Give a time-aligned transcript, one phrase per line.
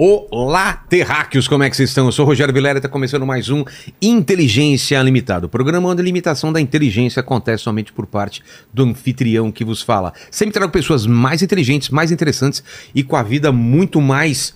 [0.00, 2.06] Olá, terráqueos, como é que vocês estão?
[2.06, 3.64] Eu sou o Rogério Vilela e está começando mais um
[4.00, 5.46] Inteligência Limitada.
[5.46, 8.40] O programa onde a limitação da inteligência acontece somente por parte
[8.72, 10.12] do anfitrião que vos fala.
[10.30, 12.62] Sempre trago pessoas mais inteligentes, mais interessantes
[12.94, 14.54] e com a vida muito mais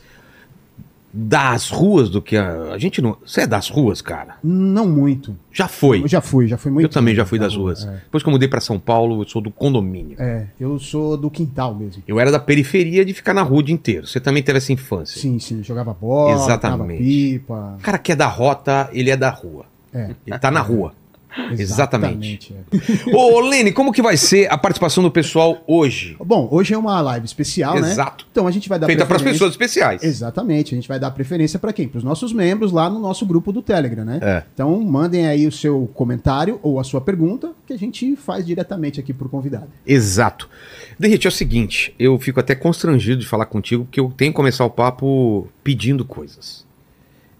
[1.12, 3.16] das ruas do que a, a gente não.
[3.24, 4.36] Você é das ruas, cara?
[4.42, 5.36] Não muito.
[5.52, 6.02] Já foi.
[6.02, 6.86] Eu já fui, já fui muito.
[6.86, 7.84] Eu também já fui da das rua, ruas.
[7.86, 7.92] É.
[8.04, 10.16] Depois que eu mudei para São Paulo, eu sou do condomínio.
[10.18, 12.02] É, eu sou do quintal mesmo.
[12.08, 14.06] Eu era da periferia de ficar na rua o dia inteiro.
[14.06, 15.20] Você também teve essa infância.
[15.20, 17.02] Sim, sim, jogava bola, Exatamente.
[17.02, 17.76] pipa.
[17.78, 19.66] O cara que é da rota, ele é da rua.
[19.92, 20.94] É, Ele tá na rua.
[21.58, 22.52] Exatamente.
[22.52, 22.54] exatamente,
[23.10, 23.14] é.
[23.14, 26.16] Ô, Lene, como que vai ser a participação do pessoal hoje?
[26.24, 27.90] Bom, hoje é uma live especial, né?
[27.90, 28.26] Exato.
[28.30, 30.02] Então a gente vai dar Feita para as pessoas especiais.
[30.02, 31.88] Exatamente, a gente vai dar preferência para quem?
[31.88, 34.18] Para os nossos membros lá no nosso grupo do Telegram, né?
[34.22, 34.42] É.
[34.52, 39.00] Então mandem aí o seu comentário ou a sua pergunta que a gente faz diretamente
[39.00, 39.68] aqui pro convidado.
[39.86, 40.48] Exato.
[40.98, 44.36] Derrete, é o seguinte, eu fico até constrangido de falar contigo, porque eu tenho que
[44.36, 46.64] começar o papo pedindo coisas.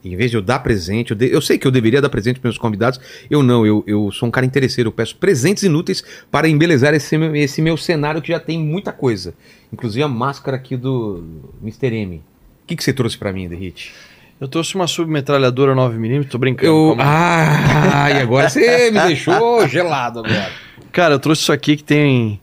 [0.04, 2.40] Em vez de eu dar presente, eu, de- eu sei que eu deveria dar presente
[2.40, 2.98] para meus convidados,
[3.30, 7.16] eu não, eu, eu sou um cara interesseiro, eu peço presentes inúteis para embelezar esse,
[7.16, 9.32] meu- esse meu cenário que já tem muita coisa.
[9.72, 11.22] Inclusive a máscara aqui do
[11.62, 11.94] Mr.
[11.94, 12.16] M.
[12.16, 13.92] O que, que você trouxe para mim, Derrete?
[14.40, 16.66] Eu trouxe uma submetralhadora 9mm, tô brincando.
[16.66, 16.96] Eu.
[16.98, 20.50] Ah, e agora você me deixou gelado agora.
[20.90, 22.40] Cara, eu trouxe isso aqui que tem.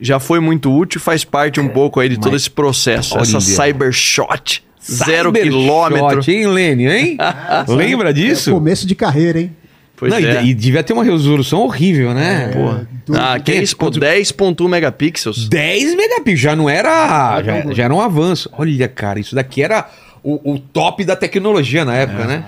[0.00, 3.14] Já foi muito útil, faz parte um pouco aí de todo mas- esse processo.
[3.14, 3.22] Olha.
[3.22, 4.64] Essa Cybershot.
[4.90, 6.20] Zero quilômetro.
[6.30, 7.16] hein, Lênio, hein?
[7.68, 8.50] Lembra disso?
[8.50, 9.52] É começo de carreira, hein?
[9.96, 10.44] Pois Não, e- é.
[10.44, 12.48] e, devia ter uma resolução horrível, né?
[12.52, 12.88] Porra.
[13.06, 15.48] do- Ah, que é isso, pô, 10.1 megapixels.
[15.48, 17.42] 10 megapixels, já não era.
[17.42, 18.50] Já, já era um avanço.
[18.52, 19.88] Olha, cara, isso daqui era
[20.22, 22.44] o, o top da tecnologia na época, né?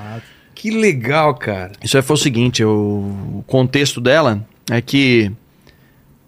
[0.54, 1.72] Que legal, cara.
[1.82, 5.30] Isso aí foi o seguinte, o o contexto dela é que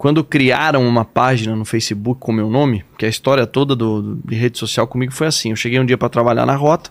[0.00, 4.20] quando criaram uma página no Facebook com meu nome, que a história toda do, do-
[4.24, 6.88] de rede social comigo foi assim, eu cheguei um dia para trabalhar na rota,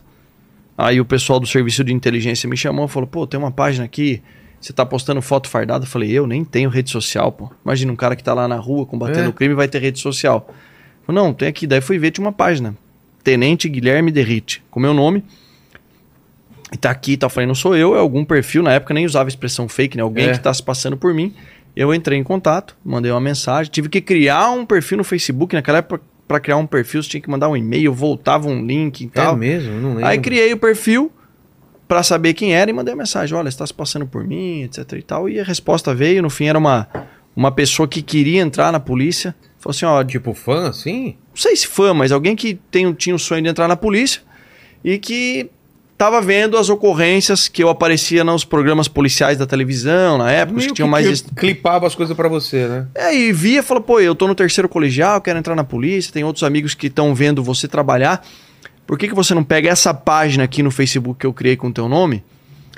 [0.77, 3.83] aí o pessoal do serviço de inteligência me chamou e falou, pô, tem uma página
[3.83, 4.21] aqui,
[4.61, 5.85] você tá postando foto fardada?
[5.85, 7.49] Eu falei, eu nem tenho rede social, pô.
[7.65, 9.27] Imagina um cara que tá lá na rua combatendo É.
[9.29, 10.45] o crime vai ter rede social.
[10.47, 11.65] Eu falei, não, tem aqui.
[11.65, 12.75] Daí fui ver, tinha uma página,
[13.23, 15.23] Tenente Guilherme Derrite, com meu nome,
[16.71, 17.17] e tá aqui.
[17.19, 18.61] Eu Falei, não sou eu, é algum perfil.
[18.61, 20.03] Na época nem usava a expressão fake, né?
[20.03, 20.31] Alguém É.
[20.33, 21.33] que tá se passando por mim.
[21.75, 23.71] Eu entrei em contato, mandei uma mensagem.
[23.71, 25.55] Tive que criar um perfil no Facebook.
[25.55, 29.01] Naquela época, para criar um perfil, você tinha que mandar um e-mail, voltava um link
[29.01, 29.33] e tal.
[29.33, 29.73] É mesmo?
[29.79, 30.05] Não lembro.
[30.05, 31.11] Aí criei o perfil
[31.87, 34.63] para saber quem era e mandei a mensagem: olha, você tá se passando por mim,
[34.63, 35.29] etc e tal.
[35.29, 36.21] E a resposta veio.
[36.21, 36.87] No fim, era uma,
[37.35, 39.33] uma pessoa que queria entrar na polícia.
[39.57, 41.17] Falou assim: ó, Tipo fã, assim?
[41.29, 44.21] não sei se fã, mas alguém que tem, tinha o sonho de entrar na polícia
[44.83, 45.49] e que
[45.99, 50.63] estava vendo as ocorrências que eu aparecia nos programas policiais da televisão na época, os
[50.63, 51.05] Meio que tinham que mais.
[51.05, 52.87] est- clipava as coisas pra você, né?
[52.95, 56.23] É, e via, falou, pô, eu tô no terceiro colegial, quero entrar na polícia, tem
[56.23, 58.25] outros amigos que estão vendo você trabalhar.
[58.87, 61.67] Por que, que você não pega essa página aqui no Facebook que eu criei com
[61.67, 62.23] o teu nome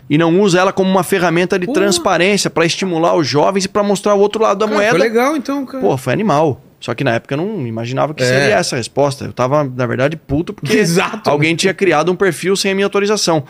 [0.10, 1.74] e não usa ela como uma ferramenta de Pô.
[1.74, 4.92] transparência para estimular os jovens e para mostrar o outro lado da Cara, moeda?
[4.98, 5.80] Foi legal, então, cara.
[5.84, 6.60] Pô, foi animal.
[6.82, 8.26] Só que na época eu não imaginava que É.
[8.26, 9.24] seria essa a resposta.
[9.24, 11.30] Eu tava, na verdade, puto porque Exato.
[11.30, 13.46] alguém tinha criado um perfil sem a minha autorização.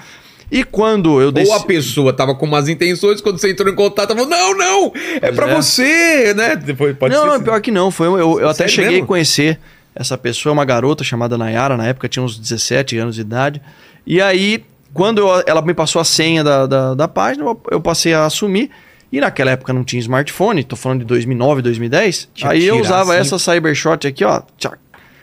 [0.51, 1.53] E quando eu Ou desci...
[1.53, 4.91] a pessoa tava com umas intenções, quando você entrou em contato, falou: Não, não!
[5.21, 5.55] É pra é.
[5.55, 6.57] você, né?
[6.57, 7.27] Depois pode não, ser.
[7.29, 7.89] não, pior que não.
[7.89, 9.05] Foi, um- eu eu até cheguei mesmo?
[9.05, 9.57] a conhecer
[9.95, 13.61] essa pessoa, uma garota chamada Nayara, na época tinha uns 17 anos de idade.
[14.05, 14.63] E aí,
[14.93, 18.25] quando eu- ela me passou a senha da, da, da página, eu, eu passei a
[18.25, 18.69] assumir.
[19.11, 22.29] E naquela época não tinha smartphone, tô falando de 2009, 2010.
[22.33, 23.21] Tinha aí eu usava assim.
[23.21, 24.41] essa Cybershot aqui, ó.
[24.57, 24.77] tchac,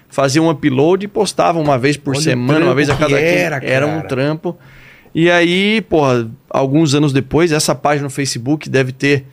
[0.09, 3.23] fazia um upload e postava uma vez por Olha semana, uma vez a cada que
[3.25, 3.35] 15.
[3.37, 4.57] era, era um trampo.
[5.15, 9.25] E aí, porra, alguns anos depois, essa página no Facebook deve ter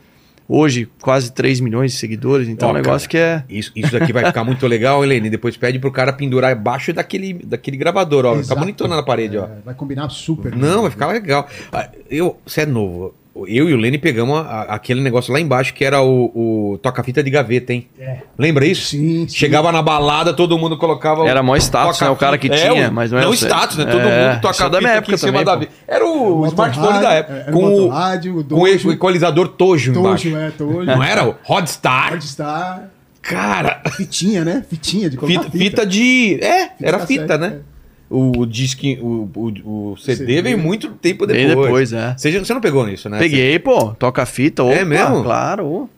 [0.48, 2.48] hoje quase 3 milhões de seguidores.
[2.48, 3.58] Então Ó, é um negócio cara, que é.
[3.58, 5.28] Isso, isso daqui vai ficar muito legal, Helene.
[5.28, 8.30] Depois pede pro cara pendurar embaixo daquele, daquele gravador, ó.
[8.30, 8.60] Ficar Exato.
[8.60, 9.44] bonitona na parede, ó.
[9.44, 10.56] É, vai combinar super.
[10.56, 11.46] Não, vai ficar legal.
[11.70, 13.14] Ah, Eu, você é novo.
[13.46, 16.30] Eu e o Lene pegamos a- aquele negócio lá embaixo que era o,
[16.74, 17.86] o toca-fita de gaveta, hein?
[17.98, 18.18] É.
[18.38, 18.86] Lembra isso?
[18.88, 19.36] Sim, sim.
[19.36, 21.22] Chegava na balada, todo mundo colocava.
[21.22, 22.08] o Era mó status, né?
[22.10, 22.72] O cara que toca-fita.
[22.74, 23.84] tinha, o- mas não é Não status, né?
[23.84, 25.58] Todo É, mundo toca é da minha época também, da pô.
[25.60, 25.72] vida.
[25.86, 27.38] Era o, O smartphone motorrádio, da é, época.
[27.38, 30.36] era com o o, motorrádio, o com o equalizador Tojo, Tojo, embaixo.
[30.36, 30.84] é, Tojo.
[30.84, 31.28] Não era?
[31.28, 32.10] o Rodstar.
[32.10, 32.90] Pode estar.
[33.22, 34.64] Cara, Fitinha, né?
[34.70, 36.38] Fitinha de colocar fita, fita de.
[36.40, 37.56] É, era cassete, fita, né?
[37.72, 37.75] é.
[38.08, 40.42] O disque, o, o, o CD, CD.
[40.42, 41.66] veio muito tempo Bem depois.
[41.66, 42.14] depois, é.
[42.16, 43.18] Você, você não pegou nisso, né?
[43.18, 45.24] Peguei, pô, toca fita, opa, É mesmo?
[45.24, 45.90] Claro.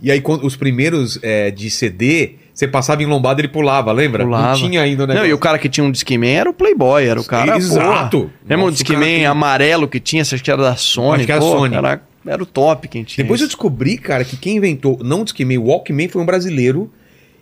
[0.00, 4.22] E aí, quando- os primeiros é, de CD, você passava em lombada ele pulava, lembra?
[4.24, 4.48] Pulava.
[4.48, 7.04] Não tinha ainda o Não, e o cara que tinha um Discman era o Playboy,
[7.04, 7.56] era o cara.
[7.56, 8.18] Exato.
[8.20, 8.32] Porra.
[8.42, 10.24] Lembra Nossa, o o Discman amarelo que tinha?
[10.24, 11.16] Você acha que era da Sony?
[11.16, 11.74] Acho que era Pô, Sony.
[11.74, 13.24] Era, era o top quem tinha.
[13.24, 13.56] Depois eu isso.
[13.56, 16.92] descobri, cara, que quem inventou, não o Discman, o Walkman foi um brasileiro.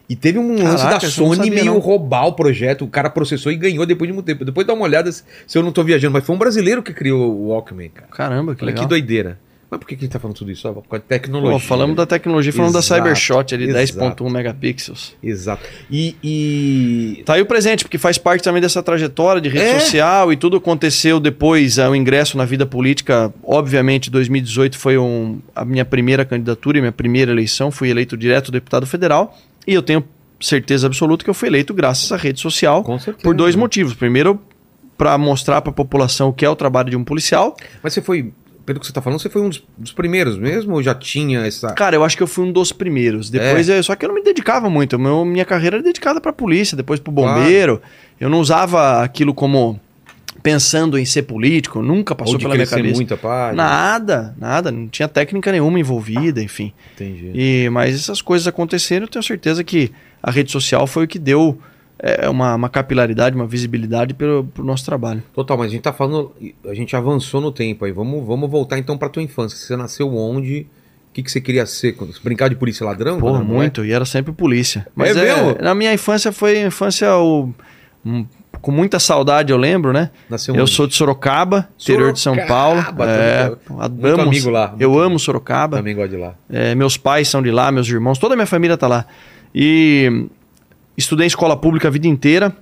[0.09, 1.79] E teve um lance Caraca, da eu não Sony sabia, meio não.
[1.79, 2.85] roubar o projeto.
[2.85, 4.45] O cara processou e ganhou depois de muito tempo.
[4.45, 5.23] Depois dá uma olhada se
[5.55, 6.13] eu não tô viajando.
[6.13, 8.09] Mas foi um brasileiro que criou o Walkman, cara.
[8.11, 8.85] Caramba, que Olha legal.
[8.85, 9.39] que doideira.
[9.71, 10.63] Mas por que, que a gente tá falando tudo isso?
[10.65, 11.53] Causa de tecnologia.
[11.53, 14.23] Pô, falamos da tecnologia, falando Exato, da Cybershot ali, exato.
[14.23, 15.15] 10.1 megapixels.
[15.23, 15.63] Exato.
[15.91, 19.81] E, e- Tá aí o presente, porque faz parte também dessa trajetória de rede É.
[19.81, 23.33] social e tudo aconteceu depois, ah, o ingresso na vida política.
[23.43, 27.71] Obviamente, 2018 foi um- a minha primeira candidatura e minha primeira eleição.
[27.71, 29.35] Fui eleito direto deputado federal
[29.67, 30.05] e eu tenho
[30.41, 33.23] certeza absoluta que eu fui eleito graças à rede social Com certeza.
[33.23, 33.95] por dois motivos.
[33.95, 34.41] Primeiro,
[34.99, 37.57] para mostrar para a população o que é o trabalho de um policial.
[37.83, 38.33] Mas você foi,
[38.67, 40.75] pelo que você tá falando, você foi um dos, dos primeiros mesmo?
[40.75, 41.73] Ou já tinha essa.
[41.75, 43.31] Cara, eu acho que eu fui um dos primeiros.
[43.31, 43.79] Depois, É.
[43.79, 44.99] eu- só que eu não me dedicava muito.
[44.99, 47.81] Meu, minha carreira era dedicada para polícia, depois para bombeiro.
[48.21, 49.81] Eu não usava aquilo como
[50.43, 51.81] pensando em ser político.
[51.83, 52.95] Nunca passou ou de pela minha cabeça.
[52.95, 53.63] muito a página?
[53.63, 54.73] Nada, nada.
[54.73, 56.73] Não tinha técnica nenhuma envolvida, enfim.
[56.95, 57.31] Entendi.
[57.35, 59.05] E, mas essas coisas aconteceram.
[59.05, 59.93] Eu tenho certeza que
[60.23, 61.59] a rede social foi o que deu
[61.99, 65.23] é, uma, uma capilaridade, uma visibilidade pelo, pro nosso trabalho.
[65.35, 66.33] Total, mas a gente tá falando.
[66.67, 67.93] A gente avançou no tempo aí.
[67.93, 69.57] Vamos, vamos voltar então pra tua infância.
[69.57, 70.67] Você nasceu onde?
[71.11, 71.95] O que, que você queria ser?
[72.25, 73.21] Brincar de polícia ladrão?
[73.21, 73.85] Porra, muito.
[73.85, 74.87] E era sempre polícia.
[74.97, 77.51] Mas É é, na minha infância foi infância o-
[78.05, 78.25] um-
[78.63, 80.11] com muita saudade, eu lembro, né?
[80.31, 80.71] Nasceu Eu onde?
[80.71, 82.81] sou de Sorocaba, interior de São Paulo.
[82.81, 84.75] Sorocaba, É, amo- Muito amigo lá.
[84.79, 85.77] Eu amo Sorocaba.
[85.79, 86.35] Também gosto de lá.
[86.49, 89.05] É, meus pais são de lá, meus irmãos, toda a minha família tá lá.
[89.55, 90.27] E
[90.97, 92.57] estudei em escola pública a vida inteira.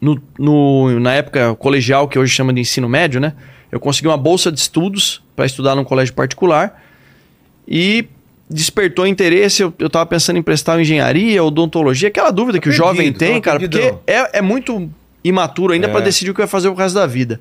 [0.00, 3.34] No, no- na época colegial, que hoje chama de ensino médio, né?
[3.70, 6.82] Eu consegui uma bolsa de estudos para estudar num colégio particular.
[7.68, 8.06] E
[8.48, 9.62] despertou interesse.
[9.62, 13.40] Eu, eu tava pensando em prestar engenharia, odontologia, aquela dúvida que o perdido, jovem tem,
[13.40, 14.00] cara, porque perdidão.
[14.06, 14.90] é, é muito
[15.24, 15.90] imaturo ainda É.
[15.90, 17.40] para decidir o que vai fazer o resto da vida.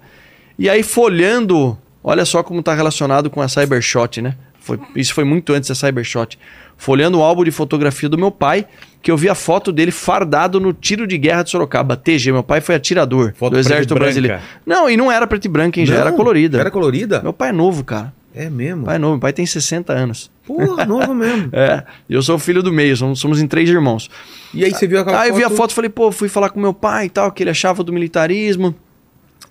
[0.57, 4.35] E aí, folhando, olha só como tá relacionado com a Cybershot, né?
[4.59, 6.37] Foi, isso foi muito antes da Cybershot.
[6.77, 8.65] Folhando o álbum de fotografia do meu pai,
[9.01, 12.31] que eu vi a foto dele fardado no tiro de guerra de Sorocaba, TG.
[12.31, 13.95] Meu pai foi atirador Foto do Exército.
[13.95, 14.39] Brasileiro.
[14.65, 15.85] Não, e não era preto e branco, hein?
[15.85, 16.01] Já Não?
[16.01, 16.57] era colorida.
[16.57, 17.21] Já Era colorida?
[17.21, 18.13] Meu pai é novo, cara.
[18.33, 18.85] É mesmo.
[18.85, 19.13] Pai é novo.
[19.13, 20.31] Meu pai tem 60 anos.
[20.45, 21.49] Porra, novo mesmo.
[21.53, 24.09] É, e eu sou o filho do meio, somos, somos em três irmãos.
[24.53, 26.49] E aí você viu aquela Aí eu vi a foto e falei, pô, fui falar
[26.49, 28.73] com meu pai e tal, que ele achava do militarismo.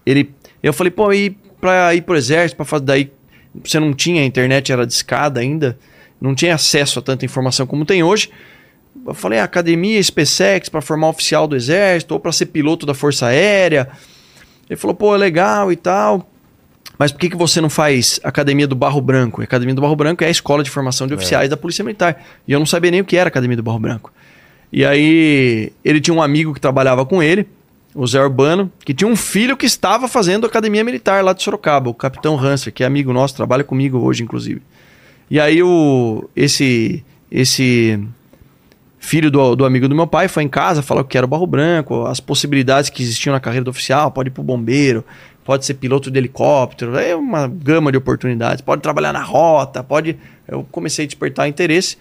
[0.04, 0.30] Ele,
[0.62, 3.12] eu falei, pô, e pra ir pro exército, pra fazer daí,
[3.64, 5.78] você não tinha, a internet era discada ainda,
[6.20, 8.30] não tinha acesso a tanta informação como tem hoje.
[9.06, 13.26] Eu falei, academia, SpaceX, pra formar oficial do exército, ou pra ser piloto da Força
[13.26, 13.88] Aérea.
[14.68, 16.28] Ele falou, pô, é legal e tal.
[16.98, 19.40] Mas por que, que você não faz Academia do Barro Branco?
[19.40, 22.20] A Academia do Barro Branco é a escola de formação de oficiais da Polícia Militar.
[22.46, 24.12] E eu não sabia nem o que era a Academia do Barro Branco.
[24.72, 27.46] E aí ele tinha um amigo que trabalhava com ele,
[27.94, 31.88] o Zé Urbano, que tinha um filho que estava fazendo Academia Militar lá de Sorocaba,
[31.88, 34.60] o Capitão Hanser, que é amigo nosso, trabalha comigo hoje, inclusive.
[35.30, 37.98] E aí o, esse, esse
[38.98, 41.46] filho do, do amigo do meu pai foi em casa, falou que era o Barro
[41.46, 45.04] Branco, as possibilidades que existiam na carreira do oficial, pode ir pro bombeiro,
[45.48, 50.14] pode ser piloto de helicóptero, é uma gama de oportunidades, pode trabalhar na rota, pode...
[50.46, 51.96] Eu comecei a despertar interesse.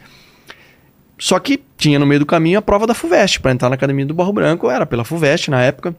[1.18, 3.40] Só que tinha no meio do caminho a prova da FUVEST.
[3.40, 5.96] Para entrar na Academia do Barro Branco, era pela FUVEST na época.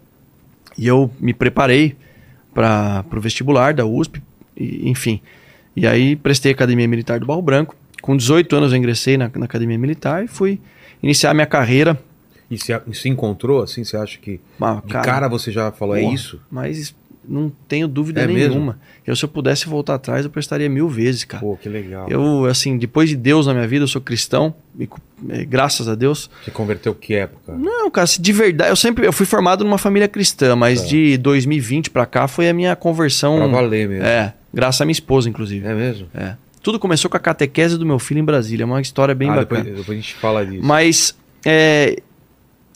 [0.76, 1.96] E eu me preparei
[2.52, 4.20] para o vestibular da USP,
[4.54, 5.18] e, enfim.
[5.74, 7.74] E aí prestei a Academia Militar do Barro Branco.
[8.02, 10.60] Com 18 anos eu ingressei na, na Academia Militar e fui
[11.02, 11.98] iniciar minha carreira.
[12.50, 13.84] E se, se encontrou assim?
[13.84, 16.40] Você acha que Ah, de cara, você já falou, é porra, isso?
[16.50, 16.94] Mas
[17.28, 18.78] não tenho dúvida É nenhuma.
[19.06, 21.42] Eu, se eu pudesse voltar atrás, eu prestaria mil vezes, cara.
[21.42, 22.06] Pô, que legal.
[22.08, 24.88] Eu, assim, depois de Deus na minha vida, eu sou cristão, e,
[25.30, 26.30] eh, graças a Deus.
[26.44, 27.52] Você converteu que época?
[27.54, 30.88] Não, cara, se de verdade, eu sempre eu fui formado numa família cristã, mas Tá.
[30.88, 33.36] de 2020 pra cá foi a minha conversão.
[33.36, 34.04] Pra valer mesmo.
[34.04, 35.66] É, graças à minha esposa, inclusive.
[35.66, 36.08] É mesmo?
[36.14, 36.34] É.
[36.62, 39.36] Tudo começou com a catequese do meu filho em Brasília, é uma história bem ah,
[39.36, 39.62] bacana.
[39.64, 40.64] depois, depois a gente fala disso.
[40.64, 41.96] Mas, é,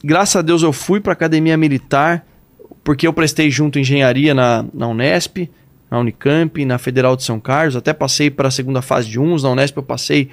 [0.03, 2.25] graças a Deus, eu fui para academia militar,
[2.83, 5.49] porque eu prestei junto engenharia na, na Unesp,
[5.89, 7.75] na Unicamp, na Federal de São Carlos.
[7.75, 9.43] Até passei para a segunda fase de uns.
[9.43, 10.29] Na Unesp eu passei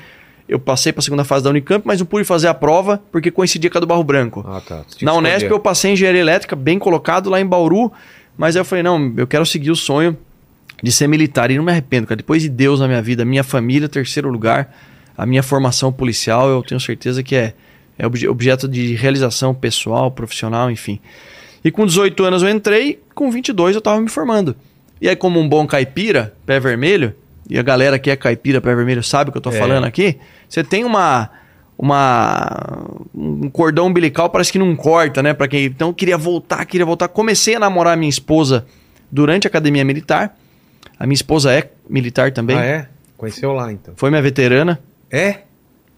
[0.49, 3.31] eu passei para a segunda fase da Unicamp, mas não pude fazer a prova porque
[3.31, 4.45] coincidia com a do Barro Branco.
[4.49, 4.85] Ah, tá.
[5.01, 7.93] Na Unesp eu passei em engenharia elétrica, bem colocado lá em Bauru,
[8.37, 10.17] mas aí eu falei, não, eu quero seguir o sonho
[10.83, 12.17] de ser militar e não me arrependo, cara.
[12.17, 14.75] Depois de Deus na minha vida, minha família, terceiro lugar,
[15.17, 17.55] a minha formação policial, eu tenho certeza que é,
[17.97, 20.99] é obje- objeto de realização pessoal, profissional, enfim.
[21.65, 24.57] E com 18 anos eu entrei, com 22 eu estava me formando.
[25.01, 27.15] E aí, como um bom caipira, pé vermelho,
[27.49, 29.59] e a galera que é caipira, pé vermelho, sabe o que eu tô É.
[29.59, 30.17] falando aqui,
[30.49, 31.31] você tem uma
[31.79, 36.65] uma um cordão umbilical parece que não corta, né, para quem então eu queria voltar,
[36.67, 37.09] queria voltar.
[37.09, 38.67] Comecei a namorar minha esposa
[39.11, 40.37] durante a academia militar.
[40.99, 42.57] A minha esposa é militar também.
[42.59, 42.89] Ah, é?
[43.17, 43.95] Conheceu lá, então.
[43.97, 44.79] Foi minha veterana,
[45.11, 45.41] É?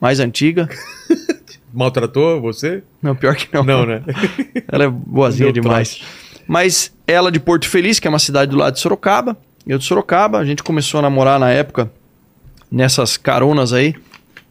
[0.01, 0.69] mais antiga.
[1.73, 2.83] maltratou você?
[3.03, 3.63] Não, pior que não.
[3.65, 4.03] Não, né?
[4.71, 6.03] Ela é boazinha demais.
[6.47, 9.37] Mas ela de Porto Feliz, que é uma cidade do lado de Sorocaba,
[9.67, 11.91] eu de Sorocaba, a gente começou a namorar na época
[12.71, 13.95] nessas caronas aí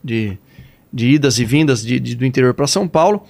[0.03, 0.37] de,
[0.91, 3.23] de idas e vindas de, de- do interior para São Paulo.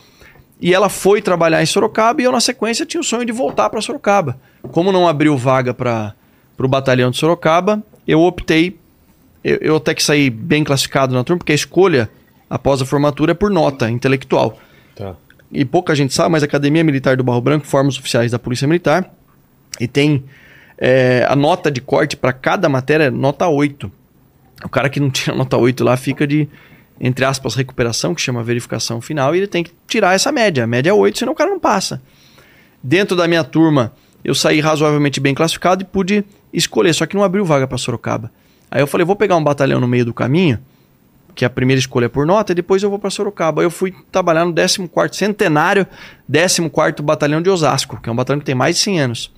[0.61, 3.67] E ela foi trabalhar em Sorocaba e eu, na sequência, tinha o sonho de voltar
[3.71, 4.39] para Sorocaba.
[4.71, 6.13] Como não abriu vaga para
[6.59, 8.77] o batalhão de Sorocaba, eu optei.
[9.43, 12.11] Eu, eu até que saí bem classificado na turma, porque a escolha
[12.51, 14.59] após a formatura é por nota intelectual
[14.93, 15.15] Tá.
[15.49, 18.37] e pouca gente sabe, mas a Academia Militar do Barro Branco forma os oficiais da
[18.37, 19.09] Polícia Militar
[19.79, 20.25] e tem
[20.77, 23.89] é, a nota de corte para cada matéria é nota 8.
[24.65, 26.47] O cara que não tira nota 8 lá fica de,
[26.99, 30.65] entre aspas, recuperação, que chama verificação final, e ele tem que tirar essa média.
[30.65, 32.01] A média é 8, senão o cara não passa.
[32.83, 33.93] Dentro da minha turma,
[34.23, 38.29] eu saí razoavelmente bem classificado e pude escolher, só que não abriu vaga para Sorocaba.
[38.69, 40.59] Aí eu falei, vou pegar um batalhão no meio do caminho,
[41.33, 43.63] que a primeira escolha é por nota, e depois eu vou para Sorocaba.
[43.63, 45.87] Eu fui trabalhar no 14º centenário,
[46.29, 49.31] 14º Batalhão de Osasco, que é um batalhão que tem mais de 100 anos.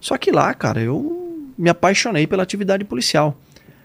[0.00, 3.38] Só que lá, cara, eu me apaixonei pela atividade policial.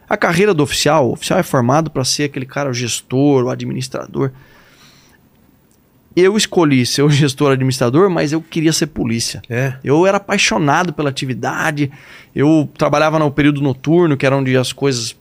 [0.09, 3.49] A carreira do oficial, o oficial é formado para ser aquele cara, o gestor, o
[3.49, 4.31] administrador.
[6.15, 9.41] Eu escolhi ser o gestor administrador, mas eu queria ser polícia.
[9.47, 9.75] É.
[9.83, 11.91] Eu era apaixonado pela atividade.
[12.33, 15.15] Eu trabalhava no período noturno, que era onde as coisas,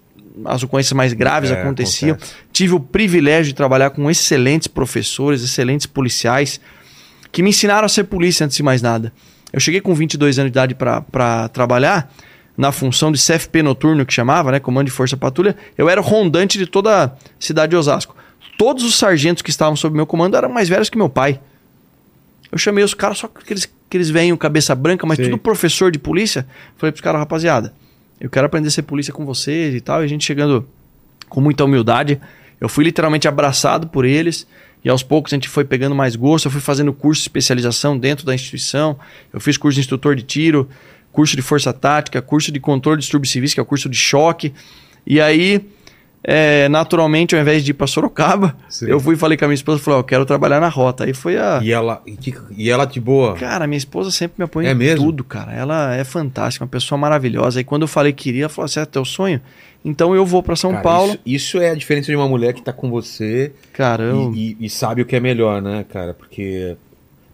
[0.45, 2.15] as ocorrências mais graves É, aconteciam.
[2.17, 2.35] acontece.
[2.53, 6.61] Tive o privilégio de trabalhar com excelentes professores, excelentes policiais,
[7.33, 9.13] que me ensinaram a ser polícia antes de mais nada.
[9.53, 12.13] Eu cheguei com 22 anos de idade para trabalhar
[12.57, 14.59] na função de CFP noturno, que chamava, né?
[14.61, 15.57] Comando de Força Patrulha.
[15.77, 18.17] Eu era o rondante de toda a cidade de Osasco.
[18.59, 21.39] Todos os sargentos que estavam sob meu comando eram mais velhos que meu pai.
[22.51, 25.25] Eu chamei os caras só que eles, que eles cabeça branca, mas Sim.
[25.25, 26.47] tudo professor de polícia.
[26.77, 27.75] Falei pros caras, rapaziada,
[28.21, 30.03] eu quero aprender a ser polícia com vocês e tal.
[30.03, 30.67] E a gente chegando
[31.29, 32.21] com muita humildade.
[32.61, 34.47] Eu fui literalmente abraçado por eles.
[34.85, 36.47] E aos poucos a gente foi pegando mais gosto.
[36.47, 38.99] Eu fui fazendo curso de especialização dentro da instituição.
[39.33, 40.69] Eu fiz curso de instrutor de tiro,
[41.13, 43.97] curso de força tática, curso de controle de distúrbios civis, que é o curso de
[43.97, 44.55] choque.
[45.07, 45.67] E aí,
[46.29, 48.87] é, naturalmente, ao invés de ir para Sorocaba, Sim.
[48.87, 51.05] eu fui e falei com a minha esposa, falei, ó, quero trabalhar na rota.
[51.05, 51.61] Aí foi a...
[51.63, 53.35] E ela, e, que- e ela de boa.
[53.35, 55.05] Cara, minha esposa sempre me apoia É em mesmo?
[55.07, 55.53] tudo, cara.
[55.53, 57.61] Ela é fantástica, uma pessoa maravilhosa.
[57.61, 59.41] E quando eu falei que iria, ela falou assim, é teu sonho?
[59.85, 61.13] Então eu vou para São Cara, Paulo.
[61.13, 61.21] Isso,
[61.57, 64.33] isso é a diferença de uma mulher que tá com você Cara, eu...
[64.35, 66.13] e, e- e sabe o que é melhor, né, cara?
[66.13, 66.77] Porque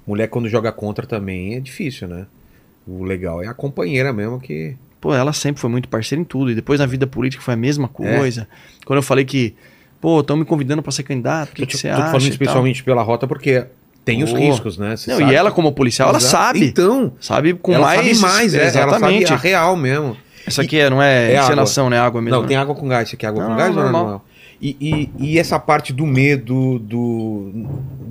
[0.06, 2.26] mulher quando joga contra também é difícil, né?
[2.87, 4.76] O legal é a companheira mesmo que.
[5.02, 6.52] Pô, ela sempre foi muito parceira em tudo.
[6.52, 8.16] E depois na vida política foi a mesma É.
[8.18, 8.47] coisa.
[8.87, 9.54] Quando eu falei que,
[10.00, 12.02] pô, estão me convidando para ser candidato, o que, tô que você tô acha?
[12.04, 12.30] falando e tal?
[12.30, 13.66] especialmente pela rota porque
[14.04, 14.37] tem os Pô.
[14.38, 14.97] riscos, né?
[14.97, 16.30] Você Não, sabe e ela, como policial, ela Exato.
[16.30, 16.64] sabe.
[16.66, 18.16] Então, Sabe com ela mais.
[18.18, 19.26] sabe mais, é, ela Exatamente.
[19.28, 20.16] sabe a real mesmo.
[20.47, 21.47] Essa aqui é, não é, É água.
[21.47, 21.99] encenação, né?
[21.99, 22.35] Água mesmo.
[22.37, 22.49] Não, né?
[22.49, 23.09] tem água com gás.
[23.09, 24.02] Você quer água com Não, gás ou é normal.
[24.02, 24.25] normal?
[24.62, 27.50] E, e, e essa parte do medo, do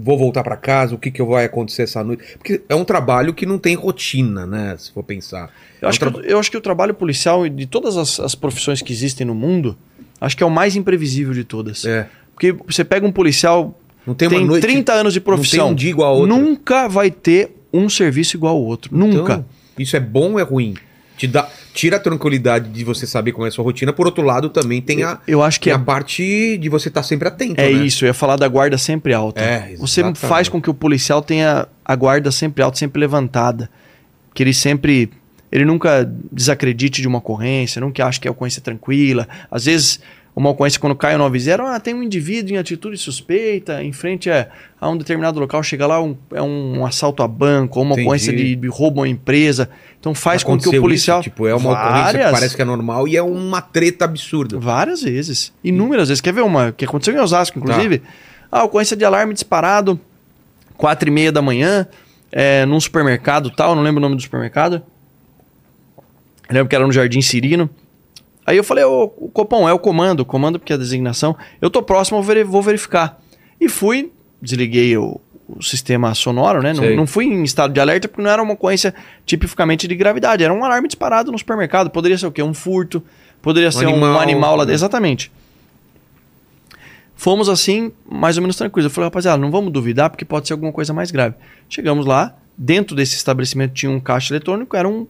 [0.03, 2.23] vou voltar pra casa, o que, que vai acontecer essa noite?
[2.37, 4.75] Porque é um trabalho que não tem rotina, né?
[4.77, 5.49] Se for pensar.
[5.81, 8.35] Eu acho, É um que, eu acho que o trabalho policial, de todas as, as
[8.35, 9.77] profissões que existem no mundo,
[10.19, 11.85] acho que é o mais imprevisível de todas.
[11.85, 12.09] É.
[12.33, 14.63] Porque você pega um policial, Não tem tem, uma noite.
[14.63, 16.35] 30 anos de Não tem profissão, um dia igual outro.
[16.35, 18.93] nunca vai ter um serviço igual ao outro.
[18.93, 19.33] Nunca.
[19.33, 19.45] Então,
[19.79, 20.73] isso é bom ou é ruim?
[21.21, 23.93] Te dá, tira a tranquilidade de você saber como é a sua rotina.
[23.93, 27.03] Por outro lado, também tem a, Eu acho que é a parte de você estar
[27.03, 27.61] sempre atento.
[27.61, 27.85] É né?
[27.85, 29.39] isso, eu ia falar da guarda sempre alta.
[29.39, 33.69] É, Você faz com que o policial tenha a guarda sempre alta, sempre levantada.
[34.33, 35.11] Que ele sempre.
[35.51, 39.27] Ele nunca desacredite de uma ocorrência, nunca ache que a ocorrência é tranquila.
[39.51, 39.99] Às vezes,
[40.35, 44.29] uma ocorrência, quando cai o 90, ah, tem um indivíduo em atitude suspeita, em frente
[44.29, 44.47] a,
[44.79, 48.07] a um determinado local, chega lá, um, é um assalto a banco, ou uma Entendi.
[48.07, 49.69] ocorrência de, de roubo a empresa.
[49.99, 51.19] Então faz com que Aconteceu o policial.
[51.19, 52.31] isso, tipo, é uma ocorrência que Várias.
[52.31, 54.57] parece que é normal e é uma treta absurda.
[54.57, 55.53] Várias vezes.
[55.63, 56.21] Inúmeras vezes.
[56.21, 57.99] Quer ver uma que aconteceu em Osasco, inclusive?
[57.99, 58.07] Tá.
[58.51, 59.99] Ah, ocorrência de alarme disparado,
[60.77, 61.87] quatro e meia da manhã,
[62.31, 64.81] é, num supermercado tal, não lembro o nome do supermercado.
[66.49, 67.69] Eu lembro que era no Jardim Cirino.
[68.45, 71.35] Aí eu falei, ô, o Copom, é o comando, o comando porque é a designação.
[71.61, 73.19] Eu tô próximo, vou verificar.
[73.59, 76.73] E fui, desliguei o, o sistema sonoro, né?
[76.73, 78.93] Não, não fui em estado de alerta porque não era uma ocorrência
[79.25, 80.43] tipicamente de gravidade.
[80.43, 81.89] Era um alarme disparado no supermercado.
[81.89, 82.41] Poderia ser o quê?
[82.41, 83.03] Um furto,
[83.41, 84.71] poderia ser um animal, animal lá né?
[84.71, 84.75] dentro.
[84.75, 85.31] Exatamente.
[87.15, 88.85] Fomos assim, mais ou menos tranquilos.
[88.85, 91.35] Eu falei, rapaziada, não vamos duvidar porque pode ser alguma coisa mais grave.
[91.69, 95.05] Chegamos lá, dentro desse estabelecimento tinha um caixa eletrônico, era um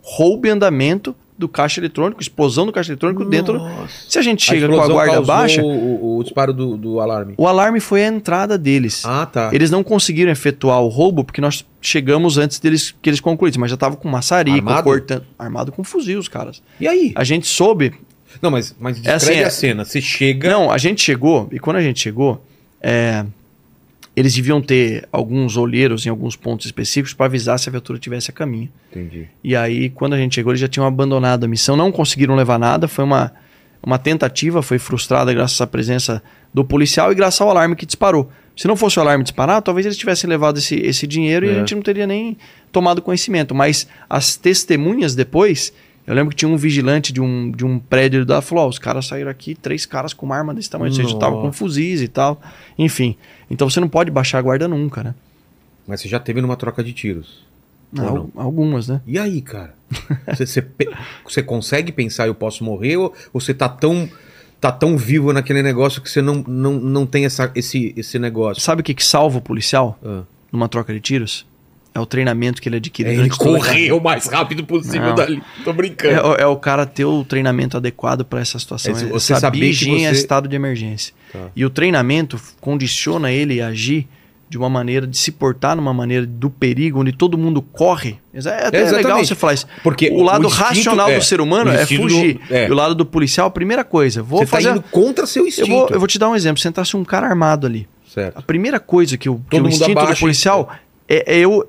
[0.00, 3.58] roubo em andamento do caixa eletrônico, explosão do caixa eletrônico dentro.
[3.58, 3.88] Nossa.
[4.08, 7.34] Se a gente chega A com a guarda baixa, O, o- disparo do, do alarme.
[7.36, 9.02] o alarme foi a entrada deles.
[9.04, 9.50] Ah, tá.
[9.52, 13.70] Eles não conseguiram efetuar o roubo porque nós chegamos antes deles que eles concluíssem, mas
[13.70, 14.84] já tava com maçarico, Armado?
[14.84, 16.62] cortando, armado com fuzil os caras.
[16.78, 17.12] E aí?
[17.16, 17.94] A gente soube,
[18.40, 19.84] Não, mas, mas descreve assim, é- a cena.
[19.84, 20.48] Você chega.
[20.50, 22.44] Não, a gente chegou, e quando a gente chegou,
[22.80, 23.24] é,
[24.20, 28.30] eles deviam ter alguns olheiros em alguns pontos específicos para avisar se a viatura tivesse
[28.30, 28.68] a caminho.
[28.90, 29.26] Entendi.
[29.42, 32.58] E aí, quando a gente chegou, eles já tinham abandonado a missão, não conseguiram levar
[32.58, 32.86] nada.
[32.86, 33.32] Foi uma,
[33.82, 36.22] uma tentativa, foi frustrada graças à presença
[36.54, 38.30] do policial e graças ao alarme que disparou.
[38.56, 41.52] Se não fosse o alarme disparar, talvez eles tivessem levado esse, esse dinheiro e É.
[41.52, 42.36] a gente não teria nem
[42.70, 43.54] tomado conhecimento.
[43.54, 45.72] Mas as testemunhas depois,
[46.06, 48.78] eu lembro que tinha um vigilante de um, de um prédio da falou: ó, os
[48.78, 51.58] caras saíram aqui, três caras com uma arma desse tamanho, ou seja, estavam com Nossa.
[51.58, 52.40] fuzis e tal.
[52.78, 53.16] Enfim.
[53.50, 55.14] Então você não pode baixar a guarda nunca, né?
[55.86, 57.44] Mas você já teve numa troca de tiros.
[57.98, 58.30] Al- não?
[58.36, 59.00] Algumas, né?
[59.06, 59.74] E aí, cara?
[60.28, 60.66] Você, você,
[61.24, 64.08] você consegue pensar eu posso morrer ou ou você tá tão
[64.60, 68.62] tá tão vivo naquele negócio que você não, não, não tem essa, esse, esse negócio?
[68.62, 70.22] Sabe o que, que salva o policial Ah.
[70.52, 71.46] numa troca de tiros?
[71.92, 75.14] É o treinamento que ele adquire É ele a correr o mais rápido possível Não.
[75.16, 75.42] dali.
[75.64, 76.14] Tô brincando.
[76.14, 78.96] É, o- é o cara ter o treinamento adequado para essa situação.
[78.96, 81.12] É, É, você saber que você- estado de emergência.
[81.32, 81.48] Tá.
[81.54, 84.06] E o treinamento condiciona ele a agir
[84.48, 88.18] de uma maneira, de se portar numa maneira do perigo, onde todo mundo corre.
[88.32, 88.48] É até
[88.82, 88.92] Exatamente.
[88.94, 89.66] legal você falar isso.
[89.82, 92.34] Porque o lado instinto- racional é, do ser humano o é fugir.
[92.34, 92.68] do- é.
[92.68, 94.68] E o lado do policial, a primeira coisa, vou você fazer.
[94.68, 95.68] tá indo contra seu eu, instinto.
[95.68, 96.60] vou, eu vou te dar um exemplo.
[96.60, 97.88] Sentasse um cara armado ali.
[98.06, 98.42] A Certo.
[98.42, 100.68] primeira coisa que o, que o instinto abaixa do policial
[101.08, 101.68] é, é eu.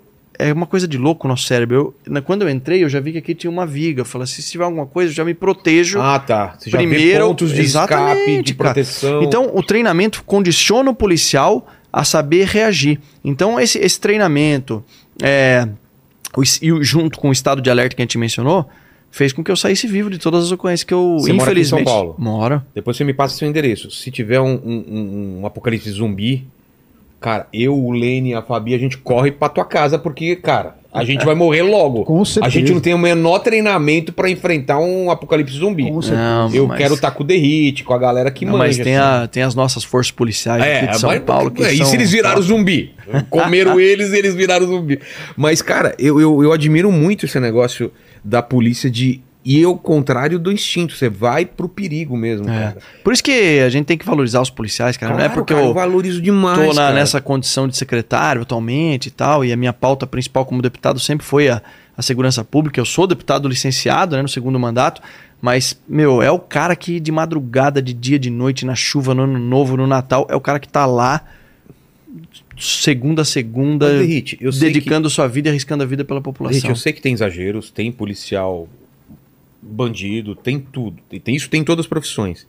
[0.49, 1.75] É uma coisa de louco no nosso cérebro.
[2.05, 4.01] Eu, na- quando eu entrei, eu já vi que aqui tinha uma viga.
[4.01, 5.99] Eu falei assim: se tiver alguma coisa, eu já me protejo.
[6.01, 6.55] Ah, tá.
[6.57, 8.73] Você já primeiro, vê pontos de escape, de cara.
[8.73, 9.23] proteção.
[9.23, 12.99] Então, o treinamento condiciona o policial a saber reagir.
[13.23, 14.83] Então, esse, esse treinamento,
[15.21, 15.67] é,
[16.35, 18.67] o e o- junto com o estado de alerta que a gente mencionou,
[19.11, 21.59] fez com que eu saísse vivo de todas as ocorrências que eu, Você mora aqui
[21.59, 21.85] em São infelizmente.
[21.85, 22.15] Paulo?
[22.17, 22.61] Moro.
[22.73, 23.91] Depois você me passa seu endereço.
[23.91, 26.47] Se tiver um, um- um- um apocalipse zumbi,
[27.21, 30.75] cara, eu, o Lene e a Fabi, a gente corre pra tua casa, porque, cara,
[30.93, 32.03] a gente vai morrer logo.
[32.03, 32.51] Com A certeza.
[32.53, 35.89] gente não tem o menor treinamento pra enfrentar um apocalipse zumbi.
[35.89, 36.21] Com certeza.
[36.21, 38.65] Não, Eu mas- quero estar com o derrite, com a galera que Não, manja.
[38.65, 39.23] mas tem, assim.
[39.23, 41.77] a, tem as nossas forças policiais É, aqui de São mas- Paulo que é, e
[41.77, 41.85] são...
[41.85, 42.93] se eles viraram zumbi?
[43.29, 44.99] Comeram eles e eles viraram zumbi.
[45.37, 47.89] Mas, cara, eu, eu, eu admiro muito esse negócio
[48.23, 49.21] da polícia de.
[49.43, 52.59] E eu, contrário do instinto, você vai pro perigo mesmo, É.
[52.59, 52.77] cara.
[53.03, 55.13] Por isso que a gente tem que valorizar os policiais, cara.
[55.13, 56.59] não é Claro, porque cara, eu eu valorizo demais.
[56.67, 60.61] tô na- nessa condição de secretário atualmente e tal, e a minha pauta principal como
[60.61, 61.59] deputado sempre foi a,
[61.97, 62.79] a segurança pública.
[62.79, 65.01] Eu sou deputado licenciado né, no segundo mandato,
[65.41, 69.23] mas, meu, é o cara que de madrugada, de dia, de noite, na chuva, no
[69.23, 71.23] ano novo, no Natal, é o cara que tá lá
[72.59, 73.97] segunda a segunda, Mas,
[74.53, 76.53] sei dedicando sua vida e arriscando a vida pela que, população.
[76.61, 78.67] Derrite, eu sei que tem exageros, tem policial
[79.61, 81.01] bandido, tem tudo.
[81.11, 82.47] E Tem, isso tem em todas as profissões.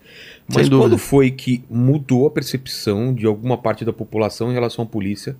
[0.52, 4.88] Mas quando foi que mudou a percepção de alguma parte da população em relação à
[4.88, 5.36] polícia?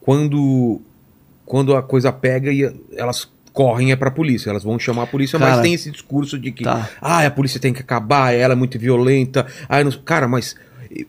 [0.00, 0.80] Quando,
[1.44, 2.62] quando a coisa pega e
[2.96, 6.38] elas correm é pra polícia, elas vão chamar a polícia, mas Cara, tem esse discurso
[6.38, 6.90] de que tá.
[7.00, 9.46] ah, a polícia tem que acabar, ela é muito violenta.
[9.68, 9.92] Ah, não...
[9.92, 10.56] Cara, mas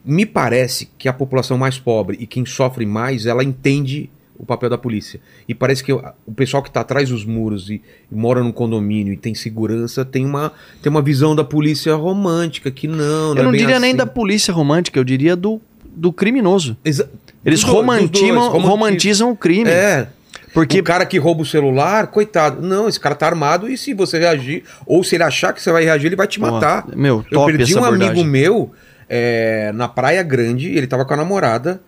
[0.04, 4.69] me parece que a população mais pobre e quem sofre mais, ela entende o papel
[4.69, 5.19] da polícia.
[5.48, 6.04] E parece que o
[6.36, 10.26] pessoal que está atrás dos muros e, e mora num condomínio e tem segurança tem
[10.26, 13.91] uma, tem uma visão da polícia romântica, que não, não Eu não é diria nem
[13.91, 13.98] assim.
[13.98, 16.76] da polícia romântica, eu diria do, do criminoso.
[16.84, 17.10] Exa-
[17.45, 19.69] Eles dos romantimam, dois, romanti- romantizam o crime.
[19.69, 20.08] É,
[20.54, 22.62] Porque o cara que rouba o celular, coitado.
[22.62, 25.71] Não, esse cara tá armado e se você reagir, ou se ele achar que você
[25.71, 26.86] vai reagir, ele vai te matar.
[26.95, 28.10] meu, Eu perdi um abordagem.
[28.12, 28.71] amigo meu
[29.10, 31.82] é, na Praia Grande, ele tava com a namorada.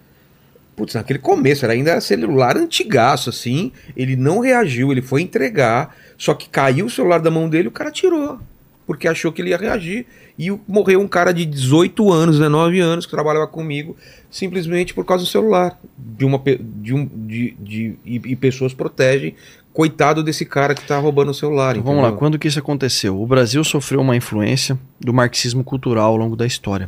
[0.77, 3.71] Putz, naquele começo, era ainda celular antigaço, assim.
[3.95, 7.67] Ele não reagiu, ele foi entregar, só que caiu o celular da mão dele e
[7.69, 8.37] o cara tirou.
[8.85, 10.05] Porque achou que ele ia reagir.
[10.37, 13.97] E morreu um cara de 18 anos, 19 anos, que trabalhava comigo,
[14.29, 15.79] simplesmente por causa do celular.
[15.97, 19.33] De uma, de um, de, de, e, e pessoas protegem.
[19.73, 21.75] Coitado desse cara que tá roubando o celular.
[21.75, 23.19] Então, Vamos lá, quando que isso aconteceu?
[23.19, 26.87] O Brasil sofreu uma influência do marxismo cultural ao longo da história.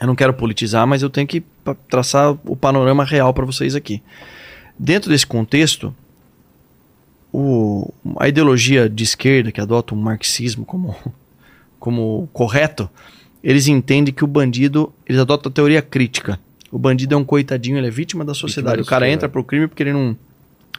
[0.00, 1.42] Eu não quero politizar, mas eu tenho que
[1.88, 4.02] traçar o panorama real para vocês aqui.
[4.78, 5.94] Dentro desse contexto,
[7.32, 10.94] o- a ideologia de esquerda que adota o marxismo como,
[11.78, 12.88] como correto,
[13.42, 16.38] eles entendem que o bandido, eles adotam a teoria crítica.
[16.70, 18.76] O bandido é um coitadinho, ele é vítima da sociedade.
[18.78, 20.16] da o cara entra pro crime porque ele não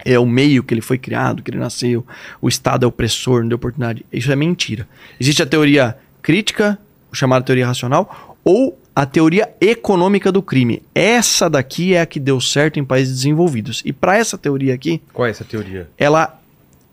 [0.06, 2.06] é o meio que ele foi criado, que ele nasceu,
[2.42, 4.06] o Estado é opressor, não deu oportunidade.
[4.12, 4.88] Isso é mentira.
[5.20, 6.78] Existe a teoria crítica,
[7.12, 10.82] chamada teoria racional, ou a teoria econômica do crime.
[10.96, 13.84] Essa daqui é a que deu certo em países desenvolvidos.
[13.86, 15.88] E para essa teoria aqui, Qual é essa teoria?
[16.00, 16.40] ela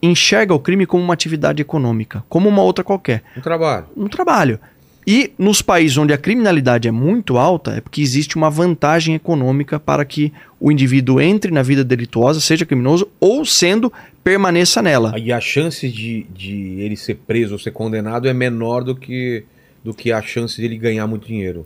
[0.02, 3.86] enxerga o crime como uma atividade econômica, como uma outra qualquer Um trabalho.
[3.96, 4.60] no trabalho.
[5.06, 9.80] E nos países onde a criminalidade é muito alta, é porque existe uma vantagem econômica
[9.80, 13.90] para que o indivíduo entre na vida delituosa, seja criminoso, ou sendo,
[14.22, 15.14] permaneça nela.
[15.18, 19.44] E a chance de, de ele ser preso ou ser condenado é menor do que,
[19.82, 21.64] do que a chance de ele ganhar muito dinheiro.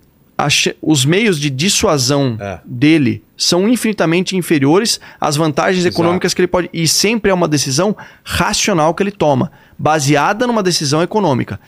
[0.80, 2.60] Os meios de dissuasão É.
[2.64, 5.96] dele são infinitamente inferiores às vantagens Exato.
[6.00, 6.70] econômicas que ele pode.
[6.72, 11.58] E sempre é uma decisão racional que ele toma, baseada numa decisão econômica.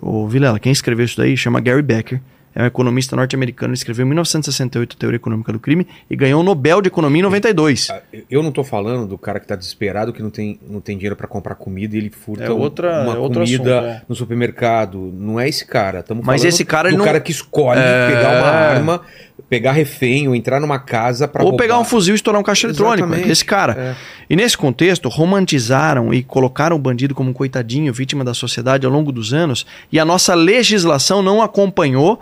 [0.00, 2.20] O Vilela, quem escreveu isso daí chama Gary Becker.
[2.54, 6.42] É um economista norte-americano, escreveu em 1968 a Teoria Econômica do Crime e ganhou o
[6.42, 7.88] Nobel de Economia em 92.
[7.90, 10.96] Ah, Eu não tô falando do cara que tá desesperado, que não tem, não tem
[10.96, 14.02] dinheiro pra comprar comida e ele furta É outra- uma é outro comida assunto, é.
[14.08, 15.12] no supermercado.
[15.14, 16.00] Não é esse cara.
[16.00, 18.08] Estamos Mas falando esse cara, do não- cara que escolhe É.
[18.08, 19.00] pegar uma arma,
[19.48, 21.64] pegar refém ou entrar numa casa pra Ou roubar.
[21.64, 23.06] pegar um fuzil e estourar um caixa eletrônico.
[23.06, 23.30] Exatamente.
[23.30, 23.72] Esse cara.
[23.72, 23.96] É.
[24.28, 28.92] E nesse contexto, romantizaram e colocaram o bandido como um coitadinho, vítima da sociedade ao
[28.92, 32.20] longo dos anos, e a nossa legislação não acompanhou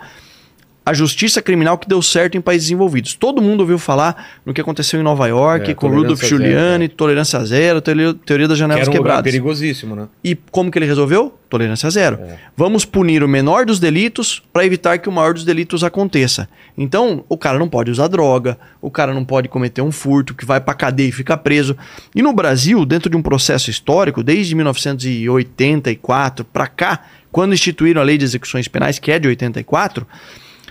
[0.87, 3.13] a justiça criminal que deu certo em países desenvolvidos.
[3.13, 7.43] Todo mundo ouviu falar no que aconteceu em Nova York, É, com Rudolf Giuliani, tolerância
[7.43, 9.23] zero, teoria, das Que janelas era um quebradas.
[9.23, 10.07] perigosíssimo, né?
[10.23, 11.37] E como que ele resolveu?
[11.49, 12.17] Tolerância zero.
[12.21, 12.37] É.
[12.55, 16.47] Vamos punir o menor dos delitos para evitar que o maior dos delitos aconteça.
[16.77, 20.45] Então, o cara não pode usar droga, o cara não pode cometer um furto que
[20.45, 21.75] vai para cadeia e fica preso.
[22.15, 28.05] E no Brasil, dentro de um processo histórico, desde 1984 para cá, quando instituíram a
[28.05, 30.07] Lei de Execuções Penais, que é de 84,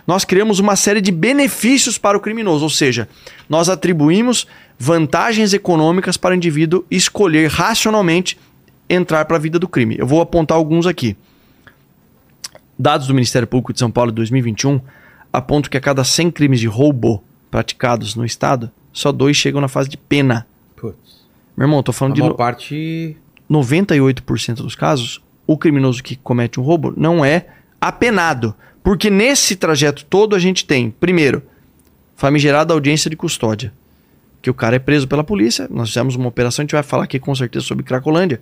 [0.07, 3.09] nós criamos uma série de benefícios para o criminoso, ou seja,
[3.49, 4.47] nós atribuímos
[4.79, 8.39] vantagens econômicas para o indivíduo escolher racionalmente
[8.89, 9.97] entrar para a vida do crime.
[9.99, 11.17] Eu vou apontar alguns aqui.
[12.79, 14.81] Dados do Ministério Público de São Paulo de 2021
[15.33, 19.69] apontam que a cada 100 crimes de roubo praticados no estado, só dois chegam na
[19.69, 20.47] fase de pena.
[20.77, 21.25] Putz.
[21.57, 23.17] Meu irmão, tô A falando de maior no- parte.
[23.51, 27.47] 98% dos casos, o criminoso que comete um roubo não é
[27.81, 28.55] apenado.
[28.87, 31.43] Porque nesse trajeto todo a gente tem, primeiro,
[32.15, 33.73] famigerada audiência de custódia.
[34.41, 35.67] Que o cara é preso pela polícia.
[35.69, 38.41] Nós fizemos uma operação, a gente vai falar aqui com certeza sobre Cracolândia.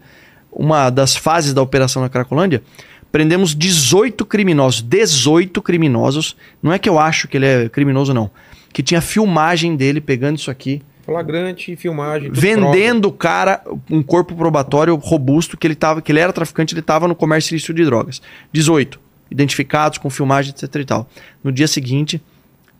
[0.53, 2.63] Uma das fases da operação na Cracolândia,
[3.11, 4.83] prendemos 18 criminosos.
[4.83, 6.37] 18 criminosos.
[6.63, 8.31] Não é que eu acho que ele é criminoso, não.
[8.71, 12.31] Que tinha filmagem dele pegando isso aqui Flagrante, filmagem.
[12.31, 16.81] vendendo o cara um corpo probatório robusto que ele tava, que ele era traficante, ele
[16.81, 18.21] estava no comércio ilícito de drogas.
[18.53, 19.04] 18
[19.35, 21.09] identificados com filmagem, etc e tal.
[21.43, 22.23] No dia seguinte,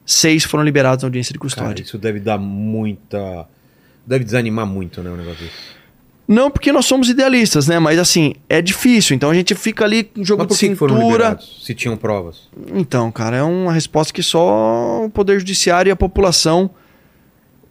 [0.07, 1.55] seis foram liberados na audiência de prova.
[1.55, 1.83] Cara, custódia.
[1.83, 3.47] isso deve dar muita.
[4.07, 5.11] Deve desanimar muito, né?
[5.11, 5.75] O negócio desse.
[6.27, 7.79] Não porque nós somos idealistas, né?
[7.79, 9.15] Mas assim, é difícil.
[9.15, 11.13] Então a gente fica ali com jogo Mas por foram cintura.
[11.13, 11.63] liberados?
[11.63, 12.49] Se tinham provas.
[12.73, 16.71] Então, cara, é uma resposta que só o Poder Judiciário e a população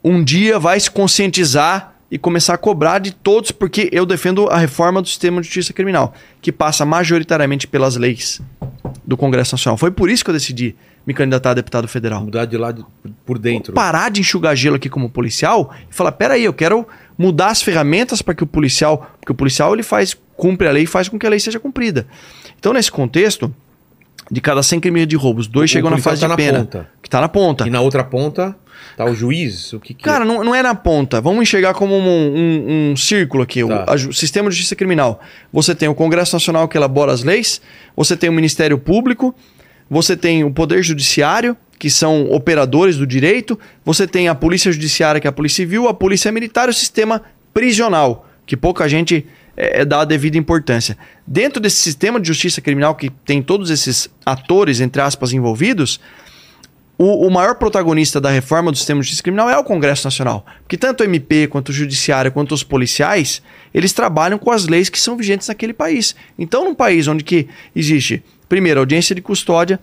[0.04, 4.60] um dia vai se conscientizar e começar a cobrar de todos, porque eu defendo a
[4.60, 8.40] reforma do sistema de justiça criminal, que passa majoritariamente pelas leis
[9.06, 9.78] do Congresso Nacional.
[9.78, 12.24] Foi por isso que eu decidi me candidatar a deputado federal.
[12.24, 12.86] Mudar de lado
[13.26, 13.74] por dentro.
[13.74, 18.22] Parar de enxugar gelo aqui como policial e falar: peraí, eu quero mudar as ferramentas
[18.22, 19.12] para que o policial.
[19.20, 21.60] Porque o policial ele faz, cumpre a lei e faz com que a lei seja
[21.60, 22.08] cumprida.
[22.58, 23.54] Então, nesse contexto,
[24.32, 26.60] de cada 100 crimes de roubos, dois O chegam na fase tá de na pena.
[26.60, 26.90] ponta.
[27.02, 27.68] Que tá na ponta.
[27.68, 28.56] E na outra ponta
[28.98, 29.74] tá o juiz?
[29.74, 31.20] O que que Cara, não, não é na ponta.
[31.22, 33.64] Vamos enxergar como um, um- um círculo aqui.
[33.64, 33.86] O Tá.
[33.88, 35.20] a ju- sistema de justiça criminal.
[35.52, 37.62] Você tem o Congresso Nacional que elabora as leis,
[37.96, 39.34] você tem o Ministério Público,
[39.90, 45.20] você tem o Poder Judiciário, que são operadores do direito, você tem a Polícia Judiciária,
[45.20, 47.22] que é a Polícia Civil, a Polícia Militar e o sistema
[47.54, 50.98] prisional, que pouca gente é, dá a devida importância.
[51.26, 56.00] Dentro desse sistema de justiça criminal que tem todos esses atores, entre aspas, envolvidos,
[56.98, 60.46] o, o maior protagonista da reforma do sistema de justiça criminal é o Congresso Nacional.
[60.62, 63.42] Porque tanto o MP, quanto o Judiciário, quanto os policiais,
[63.74, 66.16] eles trabalham com as leis que são vigentes naquele país.
[66.38, 69.80] Então, num país onde que existe, primeiro, audiência de custódia,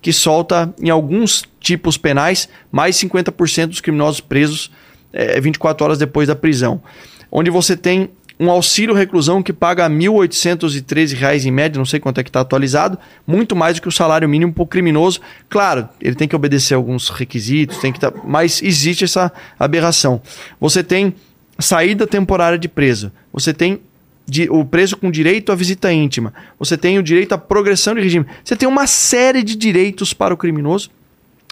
[0.00, 4.70] que solta, em alguns tipos penais, mais 50% dos criminosos presos
[5.12, 6.82] eh, 24 horas depois da prisão.
[7.30, 8.10] Onde você tem
[8.42, 12.40] um auxílio reclusão que paga 1.813 reais em média, não sei quanto é que está
[12.40, 15.20] atualizado, muito mais do que o salário mínimo para o criminoso.
[15.48, 20.20] Claro, ele tem que obedecer alguns requisitos, tem que tá, mas existe essa aberração.
[20.60, 21.14] Você tem
[21.56, 23.80] saída temporária de preso, você tem
[24.26, 28.00] de- o preso com direito à visita íntima, você tem o direito à progressão de
[28.00, 30.90] regime, você tem uma série de direitos para o criminoso,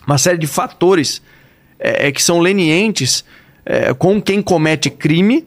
[0.05, 1.23] uma série de fatores
[1.79, 3.25] é, é, que são lenientes
[3.65, 5.47] é, com quem comete crime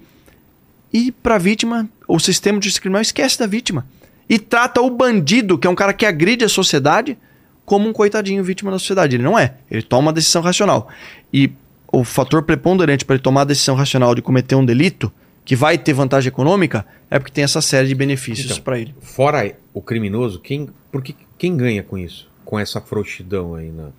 [0.93, 3.85] e para a vítima, o sistema de justiça criminal esquece da vítima
[4.29, 7.17] e trata o bandido, que é um cara que agride a sociedade,
[7.65, 9.15] como um coitadinho vítima da sociedade.
[9.15, 9.55] Ele não é.
[9.71, 10.87] Ele toma uma decisão racional.
[11.33, 11.51] E
[11.91, 15.11] o fator preponderante para ele tomar a decisão racional de cometer um delito,
[15.45, 18.95] que vai ter vantagem econômica, é porque tem essa série de benefícios Então, para ele.
[19.01, 22.29] Fora o criminoso, quem, porque, quem ganha com isso?
[22.45, 23.89] Com essa frouxidão aí na,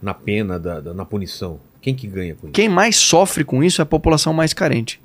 [0.00, 1.60] na pena, da, da- na punição?
[1.82, 2.52] Quem que ganha com isso?
[2.54, 5.00] Quem mais sofre com isso é a população mais carente,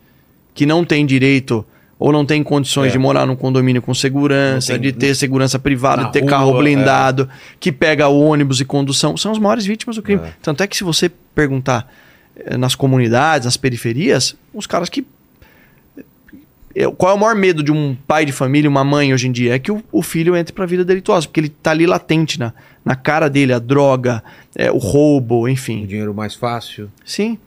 [0.56, 1.64] que não tem direito,
[2.00, 2.92] ou não tem condições É.
[2.94, 6.58] de morar num condomínio com segurança, tem- de ter segurança privada, de ter rua, carro
[6.58, 10.22] blindado, que pega ônibus e condução, são as maiores vítimas do crime.
[10.26, 10.34] É.
[10.42, 11.88] Tanto é que se você perguntar
[12.38, 15.06] eh, nas comunidades, nas periferias, os caras que
[16.74, 19.32] eu- qual é o maior medo de um pai de família, uma mãe hoje em
[19.32, 19.56] dia?
[19.56, 22.54] É que o, o filho entre pra vida delituosa, porque ele tá ali latente na,
[22.84, 24.22] na cara dele, a droga,
[24.54, 25.86] é, o roubo, O enfim.
[25.86, 26.92] dinheiro mais fácil.
[27.06, 27.38] Sim,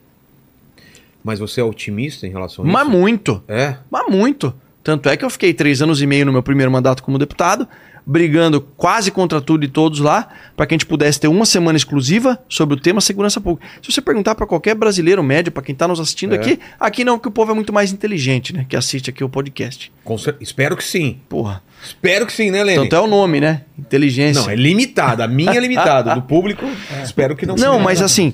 [1.23, 2.91] Mas você é otimista em relação a mas isso?
[2.97, 3.43] muito.
[3.47, 3.75] É?
[3.91, 4.53] Mas muito.
[4.83, 7.67] Tanto é que eu fiquei três anos e meio no meu primeiro mandato como deputado,
[8.05, 11.77] brigando quase contra tudo e todos lá, para que a gente pudesse ter uma semana
[11.77, 13.67] exclusiva sobre o tema segurança pública.
[13.83, 16.37] Se você perguntar para qualquer brasileiro médio, para quem está nos assistindo É.
[16.37, 18.65] aqui, aqui não, que o povo é muito mais inteligente, né?
[18.67, 19.91] Que assiste aqui o podcast.
[20.17, 21.19] Cer- Espero que sim.
[21.27, 21.61] Porra.
[21.83, 22.83] Espero que sim, né, Lene?
[22.83, 23.61] Tanto é o nome, né?
[23.77, 24.41] Inteligência.
[24.41, 25.25] Não, é limitada.
[25.25, 26.15] A minha é limitada.
[26.15, 26.65] Do público,
[27.03, 28.33] espero que não Não, mas assim,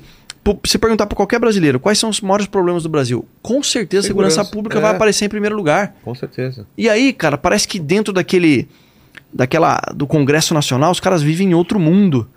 [0.65, 4.07] se perguntar para qualquer brasileiro quais são os maiores problemas do Brasil, com certeza a
[4.07, 4.81] segurança, Segurança, pública é.
[4.81, 5.95] vai aparecer em primeiro lugar.
[6.03, 6.67] Com certeza.
[6.77, 8.67] E aí, cara, parece que dentro daquele
[9.33, 12.27] daquela do Congresso Nacional, os caras vivem em outro mundo.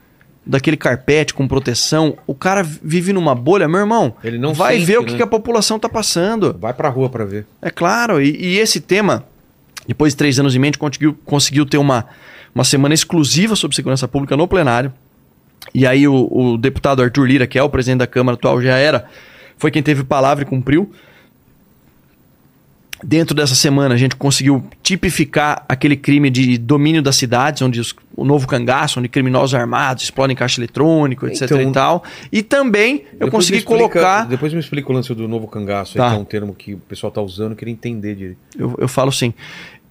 [0.44, 4.14] Daquele carpete com proteção, o cara vive numa bolha, meu irmão.
[4.24, 5.18] Ele não vai sente, ver o que, né?
[5.18, 6.56] que a população tá passando.
[6.58, 7.46] Vai pra rua pra ver.
[7.60, 9.26] É claro, e, e esse tema,
[9.86, 12.06] depois de três anos e meio, a gente conseguiu, conseguiu ter uma,
[12.54, 14.90] uma semana exclusiva sobre segurança pública no plenário.
[15.74, 18.76] E aí o, o deputado Arthur Lira, que é o presidente da Câmara atual, já
[18.76, 19.04] era,
[19.56, 20.90] foi quem teve palavra e cumpriu.
[23.04, 27.94] Dentro dessa semana, a gente conseguiu tipificar aquele crime de domínio das cidades, onde os-
[28.16, 32.04] o novo cangaço, onde criminosos armados explodem caixa eletrônico, etc Então, e tal.
[32.32, 34.26] E também eu consegui explica- colocar...
[34.26, 36.10] Depois me explica o lance do novo cangaço, Tá.
[36.10, 38.38] que é um termo que o pessoal tá usando, eu queria entender direito.
[38.58, 39.32] Eu, eu falo sim.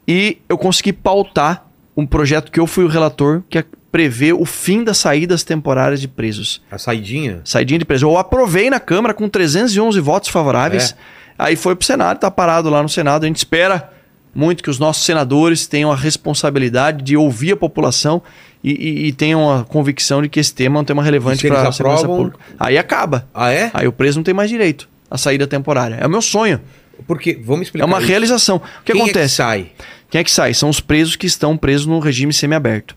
[0.05, 1.65] E eu consegui pautar
[1.97, 5.99] um projeto que eu fui o relator, que é prever o fim das saídas temporárias
[5.99, 6.61] de presos.
[6.69, 7.41] A saidinha?
[7.43, 8.05] Saidinha de preso.
[8.05, 10.95] Eu aprovei na Câmara com 311 votos favoráveis.
[11.39, 13.23] Aí foi pro Senado, tá parado lá no Senado.
[13.23, 13.91] A gente espera
[14.35, 18.21] muito que os nossos senadores tenham a responsabilidade de ouvir a população
[18.63, 21.69] e, e- e tenham a convicção de que esse tema é um tema relevante para
[21.69, 22.39] a segurança pública.
[22.59, 23.27] Aí acaba.
[23.33, 23.71] Ah, é?
[23.73, 25.95] Aí o preso não tem mais direito à saída temporária.
[25.99, 26.59] É o meu sonho.
[27.05, 28.07] Porque, vamos explicar É uma isso.
[28.07, 28.57] realização.
[28.57, 29.19] O que Quem acontece?
[29.19, 29.71] É que sai?
[30.09, 30.53] Quem é que sai?
[30.53, 32.95] São os presos que estão presos no regime semiaberto.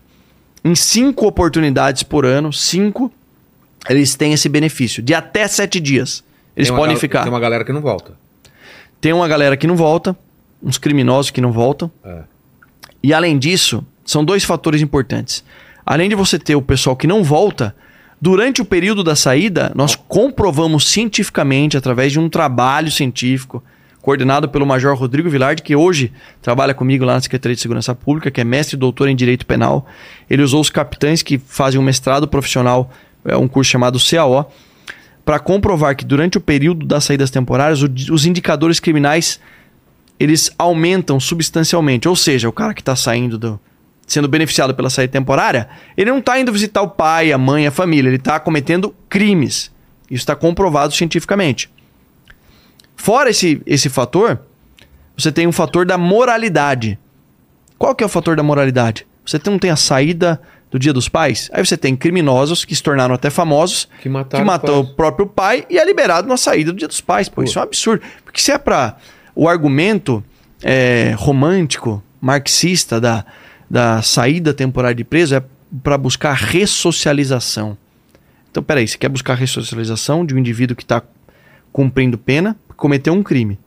[0.63, 3.11] Em cinco oportunidades por ano, cinco,
[3.89, 5.01] eles têm esse benefício.
[5.03, 6.23] De até sete dias.
[6.55, 7.23] Eles podem ficar.
[7.23, 8.13] Tem uma galera que não volta.
[8.99, 10.15] Tem uma galera que não volta,
[10.61, 11.91] uns criminosos que não voltam.
[12.05, 12.19] É.
[13.01, 15.43] E além disso, são dois fatores importantes.
[15.85, 17.75] Além de você ter o pessoal que não volta,
[18.21, 23.63] durante o período da saída, nós comprovamos cientificamente, através de um trabalho científico,
[24.01, 26.11] coordenado pelo Major Rodrigo Vilardi, que hoje
[26.41, 29.45] trabalha comigo lá na Secretaria de Segurança Pública, que é mestre e doutor em Direito
[29.45, 29.85] Penal.
[30.29, 32.91] Ele usou os capitães que fazem um mestrado profissional,
[33.23, 34.51] é um curso chamado CAO,
[35.23, 39.39] para comprovar que durante o período das saídas temporárias, o- os indicadores criminais
[40.19, 42.07] eles aumentam substancialmente.
[42.07, 43.59] Ou seja, o cara que está saindo do.
[44.07, 47.71] sendo beneficiado pela saída temporária, ele não está indo visitar o pai, a mãe, a
[47.71, 49.71] família, ele está cometendo crimes.
[50.09, 51.69] Isso está comprovado cientificamente.
[53.01, 54.39] Fora esse, esse fator,
[55.17, 56.99] você tem um fator da moralidade.
[57.75, 59.07] Qual que é o fator da moralidade?
[59.25, 61.49] Você não tem a saída do Dia dos Pais?
[61.51, 64.93] Aí você tem criminosos que se tornaram até famosos, Que mataram que matou os o
[64.93, 67.27] próprio pai e é liberado na saída do Dia dos Pais.
[67.27, 67.43] Pô, Pô.
[67.43, 68.03] isso é um absurdo.
[68.23, 68.95] Porque se é para
[69.33, 70.23] o argumento
[70.61, 73.25] é, romântico, marxista da,
[73.67, 75.43] da saída temporária de preso, é
[75.81, 77.75] para buscar ressocialização.
[78.51, 81.01] Então, peraí, você quer buscar ressocialização de um indivíduo que está
[81.73, 83.59] cumprindo pena, cometeu um crime.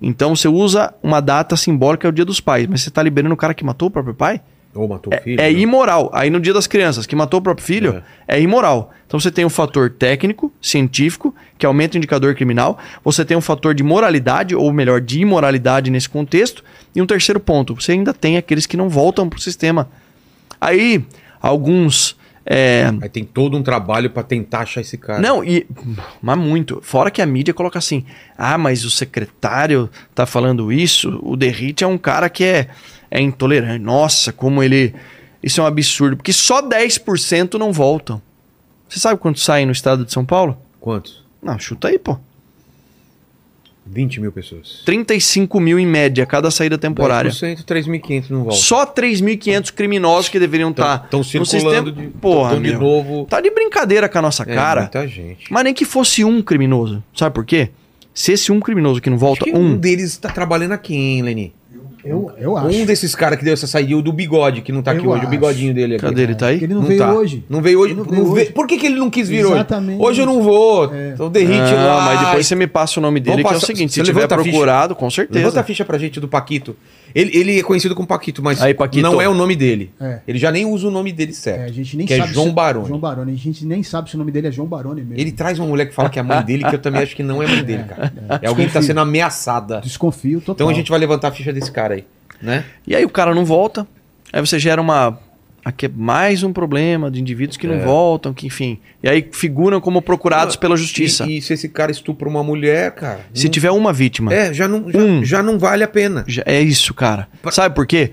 [0.00, 3.32] Então você usa uma data simbólica, é o Dia dos Pais, mas você está liberando
[3.34, 4.42] o cara que matou o próprio pai?
[4.74, 5.40] Ou matou o É, filho.
[5.40, 5.52] é né?
[5.52, 6.10] imoral.
[6.12, 8.38] Aí no dia das crianças, que matou o próprio filho, é.
[8.38, 8.92] imoral.
[9.06, 12.78] Então você tem um fator técnico, científico, que aumenta o indicador criminal.
[13.02, 16.62] Você tem um fator de moralidade, ou melhor, de imoralidade nesse contexto.
[16.94, 19.88] E um terceiro ponto, você ainda tem aqueles que não voltam para o sistema.
[20.60, 21.02] Aí,
[21.40, 22.16] alguns.
[22.44, 25.20] É, Aí tem todo um trabalho pra tentar achar esse cara.
[25.20, 25.66] não, e.
[26.22, 26.80] Mas muito.
[26.82, 28.04] Fora que a mídia coloca assim:
[28.36, 31.20] ah, mas o secretário tá falando isso.
[31.22, 32.68] O Derrite é um cara que é,
[33.10, 33.84] é intolerante.
[33.84, 34.94] Nossa, como ele.
[35.42, 36.16] Isso é um absurdo.
[36.16, 38.20] Porque só 10% não voltam.
[38.88, 40.56] Você sabe quantos saem no estado de São Paulo?
[40.80, 41.22] Quantos?
[41.42, 42.18] Não, chuta aí, pô.
[43.90, 44.82] 20 mil pessoas.
[44.84, 47.30] 35 mil em média cada saída temporária.
[47.30, 48.56] 10%, 3.500 não volta.
[48.58, 52.80] Só 3.500 criminosos que deveriam estar Estão circulando de, Porra, tão de meu.
[52.80, 53.26] novo.
[53.28, 54.82] Tá de brincadeira com a nossa É, cara.
[54.82, 55.46] muita gente.
[55.52, 57.02] Mas nem que fosse um criminoso.
[57.14, 57.70] Sabe por quê?
[58.12, 59.72] Se esse um criminoso que não volta, Acho que um.
[59.72, 61.54] um deles tá trabalhando aqui, hein, Leni?
[62.04, 62.68] Eu, eu acho.
[62.68, 65.10] Um desses caras que deu essa saída, o do bigode, que não tá aqui Eu
[65.10, 65.30] hoje, o acho.
[65.30, 66.04] bigodinho dele aqui.
[66.04, 66.34] Cadê ele?
[66.34, 66.62] Tá aí?
[66.62, 67.12] Ele não, veio tá.
[67.12, 67.44] hoje.
[67.48, 67.94] Não veio hoje.
[67.94, 68.52] Não não veio.
[68.52, 69.98] Por que, que ele não quis vir Exatamente.
[70.00, 70.08] hoje?
[70.10, 70.94] Hoje eu não vou.
[70.94, 71.10] É.
[71.14, 72.04] Então derrite Não, lá.
[72.04, 74.04] mas depois você me passa o nome dele, Vamos que é o seguinte: você se
[74.06, 74.50] tiver levanta a ficha.
[74.50, 75.60] procurado, com Levanta certeza.
[75.60, 76.76] a ficha pra gente do Paquito.
[77.14, 79.02] Ele, ele é conhecido como Paquito, mas Aí, Paquito.
[79.02, 79.90] não é o nome dele.
[80.00, 80.20] É.
[80.26, 81.62] Ele já nem usa o nome dele É, certo.
[81.62, 82.88] a gente nem que sabe é João se- Baroni.
[82.88, 83.32] João Baroni.
[83.32, 85.20] A gente nem sabe se o nome dele é João Baroni mesmo.
[85.20, 87.14] Ele traz uma mulher que fala que é a mãe dele, que eu também acho
[87.16, 88.12] que não é mãe dele, cara.
[88.42, 89.80] É, alguém que tá sendo ameaçada.
[89.80, 90.54] Desconfio total.
[90.54, 92.04] Então a gente vai levantar a ficha desse cara aí,
[92.42, 92.64] né?
[92.86, 93.86] E aí o cara não volta,
[94.32, 95.18] aí você gera uma.
[95.68, 97.84] Aqui é mais um problema de indivíduos que não É.
[97.84, 98.78] voltam, que enfim.
[99.02, 101.26] E aí figuram como procurados pela justiça.
[101.26, 103.20] E, e se esse cara estupra uma mulher, cara.
[103.34, 105.22] Se não- tiver uma vítima, É, já não, já, Um.
[105.22, 106.24] já não vale a pena.
[106.26, 107.28] já é isso, cara.
[107.42, 108.12] Pra- Sabe por quê?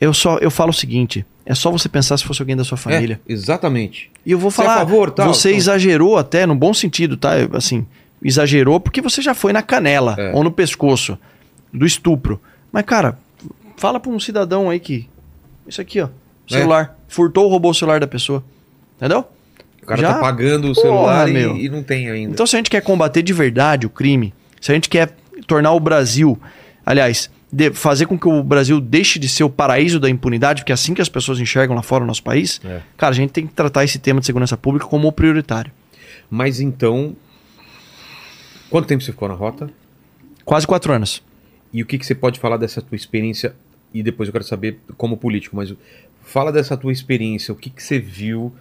[0.00, 2.78] Eu só eu falo o seguinte: é só você pensar se fosse alguém da sua
[2.78, 3.20] família.
[3.28, 4.10] É, exatamente.
[4.24, 5.58] E eu vou Você é falar, favor, tal, você tal.
[5.58, 7.32] exagerou até, no bom sentido, tá?
[7.52, 7.84] Assim,
[8.24, 10.32] exagerou porque você já foi na canela É.
[10.34, 11.18] ou no pescoço
[11.70, 12.40] do estupro.
[12.72, 13.18] Mas, cara,
[13.76, 15.06] fala pra um cidadão aí que.
[15.68, 16.08] Isso aqui, ó.
[16.56, 16.58] É.
[16.60, 16.98] Celular.
[17.08, 18.42] Furtou ou roubou o celular da pessoa.
[18.96, 19.24] Entendeu?
[19.82, 20.14] O cara Já?
[20.14, 21.56] tá pagando o Porra, celular e- meu.
[21.56, 22.32] e, não tem ainda.
[22.32, 25.14] Então, se a gente quer combater de verdade o crime, se a gente quer
[25.46, 26.40] tornar o Brasil,
[26.86, 27.28] aliás,
[27.74, 30.94] fazer com que o Brasil deixe de ser o paraíso da impunidade, porque é assim
[30.94, 32.80] que as pessoas enxergam lá fora no nosso país, É.
[32.96, 35.70] cara, a gente tem que tratar esse tema de segurança pública como o prioritário.
[36.30, 37.14] Mas então.
[38.70, 39.68] Quanto tempo você ficou na rota?
[40.44, 41.22] Quase quatro anos.
[41.72, 43.54] E o que, que você pode falar dessa tua experiência?
[43.92, 45.74] E depois eu quero saber como político, mas
[46.22, 48.52] fala dessa tua experiência, o que, que você viu,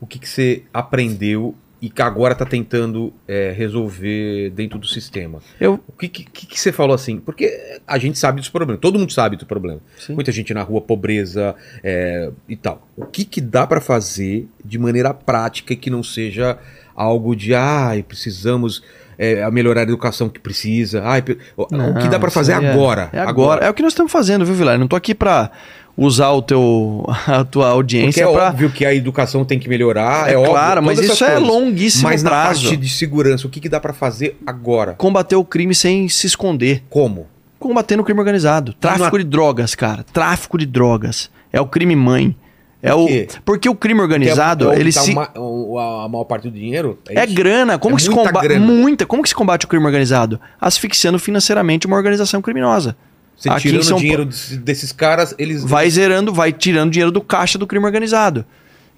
[0.00, 5.40] o que, que você aprendeu e que agora tá tentando é, resolver dentro do sistema.
[5.60, 7.20] Eu, O que, que, que você falou assim?
[7.20, 9.80] Porque a gente sabe dos problemas, todo mundo sabe do problema.
[9.96, 10.14] Sim.
[10.14, 12.88] Muita gente na rua, pobreza é, e tal.
[12.96, 16.58] O que, que dá pra fazer de maneira prática e que não seja
[16.96, 18.82] algo de, ai, precisamos
[19.18, 21.02] é, melhorar a educação que precisa.
[21.04, 23.10] Ai, pe- o- que dá isso fazer é- agora?
[23.12, 23.64] É agora.
[23.66, 24.78] É o que nós estamos fazendo, viu, Vilar?
[24.78, 25.50] Não tô aqui pra
[25.96, 28.48] usar o teu, a tua Porque audiência é pra.
[28.48, 30.52] óbvio que a educação tem que melhorar, é, É óbvio.
[30.52, 32.62] claro, mas isso é longuíssimo Mas na prazo.
[32.62, 34.94] parte de segurança, o que, que dá pra fazer agora?
[34.94, 36.82] Combater o crime sem se esconder.
[36.88, 37.26] Como?
[37.60, 38.72] combatendo o crime organizado.
[38.74, 40.04] Tráfico Não- de drogas, cara.
[40.12, 41.28] Tráfico de drogas.
[41.52, 42.36] É o crime mãe.
[42.80, 43.08] É Por o
[43.44, 46.96] porque o crime organizado, é- é ele tá se uma- a, maior parte do dinheiro?
[47.08, 47.34] é isso?
[47.34, 47.76] grana.
[47.78, 49.04] Como É que se combate muita?
[49.04, 50.40] Como que se combate o crime organizado?
[50.60, 52.96] Asfixiando financeiramente uma organização criminosa.
[53.36, 55.64] Você Aqui tirando São dinheiro desse- desses caras, eles.
[55.64, 58.44] Vai zerando, vai tirando dinheiro do caixa do crime organizado.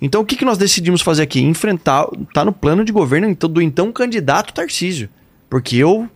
[0.01, 1.40] Então o que, que nós decidimos fazer aqui?
[1.40, 5.09] Enfrentar, tá no plano de governo então, do então candidato Tarcísio.
[5.49, 6.09] Porque eu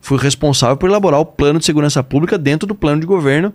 [0.00, 3.52] fui responsável por elaborar o plano de segurança pública dentro do plano de governo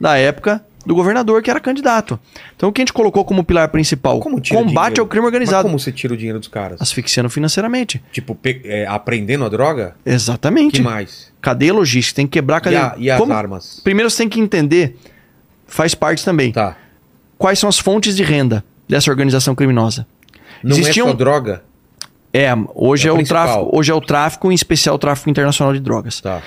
[0.00, 2.18] da época do governador que era candidato.
[2.56, 4.18] Então o que a gente colocou como pilar principal?
[4.20, 5.64] Como Combate ao crime Mas organizado.
[5.68, 6.80] como você tira o dinheiro dos caras?
[6.80, 8.02] Asfixiando financeiramente.
[8.10, 9.94] Tipo, é, aprendendo a droga?
[10.04, 10.76] Exatamente.
[10.78, 11.30] que mais?
[11.40, 12.82] Cadeia logística, tem que quebrar a E, cadeia.
[12.86, 13.80] a- e as Como- armas?
[13.84, 14.96] Primeiro você tem que entender,
[15.66, 16.74] faz parte também, Tá.
[17.36, 20.06] quais são as fontes de renda dessa organização criminosa.
[20.64, 21.62] Não Existiam- é só droga?
[22.32, 25.72] É, hoje É é, o tráfico, hoje é o tráfico, em especial o tráfico internacional
[25.74, 26.20] de drogas.
[26.20, 26.42] Tá.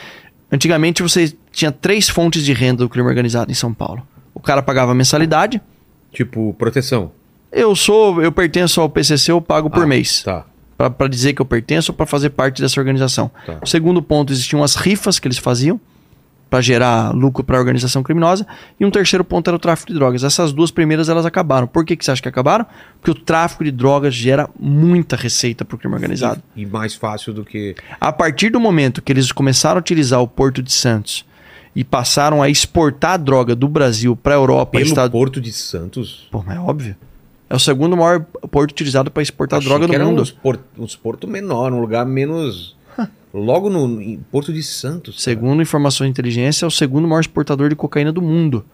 [0.52, 4.06] Antigamente você tinha três fontes de renda do crime organizado em São Paulo.
[4.42, 5.62] O cara pagava mensalidade.
[6.12, 7.12] Tipo, proteção.
[7.52, 10.24] Eu sou, eu pertenço ao PCC, eu pago por Ah, mês.
[10.24, 10.46] Tá.
[10.76, 13.30] Pra Pra dizer que eu pertenço ou pra fazer parte dessa organização.
[13.46, 13.60] Tá.
[13.62, 15.80] O segundo ponto, existiam as rifas que eles faziam
[16.50, 18.48] pra gerar lucro para a organização criminosa.
[18.80, 20.24] E um terceiro ponto era o tráfico de drogas.
[20.24, 21.68] Essas duas primeiras elas acabaram.
[21.68, 22.66] Por que, que você acha que acabaram?
[23.00, 26.42] Porque o tráfico de drogas gera muita receita pro crime organizado.
[26.56, 27.76] E, e mais fácil do que.
[28.00, 31.24] A partir do momento que eles começaram a utilizar o Porto de Santos
[31.76, 36.28] e passaram a exportar droga do Brasil para a Europa Pelo Estados Porto de Santos?
[36.32, 36.96] Pô, mas é óbvio.
[37.50, 40.22] É o segundo maior porto utilizado para exportar Achei droga que no era mundo.
[40.22, 42.76] Uns, por, uns porto menor, um lugar menos.
[43.34, 45.16] Logo no Porto de Santos.
[45.16, 45.24] cara.
[45.24, 48.66] Segundo informações de inteligência, é o segundo maior exportador de cocaína do mundo.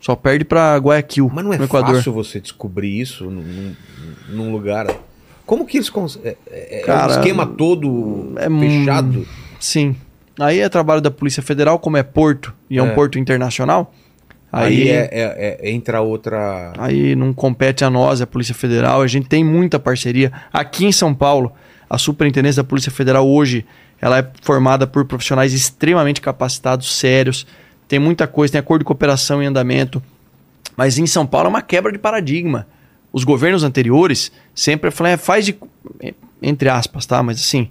[0.00, 3.74] Só perde para Guayaquil, Mas não é fácil você descobrir isso num,
[4.28, 4.86] num- lugar.
[5.46, 6.36] Como que eles conseguem?
[6.46, 9.26] É, é Cara, um esquema todo é fechado?
[9.58, 9.96] Sim.
[10.38, 12.82] Aí é trabalho da Polícia Federal, como é porto e é, É.
[12.82, 13.92] um porto internacional.
[14.52, 16.72] Aí, Aí, é, é- é- entra outra.
[16.78, 19.02] aí não compete a nós, a Polícia Federal.
[19.02, 20.32] A gente tem muita parceria.
[20.52, 21.52] Aqui em São Paulo,
[21.90, 23.64] a Superintendência da Polícia Federal hoje,
[24.00, 27.46] ela é formada por profissionais extremamente capacitados, sérios.
[27.88, 30.02] Tem muita coisa, tem acordo de cooperação em andamento.
[30.76, 32.66] Mas em São Paulo é uma quebra de paradigma.
[33.12, 35.56] Os governos anteriores sempre falaram, é, faz de.
[36.42, 37.22] Entre aspas, tá?
[37.22, 37.70] Mas assim,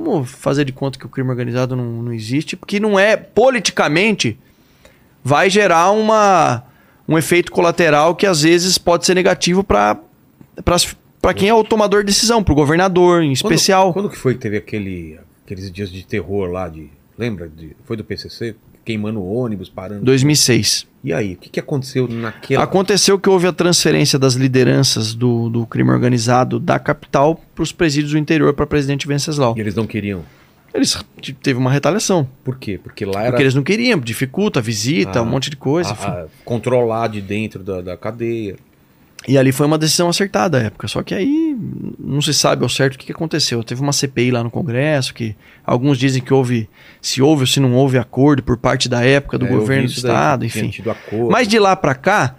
[0.00, 4.38] vamos fazer de conta que o crime organizado não, não existe, porque não é politicamente
[5.24, 6.62] vai gerar uma,
[7.08, 9.98] um efeito colateral que às vezes pode ser negativo para
[11.34, 13.92] quem é o tomador de decisão, para o governador em Quando- especial.
[13.92, 16.88] Quando, que foi que teve aquele, aqueles dias de terror lá de.
[17.18, 17.48] Lembra?
[17.48, 18.54] De, foi do PCC?
[18.86, 20.04] Queimando ônibus, parando.
[20.04, 20.86] 2006.
[21.02, 22.62] E aí, o que, que aconteceu naquela.
[22.64, 27.72] Aconteceu que houve a transferência das lideranças do, do crime organizado da capital para os
[27.72, 29.54] presídios do interior para presidente Venceslau.
[29.56, 30.22] E eles não queriam.
[30.72, 30.96] Eles
[31.42, 32.28] teve uma retaliação.
[32.44, 32.78] Por quê?
[32.82, 33.30] Porque lá era.
[33.30, 35.90] Porque eles não queriam, dificulta a visita, Ah, um monte de coisa.
[35.92, 38.56] a- a controlar de dentro da, da cadeia.
[39.28, 40.86] E ali foi uma decisão acertada à época.
[40.86, 41.56] Só que aí
[41.98, 43.62] não se sabe ao certo o que aconteceu.
[43.64, 46.68] Teve uma CPI lá no Congresso que alguns dizem que houve,
[47.02, 49.88] se houve ou se não houve acordo por parte da época do É, governo do
[49.88, 50.82] daí, estado, tinha enfim.
[51.30, 52.36] Mas de lá pra cá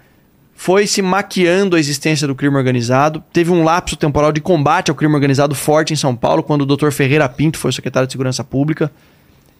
[0.54, 3.22] foi se maquiando a existência do crime organizado.
[3.32, 6.66] Teve um lapso temporal de combate ao crime organizado forte em São Paulo quando o
[6.66, 6.90] Dr.
[6.90, 8.90] Ferreira Pinto foi secretário de Segurança Pública.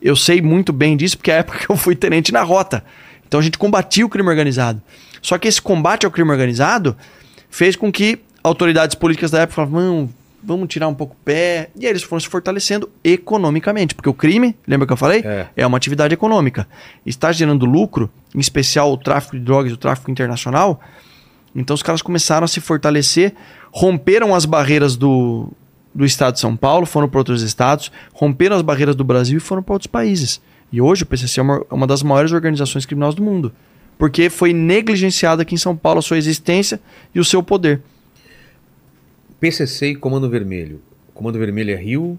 [0.00, 2.82] Eu sei muito bem disso porque é a época que eu fui tenente na rota.
[3.26, 4.80] Então a gente combatia o crime organizado.
[5.20, 6.96] Só que esse combate ao crime organizado
[7.50, 10.10] fez com que autoridades políticas da época falavam, "Não,
[10.42, 11.70] vamos tirar um pouco o pé.
[11.76, 13.94] E aí eles foram se fortalecendo economicamente.
[13.94, 15.22] Porque o crime, lembra que eu falei?
[15.24, 15.48] É.
[15.66, 16.66] uma atividade econômica.
[17.04, 20.80] Está gerando lucro, em especial o tráfico de drogas e o tráfico internacional.
[21.54, 23.34] Então os caras começaram a se fortalecer,
[23.72, 25.50] romperam as barreiras do,
[25.94, 29.40] do estado de São Paulo, foram para outros estados, romperam as barreiras do Brasil e
[29.40, 30.40] foram para outros países.
[30.70, 33.52] E hoje o PCC é uma, uma das maiores organizações criminosas do mundo.
[33.98, 36.80] Porque foi negligenciada aqui em São Paulo a sua existência
[37.12, 37.82] e o seu poder.
[39.40, 40.80] PCC e Comando Vermelho.
[41.12, 42.18] Comando Vermelho é Rio.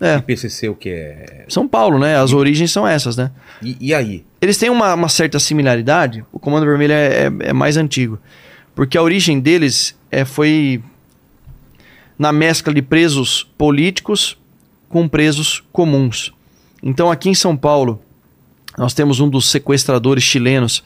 [0.00, 0.16] É.
[0.16, 1.44] E PCC o que é?
[1.48, 2.16] São Paulo, né?
[2.16, 3.30] As origens são essas, né?
[3.62, 4.24] E, e aí?
[4.40, 6.24] Eles têm uma, uma certa similaridade.
[6.32, 8.18] O Comando Vermelho é, é- é mais antigo.
[8.74, 10.82] Porque a origem deles é, foi
[12.18, 14.38] na mescla de presos políticos
[14.88, 16.32] com presos comuns.
[16.82, 18.02] Então, aqui em São Paulo,
[18.76, 20.82] nós temos um dos sequestradores chilenos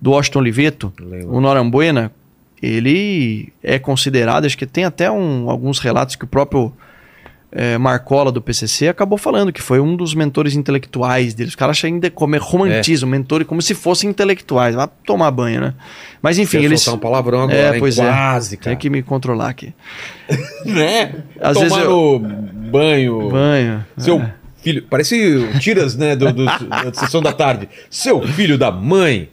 [0.00, 0.92] do Washington Oliveto,
[1.26, 2.12] o Norambuena.
[2.60, 6.72] Ele é considerado, acho que tem até um- alguns relatos que o próprio
[7.50, 11.52] é, Marcola do PCC acabou falando que foi um dos mentores intelectuais deles.
[11.52, 14.74] Os caras ainda como romantizam mentor como se fossem intelectuais.
[14.74, 15.74] Vai tomar banho, né?
[16.20, 16.86] Mas enfim, eles.
[16.88, 18.02] um palavrão agora, É, pois é.
[18.06, 18.70] Quase, cara.
[18.70, 19.72] Tem que me controlar aqui.
[20.66, 21.14] Né?
[21.40, 22.18] Às Tomar vezes no
[22.70, 23.30] banho.
[23.30, 23.86] Banho.
[23.96, 24.34] Seu É.
[24.62, 24.82] filho.
[24.90, 26.14] Parece tiras, né?
[26.16, 27.66] Do, do- da sessão da tarde.
[27.88, 29.30] Seu filho da mãe.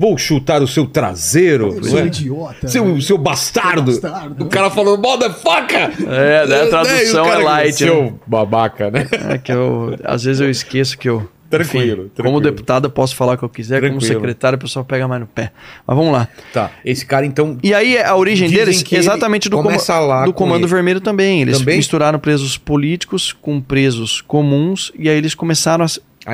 [0.00, 1.68] Vou chutar o seu traseiro.
[1.68, 2.06] Eu não sou é?
[2.06, 2.66] idiota.
[2.66, 3.92] Seu, seu bastardo.
[3.92, 4.44] Seu bastardo.
[4.46, 5.90] O cara falou, motherfucker!
[6.08, 9.06] É, daí a tradução cara, é light, Seu babaca, né?
[9.28, 9.94] É que eu.
[10.02, 11.28] Às vezes eu esqueço que eu.
[11.50, 12.40] Tranquilo, Como tranquilo.
[12.40, 14.14] deputado eu posso falar o que eu quiser, como Tranquilo.
[14.20, 15.50] secretário o pessoal pega mais no pé.
[15.84, 16.28] Mas vamos lá.
[16.52, 17.58] Tá, esse cara então.
[17.60, 20.72] E aí a origem deles é exatamente do, lá do com Comando ele.
[20.72, 21.42] Vermelho também.
[21.42, 21.76] Eles Também?
[21.76, 25.88] misturaram presos políticos com presos comuns e aí eles começaram a.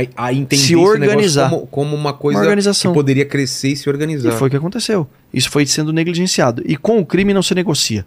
[0.05, 1.51] se- A, a entender Se organizar.
[1.51, 2.93] como, como uma coisa Uma organização.
[2.93, 4.33] que poderia crescer e se E organizar.
[4.33, 5.09] foi o que aconteceu.
[5.33, 6.63] Isso foi sendo negligenciado.
[6.65, 8.05] E com o crime não se negocia.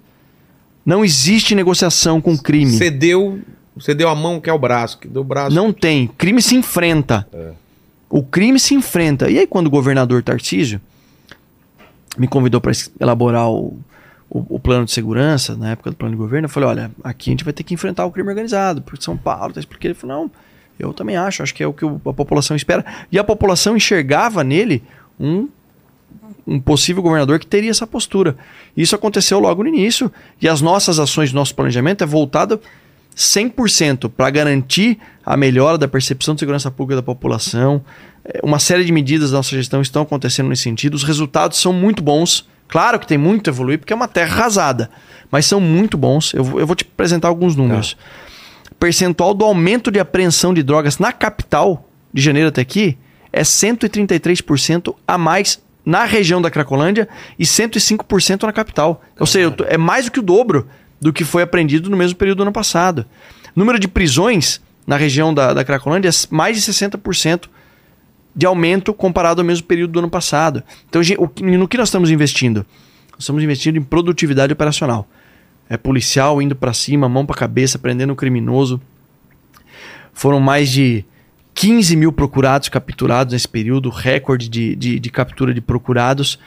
[0.85, 2.71] Não existe negociação com crime.
[2.71, 3.39] Cedeu,
[3.79, 4.97] cedeu a mão, que é o braço.
[4.97, 5.55] Que deu o braço.
[5.55, 6.07] Não tem.
[6.17, 7.27] Crime se enfrenta.
[7.33, 7.51] É.
[8.09, 9.29] O crime se enfrenta.
[9.29, 10.81] E aí, quando o governador Tarcísio
[12.17, 13.77] me convidou para elaborar o,
[14.29, 17.29] o, o plano de segurança, na época do plano de governo, eu falei: olha, aqui
[17.29, 19.61] a gente vai ter que enfrentar o crime organizado, porque São Paulo, tá?
[19.67, 20.31] porque ele falou: não,
[20.79, 22.85] eu também acho, acho que é o que a população espera.
[23.11, 24.81] E a população enxergava nele
[25.19, 25.47] um
[26.49, 28.35] um possível governador que teria essa postura.
[28.75, 30.11] Isso aconteceu logo no início
[30.41, 32.59] e as nossas ações, nosso planejamento é voltado
[33.15, 37.83] 100% para garantir a melhora da percepção de segurança pública da população.
[38.25, 40.95] É, Uma série de medidas da nossa gestão estão acontecendo nesse sentido.
[40.95, 42.47] Os resultados são muito bons.
[42.67, 44.89] Claro que tem muito a evoluir, porque é uma terra arrasada,
[45.31, 46.33] mas são muito bons.
[46.33, 47.97] Eu, eu vou te apresentar alguns números.
[48.79, 52.97] Percentual do aumento de apreensão de drogas na capital, de janeiro até aqui,
[53.31, 57.07] é 133% a mais na região da Cracolândia
[57.37, 59.01] e 105% na capital.
[59.19, 60.67] Ou seja, é mais do que o dobro
[60.99, 63.05] do que foi apreendido no mesmo período do ano passado.
[63.55, 67.47] Número de prisões na região da, da Cracolândia é mais de 60%
[68.35, 70.63] de aumento comparado ao mesmo período do ano passado.
[70.87, 71.01] Então,
[71.41, 72.65] no que nós estamos investindo?
[73.11, 75.07] Nós estamos investindo em produtividade operacional.
[75.69, 78.81] É policial indo para cima, mão para cabeça, prendendo o criminoso.
[80.13, 81.05] Foram mais de
[81.53, 86.39] 15 mil procurados capturados nesse período, recorde de, de, de captura de procurados.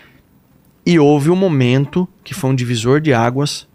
[0.84, 3.68] E houve um momento que foi um divisor de águas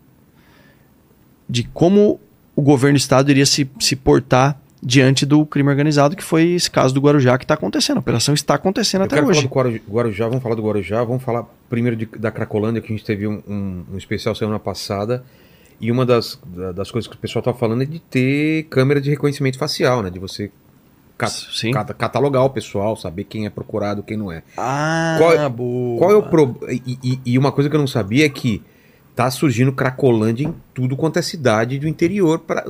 [1.49, 2.19] de como
[2.55, 6.69] o governo do estado iria se, se portar diante do crime organizado, que foi esse
[6.69, 7.97] caso do Guarujá que está acontecendo.
[7.97, 9.47] A operação está acontecendo Eu até quero hoje.
[9.47, 12.91] falar do Guaru- Guarujá, vamos falar do Guarujá, vamos falar primeiro de- da Cracolândia, que
[12.91, 15.23] a gente teve um, um- um especial semana passada.
[15.79, 18.99] E uma das, da- das coisas que o pessoal tá falando é de ter câmera
[18.99, 20.09] de reconhecimento facial, né?
[20.09, 20.51] De você
[21.17, 21.71] ca- Sim.
[21.71, 24.43] cata- catalogar o pessoal, saber quem é procurado, quem não é.
[24.57, 25.97] Ah, Qual é- boa.
[25.99, 26.73] Qual é o problema?
[26.73, 28.63] E, e- e uma coisa que eu não sabia é que
[29.15, 32.65] tá surgindo Cracolândia em tudo quanto é cidade do interior pra-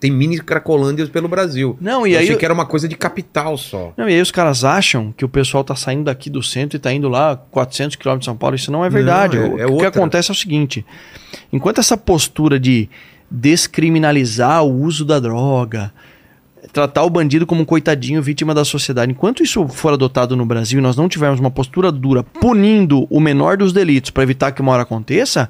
[0.00, 1.76] tem mini cracolândias pelo Brasil.
[1.80, 3.92] Não, e eu aí achei eu- que era uma coisa de capital só.
[3.96, 6.78] Não, e aí os caras acham que o pessoal tá saindo daqui do centro e
[6.80, 8.54] tá indo lá 400 quilômetros de São Paulo.
[8.56, 9.36] Isso não é verdade.
[9.36, 9.88] Não, é- o é o que outra.
[9.88, 10.84] acontece é o seguinte:
[11.52, 12.88] enquanto essa postura de
[13.30, 15.92] descriminalizar o uso da droga,
[16.72, 20.78] tratar o bandido como um coitadinho, vítima da sociedade, enquanto isso for adotado no Brasil
[20.78, 24.60] e nós não tivermos uma postura dura punindo o menor dos delitos para evitar que
[24.60, 25.48] uma hora aconteça,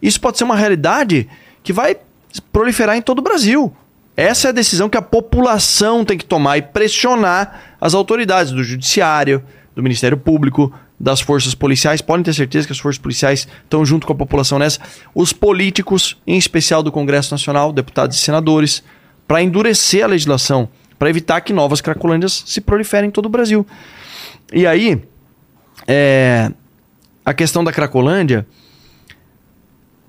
[0.00, 1.28] isso pode ser uma realidade
[1.62, 1.96] que vai
[2.40, 3.74] proliferar em todo o Brasil.
[4.16, 8.62] Essa é a decisão que a população tem que tomar e pressionar as autoridades do
[8.62, 9.42] judiciário,
[9.74, 12.00] do Ministério Público, das forças policiais.
[12.00, 14.80] Podem ter certeza que as forças policiais estão junto com a população nessa.
[15.14, 18.82] Os políticos, em especial do Congresso Nacional, deputados e senadores,
[19.26, 20.68] para endurecer a legislação,
[20.98, 23.66] para evitar que novas cracolândias se proliferem em todo o Brasil.
[24.52, 25.02] E aí,
[25.86, 26.52] é,
[27.24, 28.46] a questão da Cracolândia,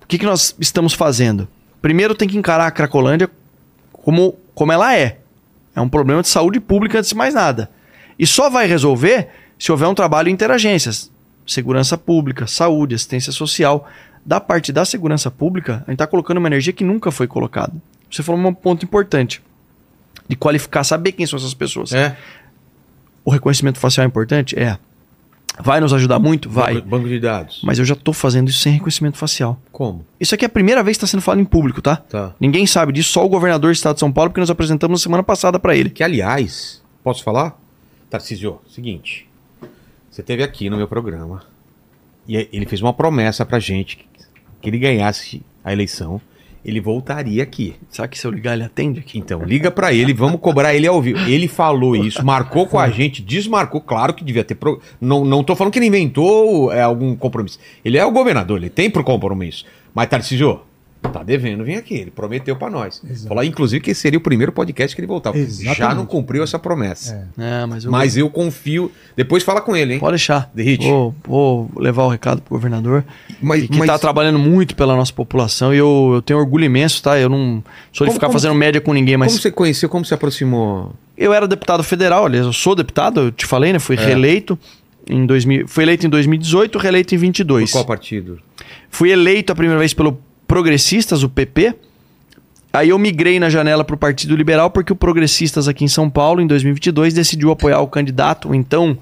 [0.03, 1.47] o que, que nós estamos fazendo?
[1.83, 3.29] Primeiro tem que encarar a Cracolândia
[3.91, 5.17] como, como ela é.
[5.75, 7.69] É um problema de saúde pública antes de mais nada.
[8.17, 9.27] E só vai resolver
[9.59, 11.11] se houver um trabalho interagências.
[11.45, 13.85] Segurança pública, saúde, assistência social.
[14.25, 17.73] Da parte da segurança pública, a gente está colocando uma energia que nunca foi colocada.
[18.09, 19.41] Você falou um ponto importante.
[20.25, 21.91] De qualificar, saber quem são essas pessoas.
[21.91, 22.15] É.
[23.25, 24.57] O reconhecimento facial é importante?
[24.57, 24.77] É.
[25.59, 26.49] Vai nos ajudar muito?
[26.49, 26.75] Vai.
[26.75, 27.61] Banco, banco de dados.
[27.63, 29.59] Mas eu já tô fazendo isso sem reconhecimento facial.
[29.71, 30.05] Como?
[30.19, 31.97] Isso aqui é a primeira vez que está sendo falado em público, tá?
[31.97, 32.33] Tá.
[32.39, 35.03] Ninguém sabe disso, só o governador do estado de São Paulo, porque nós apresentamos na
[35.03, 35.89] semana passada para ele.
[35.89, 37.59] Que, aliás, posso falar?
[38.09, 39.29] Tarcísio, seguinte.
[40.09, 41.43] Você teve aqui no meu programa
[42.27, 44.05] e ele fez uma promessa pra gente
[44.61, 46.21] que ele ganhasse a eleição,
[46.65, 47.75] ele voltaria aqui.
[47.89, 49.19] Será que se eu ligar ele atende aqui?
[49.19, 51.19] Então, liga pra ele, vamos cobrar ele ao vivo.
[51.29, 54.55] Ele falou isso, marcou com a gente, desmarcou, claro que devia ter.
[54.55, 54.81] Pro...
[54.99, 57.59] Não, não tô falando que ele inventou é, algum compromisso.
[57.83, 59.65] Ele é o governador, ele tem pro compromisso.
[59.93, 60.61] Mas, Tarcísio,
[61.11, 61.95] tá devendo, vem aqui.
[61.95, 63.01] Ele prometeu pra nós.
[63.09, 63.27] Exato.
[63.27, 65.37] Falou, inclusive, que seria o primeiro podcast que ele voltava.
[65.37, 65.77] Exatamente.
[65.77, 67.29] Já não cumpriu essa promessa.
[67.37, 67.91] É, mas eu.
[67.91, 68.91] Mas eu confio.
[69.15, 69.99] Depois fala com ele, hein?
[69.99, 70.49] Pode deixar.
[70.53, 70.87] Derrite.
[70.87, 73.03] Vou, vou levar o recado pro governador.
[73.41, 75.73] Mas, que tá trabalhando muito pela nossa população.
[75.73, 77.19] E eu, eu tenho orgulho imenso, tá?
[77.19, 79.29] Eu não sou de Como- ficar como- fazendo média com ninguém, mas.
[79.31, 80.93] Como você conheceu, como se aproximou?
[81.17, 83.79] Eu era deputado federal, aliás, eu sou deputado, eu te falei, né?
[83.79, 83.99] Fui É.
[83.99, 84.57] reeleito.
[85.07, 87.71] Em 2000, fui eleito em 2018, reeleito em Por 22.
[87.73, 88.39] qual partido?
[88.89, 90.17] Fui eleito a primeira vez pelo
[90.53, 91.73] Progressistas, o PP.
[92.71, 96.11] Aí eu migrei na janela para o Partido Liberal porque o Progressistas aqui em São
[96.11, 98.95] Paulo, em 2022, decidiu apoiar o candidato, o então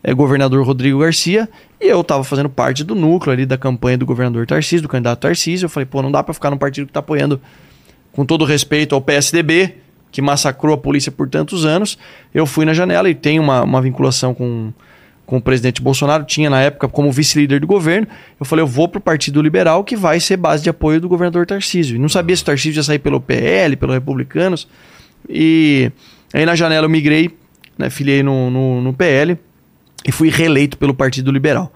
[0.00, 1.48] é, governador Rodrigo Garcia.
[1.80, 5.18] E eu estava fazendo parte do núcleo ali da campanha do governador Tarcísio, do candidato
[5.18, 5.64] Tarcísio.
[5.64, 7.40] Eu falei, pô, não dá para ficar num partido que está apoiando,
[8.12, 9.74] com todo respeito ao PSDB,
[10.12, 11.98] que massacrou a polícia por tantos anos.
[12.32, 14.72] Eu fui na janela e tenho uma, uma vinculação com,
[15.26, 18.06] com o presidente Bolsonaro, tinha na época como vice-líder do governo.
[18.38, 21.46] Eu falei, eu vou pro Partido Liberal, que vai ser base de apoio do governador
[21.46, 21.96] Tarcísio.
[21.96, 24.68] E não sabia se o Tarcísio ia sair pelo PL, pelo Republicanos.
[25.28, 25.90] E
[26.32, 27.30] aí na janela eu migrei,
[27.78, 29.38] né, filiei no, no, no PL
[30.04, 31.72] e fui reeleito pelo Partido Liberal.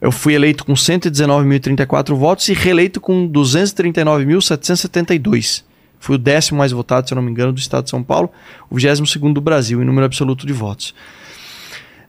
[0.00, 5.62] Eu fui eleito com 119.034 votos e reeleito com 239.772.
[5.98, 8.30] Fui o décimo mais votado, se eu não me engano, do estado de São Paulo,
[8.70, 10.94] o 22 do Brasil, em número absoluto de votos.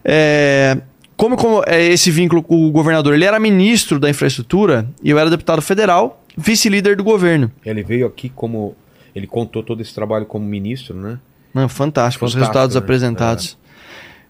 [0.04, 0.78] É,
[1.18, 3.14] como, como é esse vínculo com o governador?
[3.14, 7.52] Ele era ministro da infraestrutura e eu era deputado federal, vice-líder do governo.
[7.66, 8.76] Ele veio aqui como.
[9.14, 11.20] Ele contou todo esse trabalho como ministro, né?
[11.54, 12.80] Não, fantástico, os Fantástico, resultados né?
[12.80, 13.58] apresentados.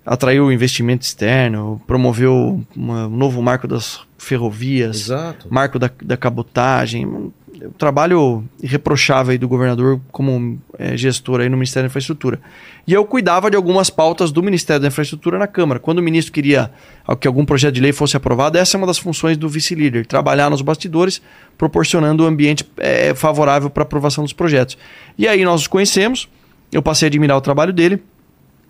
[0.03, 5.47] Atraiu investimento externo, promoveu uma- um novo marco das ferrovias, Exato.
[5.51, 7.31] marco da, da cabotagem.
[7.63, 12.39] Um trabalho irreprochável do governador como eh, gestor aí no Ministério da Infraestrutura.
[12.87, 15.79] E eu cuidava de algumas pautas do Ministério da Infraestrutura na Câmara.
[15.79, 16.71] Quando o ministro queria
[17.19, 20.49] que algum projeto de lei fosse aprovado, essa é uma das funções do vice-líder, trabalhar
[20.49, 21.21] nos bastidores,
[21.57, 24.77] proporcionando um ambiente eh, favorável para aprovação dos projetos.
[25.17, 26.27] E aí nós os conhecemos,
[26.71, 28.01] eu passei a admirar o trabalho dele,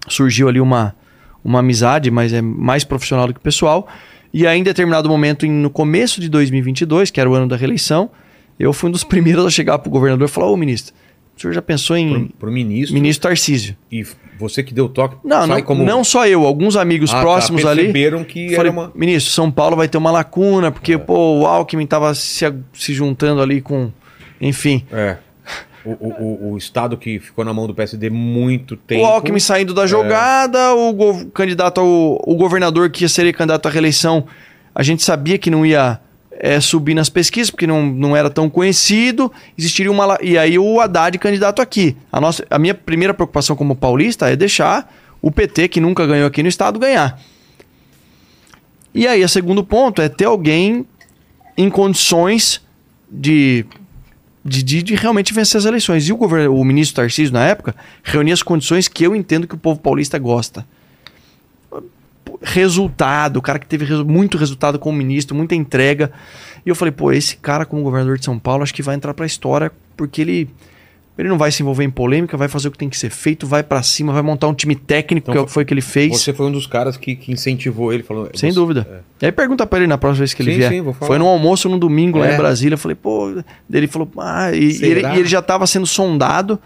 [0.07, 0.93] surgiu ali uma,
[1.43, 3.87] uma amizade, mas é mais profissional do que pessoal.
[4.33, 8.09] E aí, em determinado momento, no começo de 2022, que era o ano da reeleição,
[8.63, 10.93] eu fui um dos primeiros a chegar para o governador e falar: Ô ministro,
[11.37, 12.93] o senhor já pensou em Pro, pro ministro.
[12.93, 13.75] ministro Tarcísio?
[13.91, 14.05] E
[14.39, 15.17] você que deu o toque.
[15.23, 15.83] Não, não, como...
[15.83, 17.81] não só eu, alguns amigos Ah, tá, próximos ali.
[17.83, 18.91] perceberam que Falei, era uma.
[18.95, 18.99] É.
[18.99, 23.41] ministro, São Paulo vai ter uma lacuna, porque pô, o Alckmin estava se, se juntando
[23.41, 23.91] ali com.
[24.39, 24.83] Enfim.
[24.91, 25.17] É.
[25.83, 26.09] O, o,
[26.49, 29.01] o, o estado que ficou na mão do PSD muito tempo.
[29.01, 31.87] O Alckmin saindo da jogada, o go- candidato ao
[32.23, 34.25] o governador que ia ser candidato à reeleição,
[34.75, 35.99] a gente sabia que não ia
[36.43, 39.31] é, subir nas pesquisas, porque não, não era tão conhecido.
[39.55, 40.17] Existiria uma.
[40.21, 41.95] E aí o Haddad candidato aqui.
[42.11, 46.25] A, nossa, a minha primeira preocupação como paulista é deixar o PT, que nunca ganhou
[46.25, 47.21] aqui no estado, ganhar.
[48.93, 50.85] E aí, o segundo ponto é ter alguém
[51.55, 52.59] em condições
[53.09, 53.65] de
[54.43, 56.09] de, de, de realmente vencer as eleições.
[56.09, 59.53] E o, governo, o ministro Tarcísio, na época, reunia as condições que eu entendo que
[59.53, 60.65] o povo paulista gosta.
[62.41, 66.11] Resultado, o cara que teve resu- muito resultado como ministro, muita entrega.
[66.65, 69.13] E eu falei, pô, esse cara como governador de São Paulo, acho que vai entrar
[69.13, 70.49] pra história, porque ele,
[71.17, 73.45] ele não vai se envolver em polêmica, vai fazer o que tem que ser feito,
[73.45, 75.71] vai pra cima, vai montar um time técnico, Então, que é o que foi que
[75.73, 76.19] ele fez.
[76.19, 78.29] Você foi um dos caras que, que incentivou ele, falou.
[78.33, 79.03] Sem você- dúvida.
[79.21, 80.69] E aí pergunta pra ele na próxima vez que ele Sim, vier.
[80.71, 81.07] sim, vou falar.
[81.07, 82.33] Foi num almoço num domingo lá É.
[82.33, 82.73] em Brasília.
[82.73, 83.35] Eu falei, pô.
[83.71, 86.59] Ele falou, ah, e, e ele, e ele já estava sendo sondado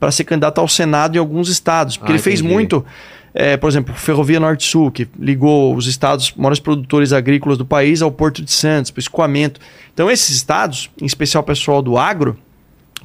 [0.00, 1.96] para ser candidato ao Senado em alguns estados.
[1.96, 2.52] Porque Ah, ele fez entendi.
[2.54, 2.84] muito.
[3.32, 8.10] É, por exemplo, Ferrovia Norte-Sul, que ligou os estados maiores produtores agrícolas do país ao
[8.10, 9.60] Porto de Santos, para o escoamento.
[9.94, 12.36] Então, esses estados, em especial o pessoal do agro,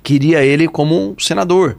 [0.01, 1.77] queria ele como um senador,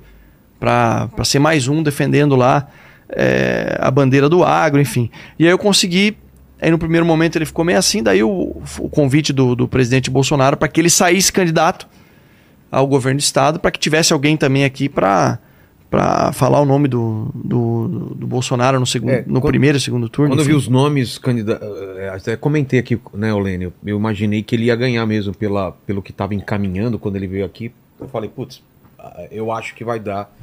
[0.58, 2.68] para ser mais um defendendo lá
[3.08, 5.10] é, a bandeira do agro, enfim.
[5.38, 6.16] E aí eu consegui.
[6.60, 10.10] Aí no primeiro momento ele ficou meio assim, daí o, o convite do, do presidente
[10.10, 11.86] Bolsonaro para que ele saísse candidato
[12.72, 15.38] ao governo do estado, para que tivesse alguém também aqui para
[15.90, 19.80] para falar o nome do, do, do Bolsonaro no, segundo, É, no quando- primeiro e
[19.80, 20.30] segundo turno.
[20.32, 20.58] Quando eu vi enfim.
[20.58, 21.66] os nomes candidatos.
[22.12, 23.72] Até comentei aqui, né, Olênio?
[23.84, 27.44] Eu imaginei que ele ia ganhar mesmo pela, pelo que estava encaminhando quando ele veio
[27.44, 27.70] aqui.
[28.00, 28.62] Eu falei, putz,
[28.98, 30.34] ah, eu acho que vai dar.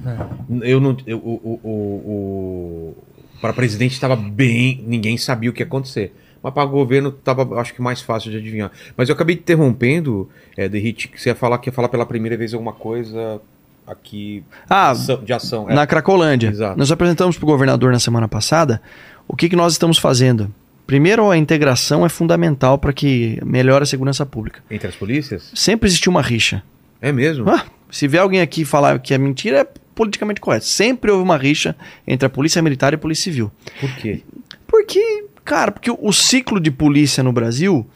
[0.61, 0.95] Eu não.
[1.05, 2.95] Eu, o, o, o, o-
[3.41, 4.83] para presidente estava bem.
[4.87, 6.15] Ninguém sabia o que ia acontecer.
[6.41, 8.71] Mas para governo estava, acho que mais fácil de adivinhar.
[8.97, 12.35] Mas eu acabei interrompendo, é, Derrit, que você ia falar que ia falar pela primeira
[12.37, 13.41] vez alguma coisa
[13.87, 15.69] aqui Ah, de ação.
[15.69, 15.73] É.
[15.73, 16.49] na Cracolândia.
[16.49, 16.77] Exato.
[16.77, 18.81] Nós apresentamos para o governador na semana passada
[19.27, 20.53] o que, que nós estamos fazendo.
[20.85, 24.61] Primeiro, a integração é fundamental para que melhore a segurança pública.
[24.69, 25.51] Entre as polícias?
[25.55, 26.61] Sempre existiu uma rixa.
[27.01, 27.49] É mesmo?
[27.49, 30.65] Ah, se vier alguém aqui falar que é mentira, é politicamente correto.
[30.65, 31.75] Sempre houve uma rixa
[32.05, 33.51] entre a polícia militar e a polícia civil.
[33.79, 34.23] Por quê?
[34.67, 37.87] Porque, cara, porque o ciclo de polícia no Brasil,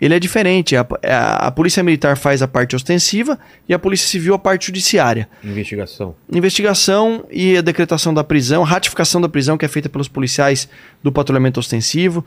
[0.00, 0.74] ele é diferente.
[0.76, 3.38] A, a- a polícia militar faz a parte ostensiva
[3.68, 5.28] e a polícia civil a parte judiciária.
[5.44, 6.14] Investigação.
[6.32, 10.68] Investigação e a decretação da prisão, ratificação da prisão que é feita pelos policiais
[11.02, 12.24] do patrulhamento ostensivo.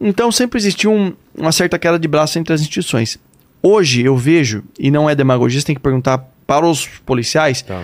[0.00, 3.18] Então sempre existiu um- uma certa queda de braço entre as instituições.
[3.62, 7.82] Hoje eu vejo, e não é demagogia, você tem que perguntar para os policiais, Tá.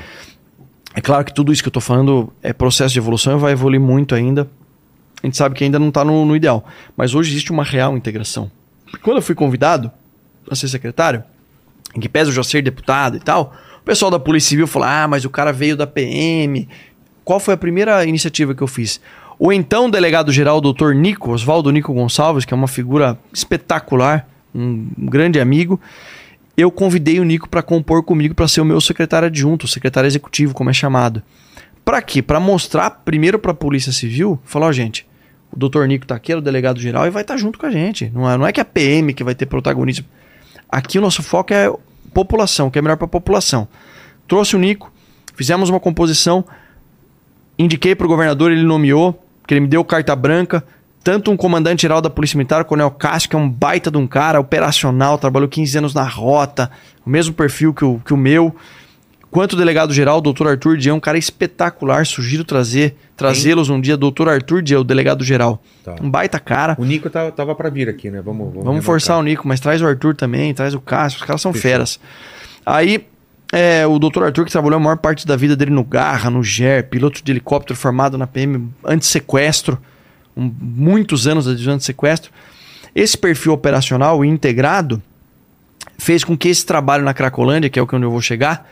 [0.94, 3.52] é claro que tudo isso que eu tô falando é processo de evolução e vai
[3.52, 4.48] evoluir muito ainda.
[5.22, 6.64] A gente sabe que ainda não está no, no ideal.
[6.96, 8.50] Mas hoje existe uma real integração.
[9.02, 9.90] Quando eu fui convidado
[10.50, 11.24] a ser secretário,
[11.94, 14.88] em que pese eu já ser deputado e tal, o pessoal da Polícia Civil falou:
[14.88, 16.68] ah, mas o cara veio da PM.
[17.24, 19.00] Qual foi a primeira iniciativa que eu fiz?
[19.38, 25.40] O então delegado-geral, doutor Nico, Oswaldo Nico Gonçalves, que é uma figura espetacular, um grande
[25.40, 25.80] amigo,
[26.56, 30.54] eu convidei o Nico para compor comigo para ser o meu secretário adjunto, secretário executivo,
[30.54, 31.22] como é chamado.
[31.84, 32.22] Para quê?
[32.22, 35.06] Para mostrar primeiro para a Polícia Civil, falar, ó, gente,
[35.54, 37.70] o doutor Nico tá aqui, é o delegado geral e vai estar junto com a
[37.70, 38.10] gente.
[38.12, 40.04] Não é, não é que a PM que vai ter protagonismo.
[40.68, 41.72] Aqui o nosso foco é
[42.12, 43.68] população, que é melhor para a população.
[44.26, 44.92] Trouxe o Nico,
[45.36, 46.44] fizemos uma composição,
[47.56, 50.64] indiquei para o governador, ele nomeou, que ele me deu carta branca.
[51.04, 54.06] Tanto um comandante-geral da Polícia Militar, o Coronel Castro, que é um baita de um
[54.06, 56.70] cara, operacional, trabalhou 15 anos na rota,
[57.06, 58.56] o mesmo perfil que o, que o meu.
[59.34, 63.96] Quanto o delegado-geral, o doutor Arthur Dias, um cara espetacular, sugiro trazer, trazê-los um dia,
[63.96, 65.60] doutor Arthur Dias, o delegado-geral.
[65.84, 65.96] Tá.
[66.00, 66.76] Um baita cara.
[66.78, 68.22] O Nico tava, tava pra vir aqui, né?
[68.22, 71.26] Vamos, vamos, Vamos forçar o Nico, mas traz o Arthur também, traz o Cássio, os
[71.26, 71.98] caras são feras.
[72.64, 73.08] Aí,
[73.52, 76.40] é, o doutor Arthur, que trabalhou a maior parte da vida dele no Garra, no
[76.40, 79.76] GER, piloto de helicóptero formado na PM anti-sequestro,
[80.36, 82.30] um, muitos anos da divisão de sequestro.
[82.94, 85.02] Esse perfil operacional e integrado
[85.98, 88.64] fez com que esse trabalho na Cracolândia, que é o que onde eu vou chegar,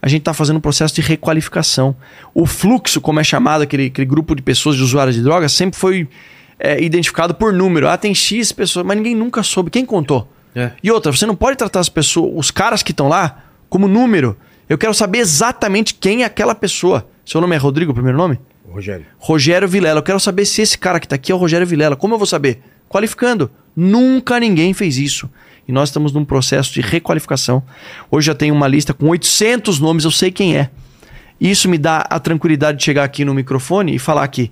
[0.00, 1.96] a gente está fazendo um processo de requalificação.
[2.34, 5.78] O fluxo, como é chamado, aquele, aquele grupo de pessoas de usuários de drogas, sempre
[5.78, 6.08] foi
[6.58, 7.88] é, identificado por número.
[7.88, 9.70] Ah, tem X pessoas, mas ninguém nunca soube.
[9.70, 10.28] Quem contou?
[10.54, 10.70] É.
[10.82, 14.36] E outra, você não pode tratar as pessoas, os caras que estão lá, como número.
[14.68, 17.08] Eu quero saber exatamente quem é aquela pessoa.
[17.24, 18.38] Seu nome é Rodrigo, o primeiro nome?
[18.68, 19.06] Rogério.
[19.18, 20.00] Rogério Vilela.
[20.00, 21.96] Eu quero saber se esse cara que tá aqui é o Rogério Vilela.
[21.96, 22.60] Como eu vou saber?
[22.88, 23.50] Qualificando.
[23.74, 25.30] Nunca ninguém fez isso.
[25.68, 27.62] E nós estamos num processo de requalificação.
[28.10, 30.70] Hoje já tenho uma lista com 800 nomes, eu sei quem é.
[31.40, 34.50] Isso me dá a tranquilidade de chegar aqui no microfone e falar que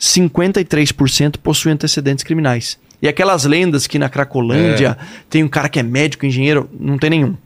[0.00, 2.78] 53% possuem antecedentes criminais.
[3.00, 4.98] E aquelas lendas que na Cracolândia
[5.30, 7.36] tem um cara que é médico, engenheiro, não tem nenhum.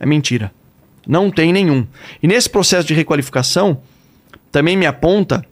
[0.00, 0.50] É mentira.
[1.06, 1.86] Não tem nenhum.
[2.22, 3.80] E nesse processo de requalificação,
[4.50, 5.44] também me aponta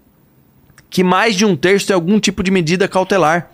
[0.91, 3.51] que mais de um terço tem algum tipo de medida cautelar.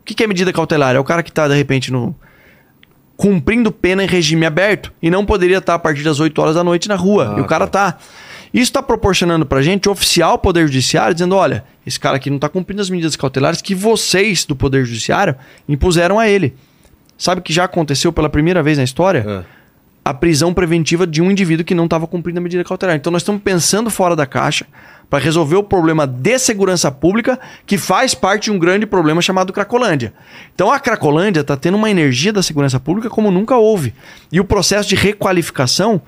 [0.00, 0.96] O que que é medida cautelar?
[0.96, 2.14] É o cara que está, de repente, no
[3.20, 6.64] cumprindo pena em regime aberto e não poderia estar a partir das 8 horas da
[6.64, 7.34] noite na rua.
[7.34, 7.98] Ah, e o cara tá.
[8.52, 12.48] Isso está proporcionando pra gente oficial Poder Judiciário dizendo: olha, esse cara aqui não está
[12.48, 15.36] cumprindo as medidas cautelares que vocês do Poder Judiciário
[15.68, 16.56] impuseram a ele.
[17.18, 19.22] Sabe o que já aconteceu pela primeira vez na história?
[19.28, 19.44] Ah,
[20.02, 22.96] a prisão preventiva de um indivíduo que não estava cumprindo a medida cautelar.
[22.96, 24.66] Então nós estamos pensando fora da caixa
[25.10, 29.52] para resolver o problema de segurança pública que faz parte de um grande problema chamado
[29.52, 30.14] Cracolândia.
[30.54, 33.92] Então a Cracolândia está tendo uma energia da segurança pública como nunca houve.
[34.30, 36.00] E o processo de requalificação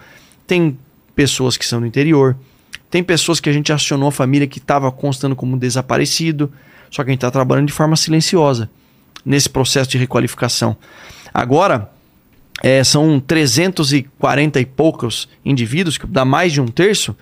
[0.47, 0.79] tem
[1.17, 2.37] pessoas que são do interior,
[2.89, 6.53] tem pessoas que a gente acionou a família que estava constando como desaparecido,
[6.89, 8.71] só que a gente está trabalhando de forma silenciosa
[9.25, 10.77] nesse processo de requalificação.
[11.35, 11.91] Agora,
[12.63, 17.17] é, são 340 e poucos indivíduos, que dá mais de um terço,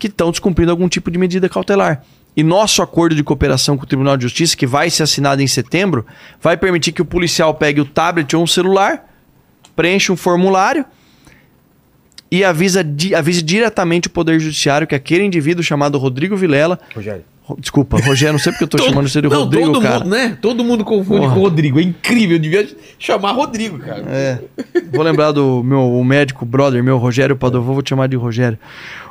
[0.00, 2.02] que estão descumprindo algum tipo de medida cautelar.
[2.34, 5.46] E nosso acordo de cooperação com o Tribunal de Justiça, que vai ser assinado em
[5.46, 6.06] setembro,
[6.40, 9.06] vai permitir que o policial pegue o tablet ou um celular,
[9.76, 10.86] preencha um formulário
[12.30, 12.84] e avisa,
[13.16, 16.78] avise diretamente o Poder Judiciário que aquele indivíduo chamado Rodrigo Vilela.
[16.94, 17.24] Rogério.
[17.58, 19.98] Desculpa, Rogério, não sei porque eu tô Todo- chamando você de não, Rodrigo, todo cara.
[20.00, 20.38] Mundo, né?
[20.40, 21.34] Todo mundo confunde Porra.
[21.34, 21.78] com Rodrigo.
[21.80, 22.36] É incrível.
[22.36, 24.04] Eu devia chamar Rodrigo, cara.
[24.08, 24.38] É.
[24.92, 28.58] Vou lembrar do meu médico brother, meu Rogério Padovô, vou te chamar de Rogério.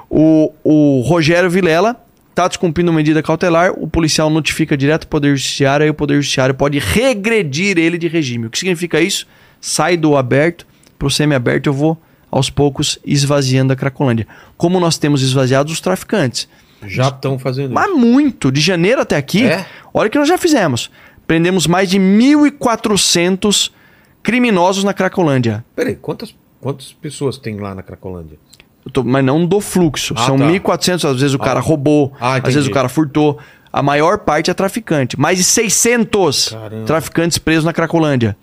[0.09, 1.95] O, o Rogério Vilela
[2.33, 6.55] tá descumprindo medida cautelar, o policial notifica direto o Poder Judiciário, aí o Poder Judiciário
[6.55, 8.45] pode regredir ele de regime.
[8.47, 9.27] O que significa isso?
[9.59, 10.65] Sai do aberto
[10.97, 11.97] pro semi-aberto, eu vou
[12.31, 14.25] aos poucos esvaziando a Cracolândia.
[14.55, 16.47] Como nós temos esvaziado os traficantes.
[16.85, 19.65] Já estão fazendo Mas muito, de janeiro até aqui, É?
[19.93, 20.89] olha o que nós já fizemos.
[21.27, 23.71] Prendemos mais de 1.400
[24.23, 25.63] criminosos na Cracolândia.
[25.75, 28.37] Peraí, quantas, quantas pessoas tem lá na Cracolândia?
[28.85, 30.13] Eu tô- mas não do fluxo.
[30.17, 30.45] Ah, São tá.
[30.45, 33.37] 1.400, às vezes o cara roubou, Ah, às vezes o cara furtou.
[33.71, 35.19] A maior parte é traficante.
[35.19, 36.85] Mais de 600 Caramba.
[36.85, 38.35] traficantes presos na Cracolândia.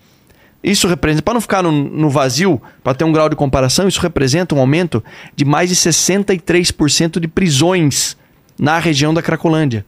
[0.62, 4.00] Isso representa, para não ficar no, no vazio, para ter um grau de comparação, isso
[4.00, 5.02] representa um aumento
[5.34, 8.16] de mais de 63% de prisões
[8.58, 9.84] na região da Cracolândia.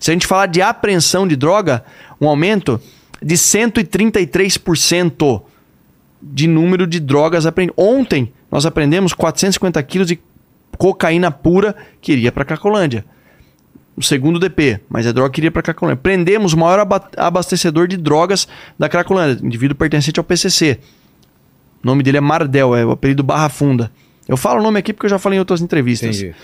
[0.00, 1.84] Se a gente falar de apreensão de droga,
[2.20, 2.80] um aumento
[3.22, 3.36] de
[4.14, 5.42] 133%
[6.22, 7.84] de número de drogas apreendidas.
[7.84, 10.18] Ontem nós apreendemos 450 quilos de
[10.78, 13.04] cocaína pura que iria para Cracolândia.
[13.96, 16.00] O segundo DP, mas a droga que iria para Cracolândia.
[16.02, 18.46] Prendemos o maior aba- abastecedor de drogas
[18.78, 20.78] da Cracolândia, indivíduo pertencente ao PCC.
[21.82, 23.90] O nome dele é Mardel, é o apelido Barra Funda.
[24.28, 26.16] Eu falo o nome aqui porque eu já falei em outras entrevistas.
[26.20, 26.34] Entendi.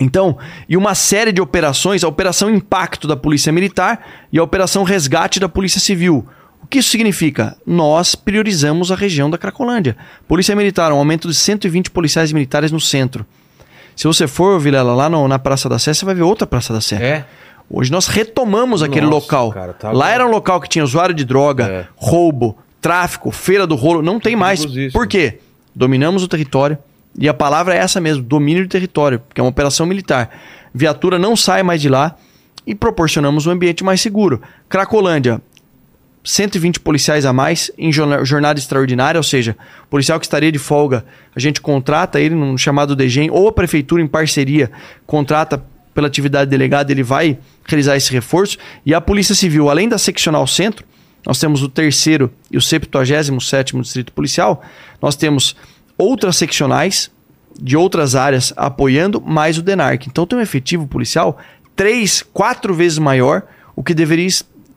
[0.00, 0.36] Então,
[0.68, 5.40] e uma série de operações, a Operação Impacto da Polícia Militar e a Operação Resgate
[5.40, 6.26] da Polícia Civil.
[6.62, 7.56] O que isso significa?
[7.64, 9.96] Nós priorizamos a região da Cracolândia.
[10.28, 13.24] Polícia Militar, um aumento de 120 policiais militares no centro.
[13.94, 16.72] Se você for, Vilela, lá no- na Praça da Sé, você vai ver outra Praça
[16.74, 16.96] da Sé.
[16.96, 17.24] É?
[17.70, 19.52] Hoje nós retomamos aquele Nossa, local.
[19.52, 20.10] cara, tá Lá bom.
[20.12, 21.86] era um local que tinha usuário de droga, É.
[21.96, 24.02] roubo, tráfico, feira do rolo.
[24.02, 24.64] Não tem mais.
[24.92, 25.38] Por quê?
[25.74, 26.76] Dominamos o território.
[27.18, 30.30] E a palavra é essa mesmo: domínio do território, que é uma operação militar.
[30.74, 32.16] Viatura não sai mais de lá
[32.66, 34.42] e proporcionamos um ambiente mais seguro.
[34.68, 35.40] Cracolândia,
[36.22, 39.56] 120 policiais a mais em jorna- jornada extraordinária, ou seja,
[39.88, 41.04] policial que estaria de folga,
[41.34, 44.70] a gente contrata ele num chamado DGEM, ou a prefeitura em parceria
[45.06, 45.64] contrata
[45.94, 48.58] pela atividade delegada, ele vai realizar esse reforço.
[48.84, 50.84] E a Polícia Civil, além da seccional centro,
[51.24, 54.62] nós temos o terceiro e o 77º Distrito Policial,
[55.00, 55.56] nós temos
[55.96, 57.10] outras seccionais
[57.60, 60.06] de outras áreas apoiando, mais o DENARC.
[60.06, 61.38] Então tem um efetivo policial
[61.74, 63.42] três, quatro vezes maior
[63.74, 64.28] o que deveria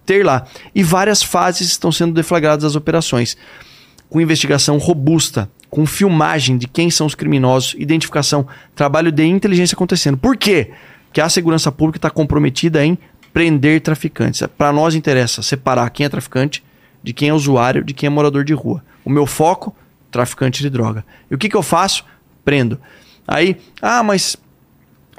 [0.06, 0.46] ter lá.
[0.74, 3.38] E várias fases estão sendo deflagradas as operações.
[4.10, 10.18] Com investigação robusta, com filmagem de quem são os criminosos, identificação, trabalho de inteligência acontecendo.
[10.18, 10.72] Por quê?
[11.06, 12.98] Porque a segurança pública está comprometida em
[13.32, 14.42] prender traficantes.
[14.58, 16.64] Para nós interessa separar quem é traficante
[17.04, 18.84] de quem é usuário, de quem é morador de rua.
[19.06, 19.76] O meu foco,
[20.12, 21.06] traficante de droga.
[21.30, 22.04] E o que, que eu faço?
[22.44, 22.80] Prendo.
[23.28, 24.36] Aí, ah, mas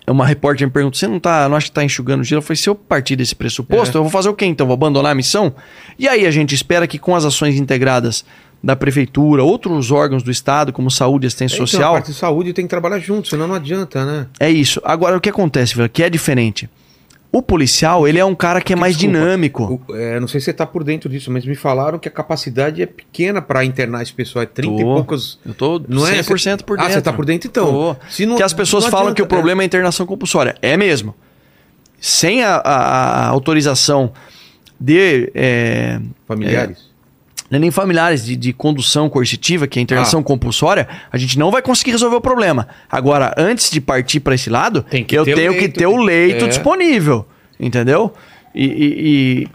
[0.07, 2.39] uma repórter me perguntou: você não tá, não acha que tá enxugando gelo?
[2.39, 3.99] Eu falei: se eu partir desse pressuposto, É.
[3.99, 4.67] eu vou fazer o quê então?
[4.67, 5.55] Vou abandonar a missão?
[5.99, 8.25] E aí a gente espera que com as ações integradas
[8.63, 12.19] da prefeitura, outros órgãos do Estado, como saúde e assistência Então, social, a parte de
[12.19, 14.27] saúde tem que trabalhar junto, senão não adianta, né?
[14.39, 14.81] é isso.
[14.85, 16.69] Agora, o que acontece, Vila, que é diferente?
[17.33, 19.85] O policial, ele é um cara que é mais Desculpa, dinâmico.
[19.89, 22.11] o- é, não sei se você tá por dentro disso, mas me falaram que a
[22.11, 24.43] capacidade é pequena para internar esse pessoal.
[24.43, 24.95] É 30 e Tô.
[24.95, 25.39] poucos.
[25.47, 26.11] Eu tô Não é?
[26.23, 26.95] 100% por Ah, dentro.
[26.95, 27.67] você tá por dentro então?
[27.67, 27.97] Tô.
[28.27, 30.57] Não- que as pessoas falam adianta, que o problema é a internação compulsória.
[30.61, 31.15] É mesmo.
[32.01, 34.13] Sem a, a- a autorização
[34.81, 35.31] de.
[35.33, 36.90] é, Familiares.
[37.51, 40.23] Não é nem familiares de, de condução coercitiva, que é a internação Ah.
[40.23, 42.69] compulsória, a gente não vai conseguir resolver o problema.
[42.91, 46.45] Agora, antes de partir para esse lado, que eu tenho que leito, ter o leito
[46.45, 46.49] é.
[46.49, 47.27] disponível.
[47.59, 48.15] Entendeu?
[48.55, 49.49] E, e, e-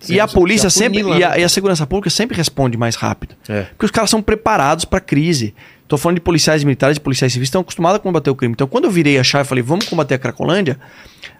[0.00, 1.00] Sim, e a polícia sempre.
[1.02, 1.40] E a, né?
[1.40, 3.34] e a segurança pública sempre responde mais rápido.
[3.48, 3.62] É.
[3.62, 5.54] Porque os caras são preparados para crise.
[5.86, 8.52] Tô falando de policiais militares e policiais civis estão acostumados a combater o crime.
[8.52, 10.78] Então, quando eu virei a chave e falei, vamos combater a Cracolândia,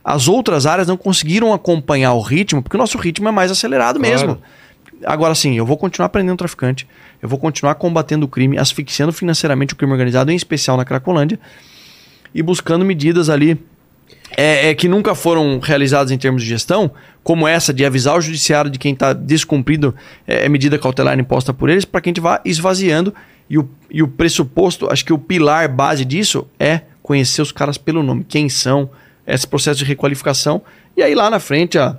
[0.05, 3.99] as outras áreas não conseguiram acompanhar o ritmo, porque o nosso ritmo é mais acelerado
[4.01, 4.13] Claro.
[4.13, 4.39] mesmo.
[5.05, 6.87] Agora sim, eu vou continuar prendendo traficante,
[7.23, 11.39] eu vou continuar combatendo o crime, asfixiando financeiramente o crime organizado, em especial na Cracolândia,
[12.35, 13.59] e buscando medidas ali
[14.37, 16.91] é, é, que nunca foram realizadas em termos de gestão,
[17.23, 19.95] como essa de avisar o judiciário de quem está descumprindo
[20.27, 23.15] é, medida cautelar imposta por eles, para que a gente vá esvaziando.
[23.49, 27.77] E o, e o pressuposto, acho que o pilar base disso é conhecer os caras
[27.77, 28.89] pelo nome, quem são,
[29.27, 30.63] esse processo de requalificação.
[30.97, 31.99] E aí lá na frente a,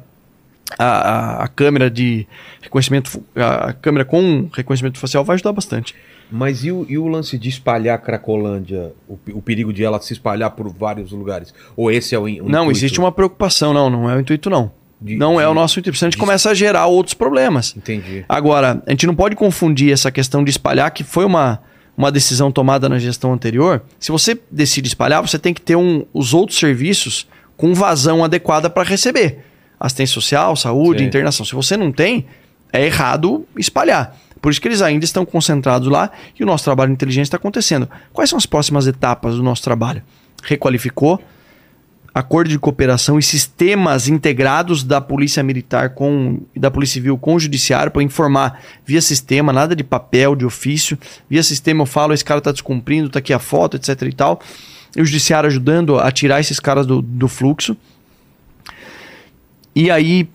[0.78, 2.28] a, a câmera de
[2.62, 5.96] reconhecimento, a, câmera com reconhecimento facial vai ajudar bastante.
[6.32, 10.00] Mas e o, e o, lance de espalhar a Cracolândia, o, o, perigo de ela
[10.00, 11.54] se espalhar por vários lugares?
[11.76, 12.72] Ou esse é o, o Não, intuito?
[12.72, 14.72] existe uma preocupação, não, não é o intuito, não.
[15.02, 16.22] De, não de, é o nosso intuito, senão a gente de...
[16.22, 17.76] começa a gerar outros problemas.
[17.76, 18.24] Entendi.
[18.30, 21.62] Agora, a gente não pode confundir essa questão de espalhar, que foi uma,
[21.98, 23.84] uma decisão tomada na gestão anterior.
[24.00, 28.70] Se você decide espalhar, você tem que ter um, os outros serviços com vazão adequada
[28.70, 29.51] para receber.
[29.82, 31.06] Assistência social, saúde, Sim.
[31.06, 31.46] internação.
[31.46, 32.26] Se você não tem,
[32.72, 34.16] é errado espalhar.
[34.42, 36.10] Por isso que eles ainda estão concentrados lá
[36.40, 37.88] e o nosso trabalho de inteligência está acontecendo.
[38.12, 40.02] Quais são as próximas etapas do nosso trabalho?
[40.44, 41.22] Requalificou,
[42.14, 47.40] acordo de cooperação e sistemas integrados da Polícia Militar com da Polícia Civil com o
[47.40, 50.98] Judiciário para informar via sistema, nada de papel, de ofício.
[51.30, 54.42] Via sistema eu falo, esse cara está descumprindo, está aqui a foto, etc e tal.
[54.96, 57.78] E o Judiciário ajudando a tirar esses caras do, do fluxo.
[59.76, 60.28] E aí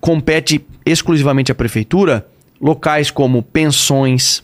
[0.00, 2.26] compete exclusivamente à Prefeitura
[2.60, 4.42] locais como pensões,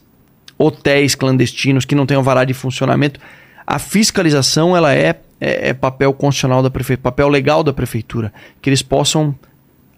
[0.58, 3.20] hotéis clandestinos que não tenham vará de funcionamento.
[3.66, 8.68] A fiscalização ela é, é, é papel constitucional da prefeitura, papel legal da prefeitura, que
[8.68, 9.34] eles possam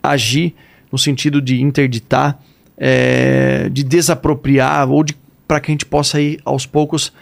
[0.03, 0.55] agir
[0.91, 2.39] no sentido de interditar,
[2.77, 5.17] é, de desapropriar ou de
[5.49, 7.13] para que a gente possa ir aos poucos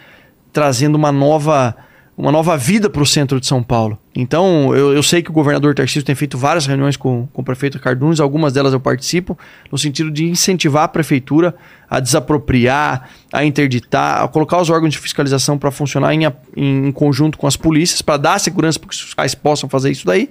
[0.53, 1.75] trazendo uma nova
[2.17, 3.97] uma nova vida para o centro de São Paulo.
[4.15, 7.45] Então, eu, eu, sei que o governador Tarcísio tem feito várias reuniões com, com o
[7.45, 9.37] prefeito Cardunes, algumas delas eu participo,
[9.71, 11.55] no sentido de incentivar a prefeitura
[11.89, 16.21] a desapropriar, a interditar, a colocar os órgãos de fiscalização para funcionar em,
[16.55, 20.05] em, conjunto com as polícias, para dar segurança para que os fiscais possam fazer isso
[20.05, 20.29] daí,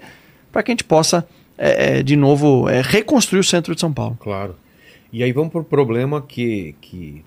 [0.52, 1.26] para que a gente possa,
[1.56, 4.16] é, é, de novo, é, reconstruir o centro de São Paulo.
[4.20, 4.54] Claro.
[5.12, 7.24] E aí vamos para o problema que, que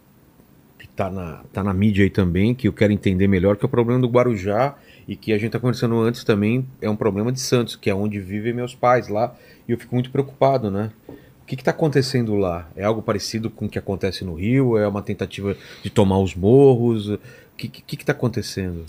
[0.96, 3.70] tá na, tá na mídia aí também, que eu quero entender melhor, que é o
[3.70, 4.76] problema do Guarujá
[5.08, 7.96] e que a gente tá conversando antes também, é um problema de Santos, que é
[7.96, 9.36] onde vivem meus pais lá,
[9.68, 10.92] e eu fico muito preocupado, né?
[11.10, 12.70] O que está acontecendo lá?
[12.76, 14.78] É algo parecido com o que acontece no Rio?
[14.78, 17.10] É uma tentativa de tomar os morros?
[17.10, 17.20] O
[17.56, 18.86] que está acontecendo?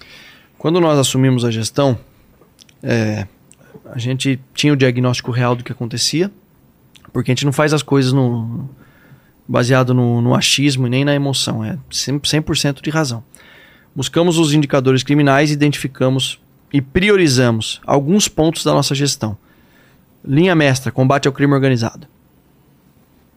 [0.57, 1.99] Quando nós assumimos a gestão,
[2.81, 3.27] é,
[3.87, 6.31] a gente tinha o diagnóstico real do que acontecia,
[7.13, 8.69] porque a gente não faz as coisas no,
[9.47, 13.23] baseado no, no achismo e nem na emoção, é 100%, de razão.
[13.95, 16.41] Buscamos os indicadores criminais, identificamos
[16.73, 19.37] e priorizamos alguns pontos da nossa gestão.
[20.25, 22.07] Linha mestra, combate ao crime organizado.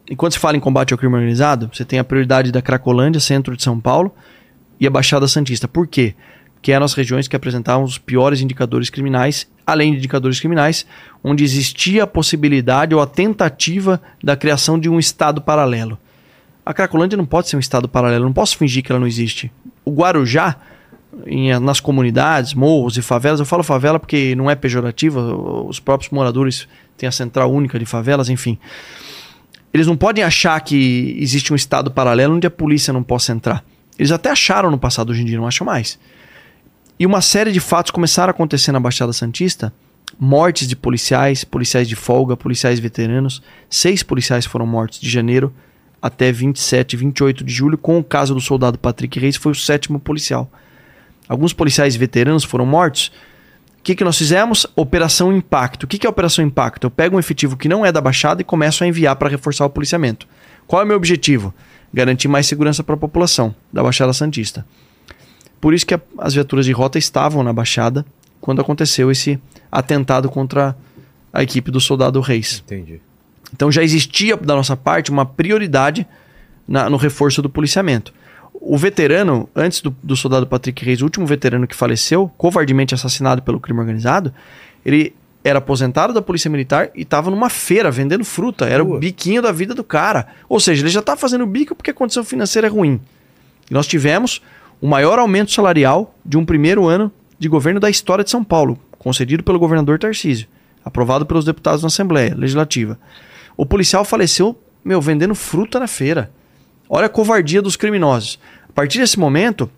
[0.10, 3.20] E quando se fala em combate ao crime organizado, você tem a prioridade da Cracolândia,
[3.20, 4.16] centro de São Paulo,
[4.80, 5.68] e a Baixada Santista.
[5.68, 6.16] Por quê?
[6.62, 10.86] Que eram as regiões que apresentavam os piores indicadores criminais, além de indicadores criminais,
[11.24, 15.97] onde existia a possibilidade ou a tentativa da criação de um estado paralelo.
[16.66, 19.51] A Cracolândia não pode ser um estado paralelo, não posso fingir que ela não existe.
[19.86, 20.58] O Guarujá,
[21.26, 25.22] em, nas comunidades, morros e favelas, eu falo favela porque não é pejorativa,
[25.66, 28.58] os próprios moradores têm a central única de favelas, enfim.
[29.74, 33.64] Eles não podem achar que existe um estado paralelo onde a polícia não possa entrar.
[33.97, 35.99] Eles até acharam no passado, hoje em dia não acham mais.
[37.00, 39.72] E uma série de fatos começaram a acontecer na Baixada Santista.
[40.20, 43.41] Mortes de policiais, policiais de folga, policiais veteranos.
[43.70, 45.54] Seis policiais foram mortos de janeiro
[46.02, 50.00] até 27, 28 de julho, com o caso do soldado Patrick Reis, foi o sétimo
[50.00, 50.50] policial.
[51.28, 53.12] Alguns policiais veteranos foram mortos.
[53.80, 54.66] O que, que nós fizemos?
[54.76, 55.84] Operação Impacto.
[55.84, 56.86] O que, que é Operação Impacto?
[56.86, 59.66] Eu pego um efetivo que não é da Baixada e começo a enviar para reforçar
[59.66, 60.28] o policiamento.
[60.66, 61.54] Qual é o meu objetivo?
[61.93, 64.66] Garantir mais segurança para a população da Baixada Santista.
[65.60, 68.05] Por isso que a, as viaturas de rota estavam na Baixada
[68.39, 69.39] quando aconteceu esse
[69.72, 70.76] atentado contra
[71.34, 72.64] a equipe do soldado Reis.
[72.66, 73.01] Entendi.
[73.53, 76.08] Então já existia da nossa parte uma prioridade
[76.68, 78.14] na, no reforço do policiamento.
[78.53, 83.41] O veterano, antes do, do, soldado Patrick Reis, o último veterano que faleceu, covardemente assassinado
[83.41, 84.34] pelo crime organizado,
[84.86, 88.66] ele era aposentado da Polícia Militar e estava numa feira vendendo fruta.
[88.66, 88.97] Era Boa.
[88.97, 90.28] o biquinho da vida do cara.
[90.49, 92.99] Ou seja, ele já está fazendo bico porque a condição financeira é ruim.
[93.70, 94.41] E nós tivemos
[94.80, 98.80] o maior aumento salarial de um primeiro ano de governo da história de São Paulo,
[98.98, 100.48] concedido pelo governador Tarcísio,
[100.84, 103.00] aprovado pelos deputados na Assembleia Legislativa.
[103.56, 106.32] O policial faleceu, meu, vendendo fruta na feira.
[106.90, 108.40] Olha a covardia dos criminosos.
[108.70, 109.70] A partir desse momento,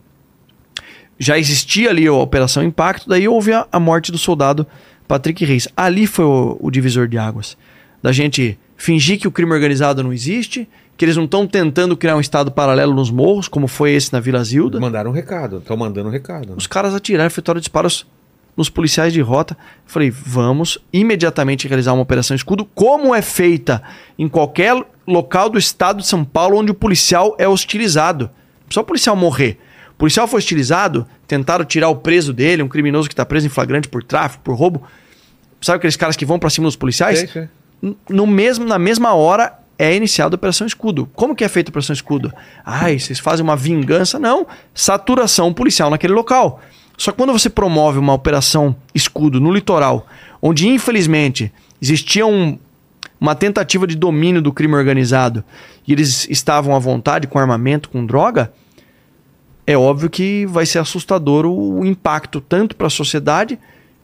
[1.18, 4.68] já existia ali a Operação Impacto, daí houve a, a morte do soldado
[5.08, 5.68] Patrick Reis.
[5.76, 7.58] Ali foi o, o divisor de águas.
[8.02, 10.68] Da gente fingir que o crime organizado não existe,
[11.00, 14.20] que eles não estão tentando criar um estado paralelo nos morros, como foi esse na
[14.20, 14.82] Vila Zilda.
[14.82, 16.50] Mandaram um recado, estão mandando um recado.
[16.50, 16.56] né?
[16.58, 18.06] Os caras atiraram, efetuaram disparos
[18.58, 19.54] nos policiais de rota.
[19.54, 23.82] Eu falei, vamos imediatamente realizar uma operação escudo, como é feita
[24.18, 24.76] em qualquer
[25.08, 28.26] local do estado de São Paulo onde o policial é hostilizado.
[28.26, 29.58] Não precisa o policial morrer.
[29.92, 33.50] O policial foi hostilizado, tentaram tirar o preso dele, um criminoso que está preso em
[33.50, 34.84] flagrante por tráfico, por roubo.
[35.62, 37.34] Sabe aqueles caras que vão para cima dos policiais?
[38.10, 41.10] No mesmo, na mesma hora é a Operação Escudo.
[41.16, 42.34] Como que é feita a Operação Escudo?
[42.66, 44.20] Ai, vocês fazem uma vingança?
[44.20, 44.46] Não.
[44.74, 46.60] Saturação policial naquele local.
[46.98, 50.06] Só que quando você promove uma Operação Escudo no litoral,
[50.42, 51.50] onde infelizmente
[51.82, 52.60] existia um-
[53.22, 55.44] uma tentativa de domínio do crime organizado
[55.88, 58.52] e eles estavam à vontade com armamento, com droga,
[59.66, 63.58] é óbvio que vai ser assustador o, o impacto tanto para a sociedade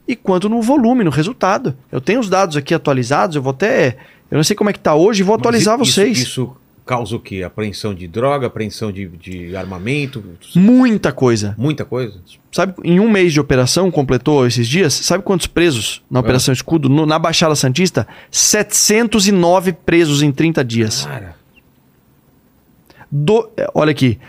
[0.08, 1.76] e quanto no volume, no resultado.
[1.92, 3.98] Eu tenho os dados aqui atualizados, eu vou até.
[4.32, 6.18] Eu não sei como é que tá hoje, vou atualizar Mas i- vocês.
[6.18, 7.42] Isso, isso causa o quê?
[7.44, 10.24] Apreensão de droga, apreensão de, de armamento,
[10.56, 11.56] Muita coisa.
[11.58, 12.20] muita coisa?
[12.52, 16.88] Sabe, em um mês de operação, completou esses dias, sabe quantos presos na Operação Escudo?
[16.88, 18.08] No- na Baixada Santista?
[18.30, 21.06] 709 presos em 30 dias.
[21.06, 21.36] Cara,
[23.12, 24.20] Do- é, olha aqui.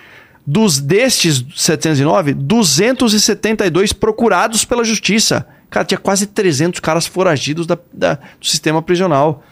[0.47, 5.47] Dos destes 709, 272 procurados pela justiça.
[5.69, 9.43] Cara, tinha quase 300 caras foragidos da- da- do sistema prisional.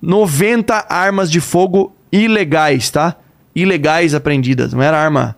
[0.00, 3.16] 90 armas de fogo ilegais, tá?
[3.54, 4.72] Ilegais apreendidas.
[4.72, 5.36] Não era arma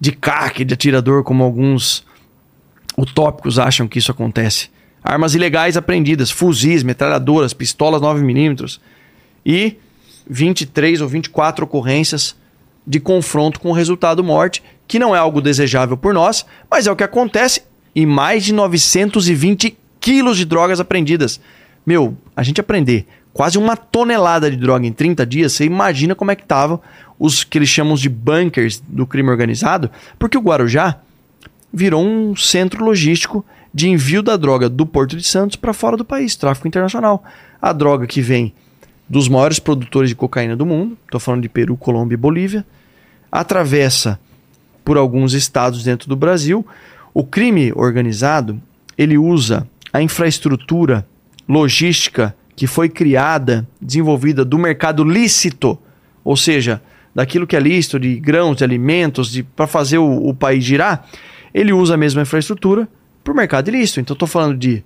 [0.00, 2.04] de caque, de atirador, como alguns
[2.96, 4.70] utópicos acham que isso acontece.
[5.02, 8.78] Armas ilegais apreendidas, fuzis, metralhadoras, pistolas 9mm
[9.44, 9.76] e
[10.28, 12.36] 23 ou 24 ocorrências
[12.86, 16.92] de confronto com o resultado morte, que não é algo desejável por nós, mas é
[16.92, 17.62] o que acontece
[17.94, 21.40] e mais de 920 quilos de drogas apreendidas.
[21.84, 26.30] Meu, a gente aprender quase uma tonelada de droga em 30 dias, você imagina como
[26.30, 26.80] é que estavam
[27.18, 30.96] os que eles chamam de bunkers do crime organizado, porque o Guarujá
[31.72, 36.04] virou um centro logístico de envio da droga do Porto de Santos para fora do
[36.04, 37.22] país, tráfico internacional.
[37.60, 38.52] A droga que vem
[39.08, 42.66] dos maiores produtores de cocaína do mundo, estou falando de Peru, Colômbia e Bolívia,
[43.30, 44.18] atravessa
[44.84, 46.66] por alguns estados dentro do Brasil.
[47.12, 48.60] O crime organizado,
[48.96, 51.06] ele usa a infraestrutura
[51.48, 55.78] logística que foi criada, desenvolvida do mercado lícito,
[56.22, 56.82] ou seja,
[57.14, 61.06] daquilo que é lícito, de grãos, de alimentos, de, para fazer o, o país girar,
[61.54, 62.86] ele usa a mesma infraestrutura
[63.24, 63.98] para o mercado ilícito.
[64.00, 64.84] Então, estou falando de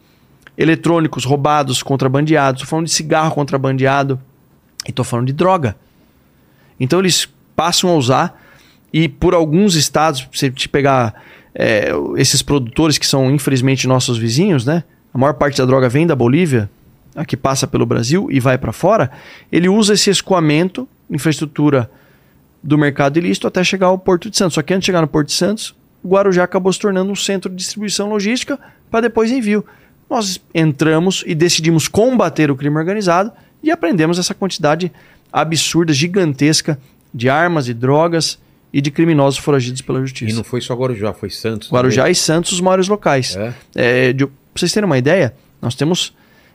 [0.57, 4.21] eletrônicos roubados, contrabandeados, estou falando de cigarro contrabandeado
[4.87, 5.75] e estou falando de droga.
[6.79, 8.41] Então, eles passam a usar
[8.93, 11.13] e por alguns estados, se te pegar
[11.53, 14.85] é, esses produtores que são infelizmente nossos vizinhos, né?
[15.13, 16.71] A maior parte da droga vem da Bolívia,
[17.15, 19.11] a que passa pelo Brasil e vai para fora.
[19.51, 21.91] Ele usa esse escoamento, infraestrutura
[22.63, 24.55] do mercado ilícito até chegar ao Porto de Santos.
[24.55, 27.51] Só que antes de chegar no Porto de Santos, Guarujá acabou se tornando um centro
[27.51, 28.59] de distribuição logística
[28.91, 29.65] para depois envio.
[30.09, 34.93] Nós entramos e decidimos combater o crime organizado e aprendemos essa quantidade
[35.33, 36.79] absurda, gigantesca
[37.13, 38.39] de armas e drogas
[38.73, 40.37] e de criminosos foragidos pela e justiça.
[40.37, 41.71] não foi só Guarujá, foi Santos.
[41.71, 43.37] Guarujá e Santos, os maiores locais.
[43.37, 43.55] É.
[43.75, 46.13] É, de, pra vocês terem uma ideia, nós temos,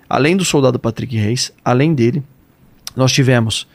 [0.09, 2.23] além do soldado Patrick Reis, além dele,
[2.95, 3.67] nós tivemos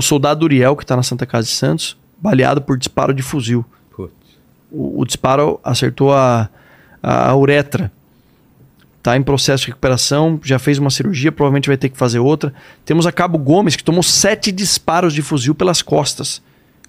[0.00, 3.64] o soldado Uriel, que está na Santa Casa de Santos, baleado por disparo de fuzil.
[4.70, 6.48] O, o disparo acertou a,
[7.02, 7.92] a, a uretra.
[8.96, 12.54] Está em processo de recuperação, já fez uma cirurgia, provavelmente vai ter que fazer outra.
[12.84, 16.42] Temos a Cabo Gomes, que tomou sete disparos de fuzil pelas costas.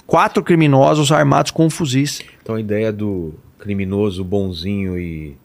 [0.07, 2.21] Quatro criminosos armados com fuzis.
[2.41, 5.37] Então a ideia do criminoso bonzinho e,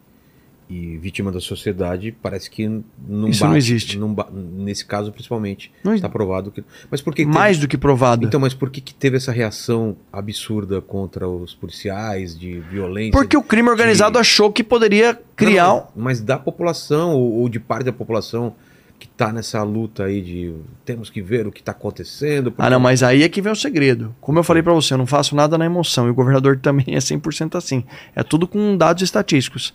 [0.69, 2.67] e vítima da sociedade parece que
[3.09, 3.97] não Isso não existe.
[3.99, 5.71] não ba- nesse caso, principalmente.
[5.95, 6.65] Está provado que.
[6.91, 7.25] Mas por que.
[7.25, 8.25] Mais do que provado.
[8.27, 13.13] Então, mas por que, que teve essa reação absurda contra os policiais, de violência?
[13.13, 15.67] Porque o crime organizado de- achou que poderia criar.
[15.69, 18.55] Não, mas da população, ou, de parte da população
[18.99, 20.55] que está nessa luta aí de
[20.85, 22.53] temos que ver o que está acontecendo.
[22.57, 24.15] Ah, não, mas aí é que vem o segredo.
[24.21, 26.07] Como eu falei pra você, eu não faço nada na emoção.
[26.07, 27.85] E o governador também é 100% assim.
[28.17, 29.73] É tudo com dados estatísticos.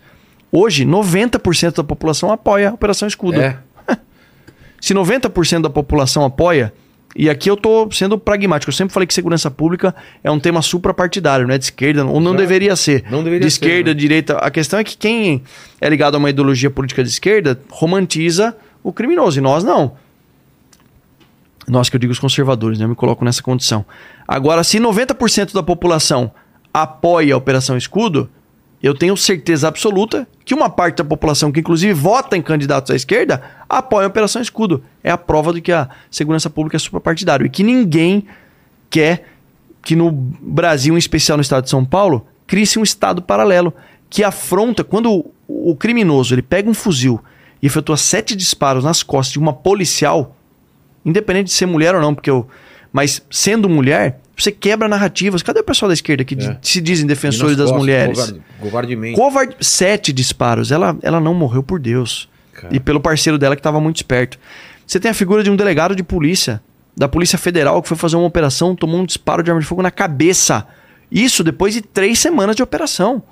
[0.54, 3.40] Hoje, 90% da população apoia a Operação Escudo.
[3.40, 3.56] É,
[4.78, 6.74] Se 90% da população apoia,
[7.16, 10.60] e aqui eu tô sendo pragmático, eu sempre falei que segurança pública é um tema
[10.60, 13.04] suprapartidário, não é de esquerda, ou não deveria ser.
[13.10, 13.94] Não deveria de ser, esquerda, né?
[13.94, 14.36] direita.
[14.36, 15.42] A questão é que quem
[15.80, 19.92] é ligado a uma ideologia política de esquerda romantiza o criminoso, e nós não.
[21.66, 22.84] Nós que eu digo os conservadores, né?
[22.84, 23.86] Eu me coloco nessa condição.
[24.28, 26.30] Agora, se 90% da população
[26.74, 28.28] apoia a Operação Escudo,
[28.82, 32.96] eu tenho certeza absoluta que uma parte da população, que inclusive vota em candidatos à
[32.96, 34.82] esquerda, apoia a Operação Escudo.
[35.04, 37.46] É a prova de que a segurança pública é suprapartidária.
[37.46, 38.26] E que ninguém
[38.90, 39.28] quer
[39.82, 43.72] que no Brasil, em especial no estado de São Paulo, crie-se um estado paralelo
[44.10, 44.82] que afronta.
[44.82, 47.20] Quando o criminoso ele pega um fuzil
[47.62, 50.36] e efetua sete disparos nas costas de uma policial,
[51.04, 52.48] independente de ser mulher ou não, porque eu.
[52.92, 55.42] Mas sendo mulher, você quebra narrativas.
[55.42, 56.56] Cadê o pessoal da esquerda que É.
[56.60, 58.18] se dizem defensores das costas, mulheres?
[58.18, 59.16] covarde- Covardemente.
[59.16, 60.70] Covarde, sete disparos.
[60.70, 62.28] Ela, ela não morreu por Deus.
[62.52, 62.74] Cara.
[62.74, 64.38] E pelo parceiro dela que estava muito esperto.
[64.86, 66.60] Você tem a figura de um delegado de polícia,
[66.94, 69.80] da Polícia Federal, que foi fazer uma operação, tomou um disparo de arma de fogo
[69.80, 70.66] na cabeça.
[71.10, 73.22] Isso depois de três semanas de operação.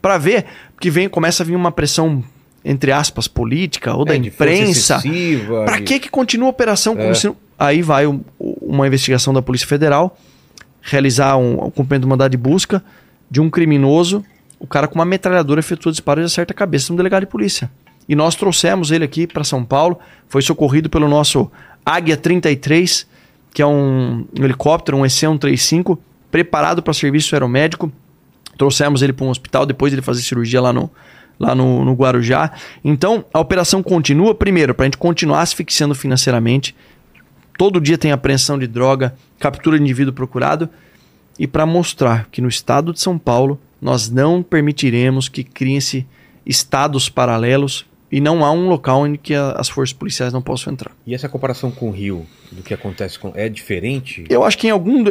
[0.00, 0.46] Pra ver
[0.80, 2.24] que vem, começa a vir uma pressão,
[2.64, 4.98] entre aspas, política ou da É, força imprensa.
[4.98, 6.96] de- que que continua a operação?
[6.96, 7.14] como É.
[7.14, 8.22] se não- Aí vai um-
[8.66, 10.16] uma investigação da Polícia Federal,
[10.80, 12.82] realizar um, um cumprimento de mandado de busca
[13.30, 14.24] de um criminoso,
[14.58, 17.26] o cara com uma metralhadora efetua disparo e acerta a cabeça de um delegado de
[17.26, 17.70] polícia.
[18.08, 19.98] E nós trouxemos ele aqui para São Paulo,
[20.28, 21.50] foi socorrido pelo nosso
[21.84, 23.06] Águia 33,
[23.52, 25.98] que é um, um helicóptero, um EC-135,
[26.30, 27.90] preparado para serviço aeromédico.
[28.56, 30.90] Trouxemos ele para um hospital, depois ele fazer cirurgia lá no,
[31.38, 32.52] lá no, no Guarujá.
[32.84, 36.74] Então, a operação continua, primeiro, para a gente continuar asfixiando financeiramente.
[37.58, 40.68] Todo dia tem apreensão de droga, captura de indivíduo procurado.
[41.38, 46.06] E para mostrar que no estado de São Paulo nós não permitiremos que criem-se
[46.46, 50.72] estados paralelos e não há um local em que a- as forças policiais não possam
[50.72, 50.92] entrar.
[51.06, 53.32] E essa comparação com o Rio, do que acontece com.
[53.34, 54.24] É diferente?
[54.30, 55.04] Eu acho que em algum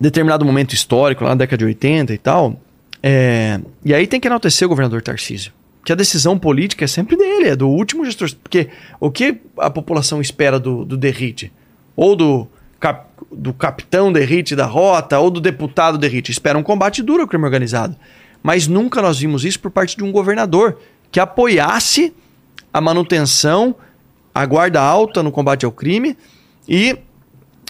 [0.00, 2.60] determinado momento histórico, lá na década de 80 e tal,
[3.02, 5.52] é, e aí tem que enaltecer o governador Tarcísio.
[5.88, 8.28] Que a decisão política é sempre dele, é do último gestor.
[8.42, 8.68] Porque
[9.00, 11.50] o que a população espera do, do Derrite?
[11.96, 12.46] Ou do,
[12.78, 16.30] cap- do capitão Derrite da rota, ou do deputado Derrite?
[16.30, 17.96] Espera um combate duro ao crime organizado.
[18.42, 20.78] Mas nunca nós vimos isso por parte de um governador
[21.10, 22.12] que apoiasse
[22.70, 23.74] a manutenção,
[24.34, 26.18] a guarda alta no combate ao crime
[26.68, 26.98] e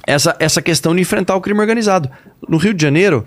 [0.04, 2.10] essa, essa questão de enfrentar o crime organizado.
[2.48, 3.24] No Rio de Janeiro,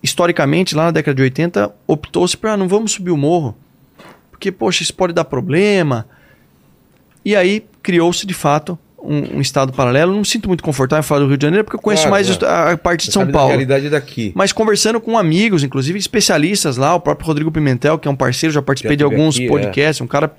[0.00, 3.56] historicamente, lá na década de 80, optou-se para não vamos subir o morro,
[4.38, 6.06] porque, poxa, isso pode dar problema.
[7.24, 10.12] E aí criou-se, de fato, um, um estado paralelo.
[10.12, 12.12] Não me sinto muito confortável em falar do Rio de Janeiro, porque eu conheço Claro,
[12.12, 12.46] mais é.
[12.46, 13.48] a, a parte de Você São da Paulo.
[13.48, 14.30] realidade daqui.
[14.36, 18.52] Mas conversando com amigos, inclusive especialistas lá, o próprio Rodrigo Pimentel, que é um parceiro,
[18.54, 19.48] já participei Já de alguns aqui, é.
[19.48, 20.32] podcasts, um cara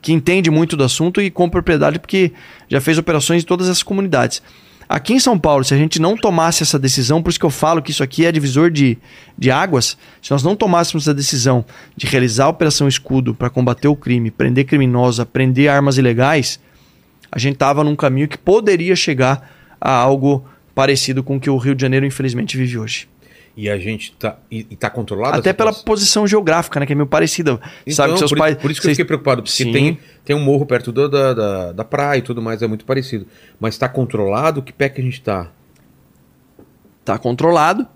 [0.00, 2.32] que entende muito do assunto e com propriedade, porque
[2.70, 4.42] já fez operações em todas essas comunidades.
[4.88, 7.50] Aqui em São Paulo, se a gente não tomasse essa decisão, por isso que eu
[7.50, 8.96] falo que isso aqui é divisor de,
[9.36, 11.64] de águas, se nós não tomássemos a decisão
[11.96, 16.60] de realizar a Operação Escudo para combater o crime, prender criminosos, prender armas ilegais,
[17.32, 21.56] a gente estava num caminho que poderia chegar a algo parecido com o que o
[21.56, 23.08] Rio de Janeiro, infelizmente, vive hoje.
[23.56, 24.36] E a gente tá.
[24.50, 25.38] E, e tá controlado?
[25.38, 25.84] Até pela situação?
[25.86, 26.84] posição geográfica, né?
[26.84, 27.52] Que é meio parecida.
[27.86, 28.56] Então, Sabe que seus por, pais.
[28.56, 29.72] por isso que vocês- eu fiquei preocupado, porque Sim.
[29.72, 32.84] tem, tem um morro perto do- da, da, da praia e tudo mais, é muito
[32.84, 33.26] parecido.
[33.58, 34.60] Mas está controlado?
[34.62, 35.50] Que pé que a gente tá?
[37.04, 37.86] Tá controlado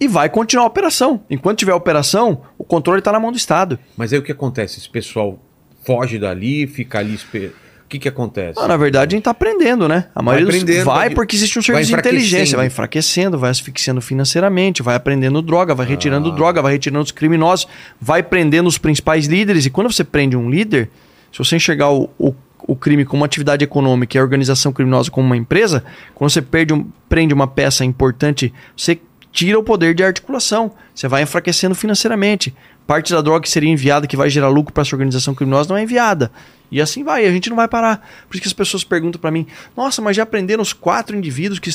[0.00, 1.22] e vai continuar a operação.
[1.30, 3.78] Enquanto tiver operação, o controle está na mão do Estado.
[3.96, 4.78] Mas aí o que acontece?
[4.78, 5.38] Esse pessoal
[5.84, 7.14] foge dali, fica ali.
[7.14, 7.52] espe- O
[7.88, 8.60] que que acontece?
[8.66, 10.06] Na verdade, a gente tá aprendendo, né?
[10.14, 13.38] A maioria dos- aprendendo, vai vai- porque existe um vai serviço de inteligência, vai enfraquecendo,
[13.38, 16.34] vai asfixiando financeiramente, vai aprendendo droga, vai retirando Ah.
[16.34, 17.66] droga, vai retirando os criminosos,
[18.00, 19.64] vai prendendo os principais líderes.
[19.66, 20.90] E quando você prende um líder,
[21.32, 22.34] se você enxergar o, o,
[22.66, 25.82] o crime como uma atividade econômica e a organização criminosa como uma empresa,
[26.14, 28.98] quando você perde um- prende uma peça importante, você
[29.32, 30.72] tira o poder de articulação.
[30.94, 32.54] Você vai enfraquecendo financeiramente.
[32.86, 35.76] Parte da droga que seria enviada, que vai gerar lucro para essa organização criminosa, não
[35.76, 36.30] é enviada.
[36.70, 37.98] E assim vai, a gente não vai parar.
[38.26, 41.58] Por isso que as pessoas perguntam para mim: nossa, mas já prenderam os quatro indivíduos
[41.58, 41.70] que,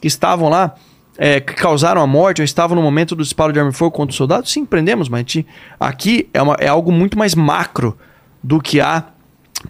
[0.00, 0.74] que estavam lá,
[1.18, 3.90] é, que causaram a morte, ou estavam no momento do disparo de arma de fogo
[3.90, 4.48] contra o soldado?
[4.48, 5.46] Sim, prendemos, mas gente-
[5.80, 7.96] aqui é, uma- é algo muito mais macro
[8.42, 9.04] do que a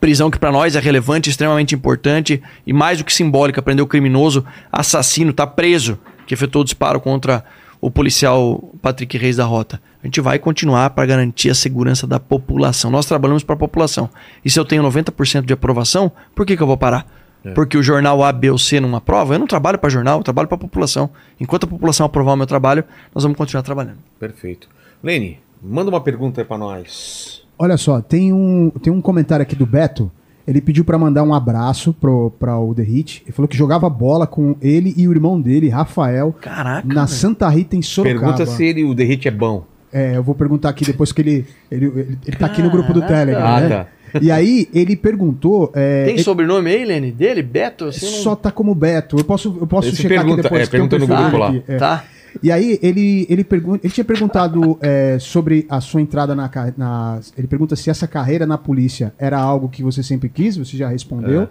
[0.00, 3.86] prisão que para nós é relevante, extremamente importante e mais do que simbólica, prender o
[3.86, 7.44] criminoso, assassino, tá preso, que efetuou o disparo contra
[7.80, 9.80] o policial Patrick Reis da Rota.
[10.02, 12.90] A gente vai continuar para garantir a segurança da população.
[12.90, 14.08] Nós trabalhamos para a população.
[14.44, 17.06] E se eu tenho 90% de aprovação, por que, que eu vou parar?
[17.54, 19.34] Porque o jornal A, B ou C não aprova?
[19.34, 21.10] Eu não trabalho para jornal, eu trabalho para a população.
[21.40, 22.84] Enquanto a população aprovar o meu trabalho,
[23.14, 23.98] nós vamos continuar trabalhando.
[24.18, 24.68] Perfeito.
[25.02, 27.44] Lene, manda uma pergunta aí pra nós.
[27.58, 30.10] Olha só, tem um, tem um comentário aqui do Beto.
[30.46, 33.22] Ele pediu pra mandar um abraço pro, pra o The Hit.
[33.26, 36.86] Ele falou que jogava bola com ele e o irmão dele, Rafael, Caraca.
[36.86, 37.06] na.
[37.08, 38.20] Santa Rita, em Sorocaba.
[38.20, 39.64] Pergunta se ele, o derrite é bom.
[39.92, 41.46] É, eu vou perguntar aqui depois que ele.
[41.70, 43.44] Ele, ele, ele tá aqui no grupo do Telegram.
[43.46, 43.68] Ah, né?
[43.68, 43.86] tá.
[44.22, 45.72] E aí, ele perguntou.
[45.74, 47.10] é, Tem ele- sobrenome aí, Lene?
[47.12, 47.42] Dele?
[47.42, 47.86] Beto?
[47.86, 49.18] Assim, não- Só tá como Beto.
[49.18, 50.62] Eu posso, eu posso Esse checar pergunta- aqui depois.
[50.68, 51.48] é, pergunta no grupo lá.
[51.48, 51.76] aqui, é.
[51.76, 52.04] Tá.
[52.42, 57.20] E aí ele, ele, pergun ele tinha perguntado é, sobre a sua entrada na, na.
[57.36, 60.88] Ele pergunta se essa carreira na polícia era algo que você sempre quis, você já
[60.88, 61.48] respondeu.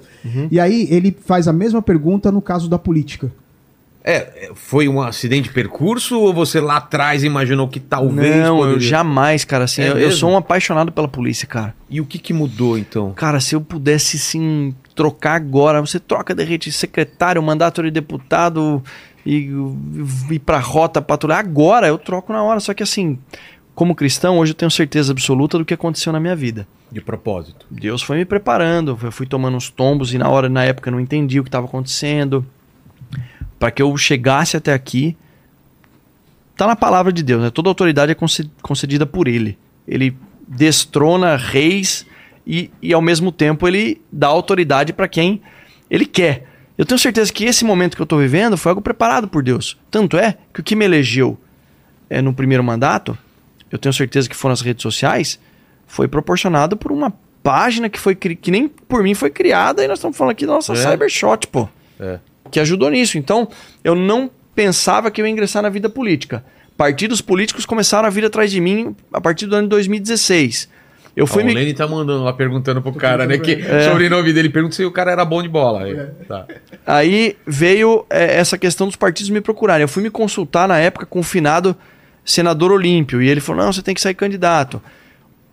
[0.52, 3.32] E aí ele faz a mesma pergunta no caso da política.
[4.07, 8.64] É, foi um acidente de percurso ou você lá atrás imaginou que talvez Não, eu
[8.68, 9.64] poderia- jamais, cara.
[9.64, 11.74] Assim, É eu, eu sou um apaixonado pela polícia, cara.
[11.90, 13.14] E o que que mudou então?
[13.14, 18.80] Cara, se eu pudesse sim trocar agora, você troca de rede secretário, mandato de deputado
[19.26, 19.50] e
[20.30, 22.60] ir pra rota patrulhar agora, eu troco na hora.
[22.60, 23.18] Só que assim,
[23.74, 26.68] como cristão, hoje eu tenho certeza absoluta do que aconteceu na minha vida.
[26.92, 27.66] De propósito.
[27.70, 30.92] Deus foi me preparando, eu fui tomando uns tombos e na hora, na época, eu
[30.92, 32.46] não entendi o que estava acontecendo.
[33.58, 35.18] Para que eu chegasse até aqui,
[36.56, 37.50] tá na palavra de Deus, né?
[37.50, 39.58] Toda autoridade é conce- concedida por Ele.
[39.88, 40.16] Ele
[40.48, 42.06] destrona reis
[42.46, 45.42] e, e ao mesmo tempo ele dá autoridade para quem
[45.90, 46.46] Ele quer.
[46.78, 49.78] Eu tenho certeza que esse momento que eu estou vivendo foi algo preparado por Deus.
[49.90, 51.38] Tanto é que o que me elegeu
[52.10, 53.18] é, no primeiro mandato,
[53.72, 55.40] eu tenho certeza que foram as redes sociais,
[55.88, 60.00] foi proporcionado por uma página que foi que nem por mim foi criada e nós
[60.00, 60.76] estamos falando aqui da nossa É.
[60.76, 61.70] Cybershot, pô.
[62.00, 62.20] É.
[62.52, 63.18] Que ajudou nisso.
[63.18, 63.48] Então,
[63.84, 66.44] eu não pensava que eu ia ingressar na vida política.
[66.76, 70.70] Partidos políticos começaram a vir atrás de mim a partir do ano de 2016.
[71.16, 71.54] Eu fui Ó, me...
[71.54, 73.38] O Lenny tá mandando lá perguntando pro cara, né?
[73.38, 73.90] Que É.
[73.90, 75.84] sobrenome dele pergunta se o cara era bom de bola.
[75.84, 75.96] Aí,
[76.28, 76.46] tá.
[76.86, 79.84] Aí veio é, essa questão dos partidos me procurarem.
[79.84, 81.76] Eu fui me consultar na época com o finado
[82.26, 83.22] senador Olímpio.
[83.22, 84.82] E ele falou: não, você tem que sair candidato.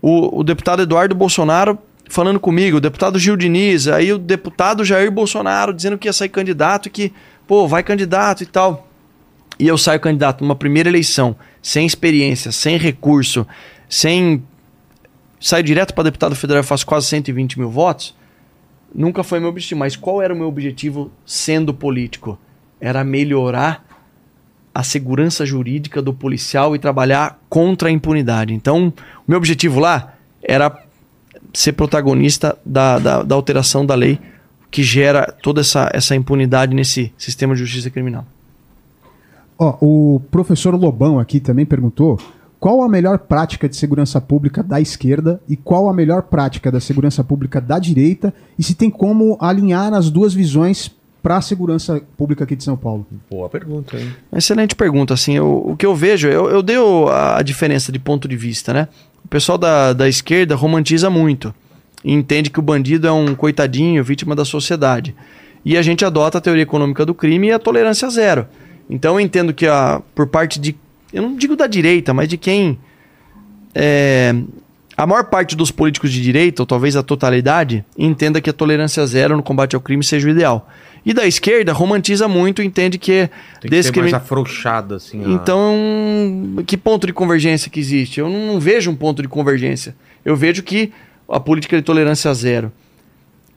[0.01, 1.79] O, o deputado Eduardo Bolsonaro
[2.09, 6.29] falando comigo, o deputado Gil Diniz, aí o deputado Jair Bolsonaro dizendo que ia sair
[6.29, 7.13] candidato e que,
[7.47, 8.87] pô, vai candidato e tal.
[9.59, 13.47] E eu saio candidato numa primeira eleição, sem experiência, sem recurso,
[13.89, 14.43] sem.
[15.43, 18.15] Saio direto para deputado federal faço quase 120 mil votos.
[18.95, 19.81] Nunca foi meu objetivo.
[19.81, 22.39] Mas qual era o meu objetivo sendo político?
[22.81, 23.85] Era melhorar
[24.73, 28.55] a segurança jurídica do policial e trabalhar contra a impunidade.
[28.55, 30.81] Então, o meu objetivo lá era
[31.53, 34.21] ser protagonista da, da, da alteração da lei
[34.71, 38.25] que gera toda essa, essa impunidade nesse sistema de justiça criminal.
[39.59, 42.19] Ó, o professor Lobão aqui também perguntou
[42.63, 46.79] qual a melhor prática de segurança pública da esquerda e qual a melhor prática da
[46.79, 50.89] segurança pública da direita e se tem como alinhar as duas visões
[51.21, 53.05] para a segurança pública aqui de São Paulo.
[53.29, 54.13] Boa pergunta, hein?
[54.33, 55.13] Excelente pergunta.
[55.13, 56.77] Assim, eu- o que eu vejo, eu, eu dei
[57.11, 58.87] a diferença de ponto de vista, né?
[59.25, 61.53] O pessoal da, da esquerda romantiza muito
[62.05, 65.17] e entende que o bandido é um coitadinho, vítima da sociedade.
[65.65, 68.47] E a gente adota a teoria econômica do crime e a tolerância zero.
[68.89, 70.77] Então eu entendo que a, por parte de,
[71.13, 72.79] eu não digo da direita, mas de quem
[73.75, 74.35] é,
[74.97, 79.05] a maior parte dos políticos de direita, ou talvez a totalidade, entenda que a tolerância
[79.07, 80.69] zero no combate ao crime seja o ideal.
[81.05, 83.29] E da esquerda romantiza muito, entende que
[83.61, 85.25] Tem que ser mais afrouxada, assim.
[85.25, 88.21] a- então, que ponto de convergência que existe?
[88.21, 89.97] Eu não vejo um ponto de convergência.
[90.25, 90.93] Eu vejo que
[91.29, 92.71] a política de tolerância zero,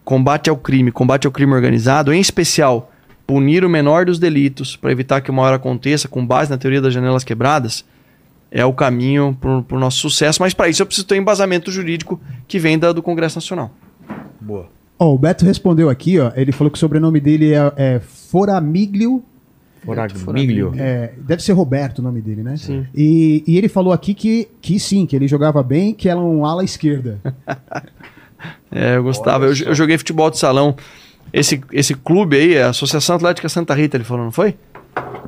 [0.03, 2.91] combate ao crime, combate ao crime organizado, em especial,
[3.27, 6.81] punir o menor dos delitos para evitar que o maior aconteça, com base na teoria
[6.81, 7.83] das janelas quebradas,
[8.51, 10.41] é o caminho para o nosso sucesso.
[10.41, 13.71] Mas para isso eu preciso ter um embasamento jurídico que vem da- do Congresso Nacional.
[14.39, 14.67] Boa.
[14.97, 19.21] Ó, o Beto respondeu aqui, ó, ele falou que o sobrenome dele é, é Foramiglio,
[19.83, 20.73] Foramiglio.
[20.77, 22.55] é, deve ser Roberto o nome dele, né?
[22.57, 22.85] Sim.
[22.95, 26.45] E, e ele falou aqui que, que sim, que ele jogava bem, que era um
[26.45, 27.19] ala esquerda.
[28.71, 29.45] É, eu gostava.
[29.45, 30.75] Eu, eu joguei futebol de salão.
[31.37, 34.55] Esse, esse clube aí, a Associação Atlética Santa Rita, ele falou, não foi?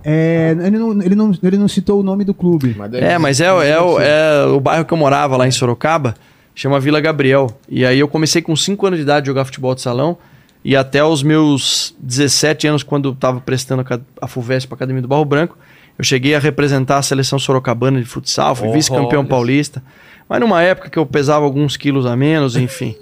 [0.03, 2.73] É, ele, não, ele, não, ele não citou o nome do clube.
[2.89, 6.15] deve É, mas é, é, o- é o bairro que eu morava lá em Sorocaba,
[6.55, 7.47] chama Vila Gabriel.
[7.67, 10.17] E aí eu comecei com 5 anos de idade a jogar futebol de salão.
[10.63, 13.85] E até os meus 17 anos, quando eu estava prestando
[14.21, 15.57] a FUVEST para a Academia do Barro Branco,
[15.97, 19.81] eu cheguei a representar a seleção sorocabana de futsal, fui Oh, vice-campeão paulista.
[20.29, 22.95] Mas numa época que eu pesava alguns quilos a menos, enfim.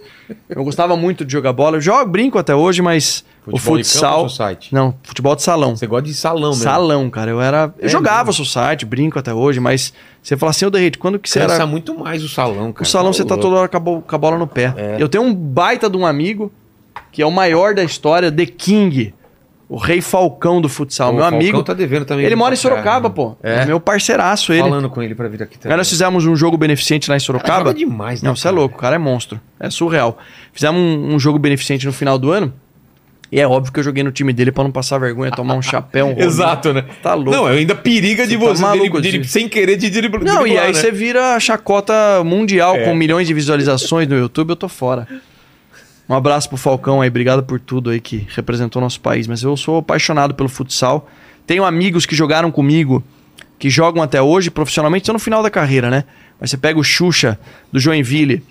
[0.49, 1.77] eu gostava muito de jogar bola.
[1.77, 4.30] Eu jogo, brinco até hoje, mas o Futebol de campo futsal...
[4.30, 4.73] society?
[4.73, 5.76] Não, futebol de salão.
[5.76, 6.64] Você gosta de salão mesmo.
[6.64, 7.31] Salão, cara.
[7.31, 7.73] Eu era.
[7.80, 8.45] Eu É jogava mesmo?
[8.45, 9.91] society, brinco até hoje, mas
[10.22, 11.65] você fala assim, ô Derrite, quando que você Cansa era.
[11.65, 12.84] muito mais o salão, cara.
[12.84, 13.49] O salão você tá louco.
[13.49, 14.73] toda hora com a, bo- com a bola no pé.
[14.77, 14.97] É.
[14.99, 16.52] Eu tenho um baita de um amigo,
[17.11, 19.14] que é o maior da história, The King.
[19.67, 21.07] O rei Falcão do futsal.
[21.09, 21.63] Pô, meu o Falcão amigo.
[21.63, 22.23] tá devendo também.
[22.25, 23.15] ele mora em Sorocaba, né?
[23.15, 23.35] pô.
[23.41, 23.65] É.
[23.65, 24.61] Meu parceiraço, ele.
[24.61, 25.77] Falando com ele pra vir aqui Aí também.
[25.77, 27.57] nós fizemos um jogo beneficente lá em Cara, Sorocaba.
[27.69, 28.55] joga demais, né, Não, você é cara?
[28.55, 29.39] louco, o cara é monstro.
[29.59, 30.19] É surreal.
[30.53, 32.53] Fizemos um, um jogo beneficente no final do ano.
[33.31, 35.61] E é óbvio que eu joguei no time dele pra não passar vergonha, tomar um
[35.63, 36.09] chapéu.
[36.09, 36.13] Um.
[36.21, 36.85] Exato, né?
[37.01, 37.31] Tá louco.
[37.31, 39.31] Não, ainda periga de Você tá você, maluco, dele- dele- tio.
[39.31, 40.23] sem querer de driblar.
[40.23, 40.73] Não, e aí né?
[40.73, 41.93] você vira chacota
[42.23, 42.83] mundial É.
[42.85, 45.07] com milhões de visualizações no YouTube, eu tô fora.
[46.07, 49.27] Um abraço pro Falcão aí, obrigado por tudo aí que representou nosso país.
[49.27, 51.10] Mas eu sou apaixonado pelo futsal.
[51.48, 53.03] Tenho amigos que jogaram comigo
[53.57, 56.03] que jogam até hoje profissionalmente estão no final da carreira, né?
[56.40, 57.40] Mas você pega o Xuxa
[57.72, 58.44] do Joinville,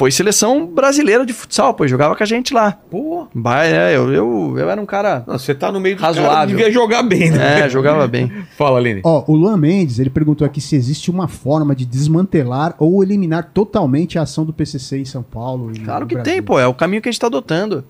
[0.00, 2.72] foi seleção brasileira de futsal, pô, jogava com a gente lá.
[2.90, 5.22] Pô, Bah, é, eu, eu, eu era um cara.
[5.26, 6.30] não, você tá no meio do Razoável.
[6.32, 7.60] cara, devia jogar bem, né?
[7.60, 8.32] É, jogava bem.
[8.56, 9.02] Fala, Aline.
[9.04, 13.50] Ó, o Luan Mendes, ele perguntou aqui se existe uma forma de desmantelar ou eliminar
[13.52, 15.70] totalmente a ação do PCC em São Paulo.
[15.70, 16.32] e Claro no que Brasil.
[16.32, 16.58] tem, pô.
[16.58, 17.84] É o caminho que a gente tá adotando.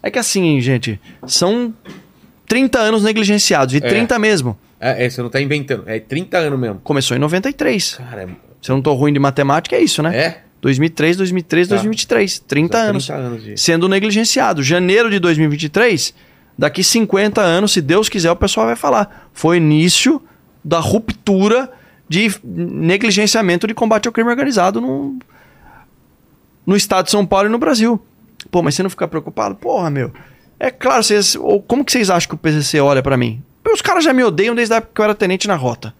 [0.00, 1.74] É que assim, gente, são
[2.46, 3.74] 30 anos negligenciados.
[3.74, 4.56] E 30 mesmo.
[4.78, 5.82] É, é, você não tá inventando.
[5.86, 6.80] É 30 anos mesmo.
[6.84, 7.94] Começou em 93.
[7.96, 8.28] Cara, é.
[8.62, 10.16] Se eu não tô ruim de matemática, é isso, né?
[10.16, 10.45] É?
[10.60, 11.74] 2003, 2003, Tá.
[11.76, 12.38] 2023.
[12.40, 13.06] 30 Tá, anos.
[13.06, 14.62] 30 anos de- Sendo negligenciado.
[14.62, 16.14] Janeiro de 2023,
[16.58, 19.28] daqui 50 anos, se Deus quiser, o pessoal vai falar.
[19.32, 20.20] Foi início
[20.64, 21.70] da ruptura
[22.08, 25.18] de negligenciamento de combate ao crime organizado no,
[26.66, 28.00] no estado de São Paulo e no Brasil.
[28.50, 29.54] Pô, mas você não fica preocupado?
[29.56, 30.12] Porra, meu.
[30.58, 33.42] É claro, vocês, ou como que vocês acham que o PCC olha pra mim?
[33.72, 35.92] Os caras já me odeiam desde a época que eu era tenente na rota.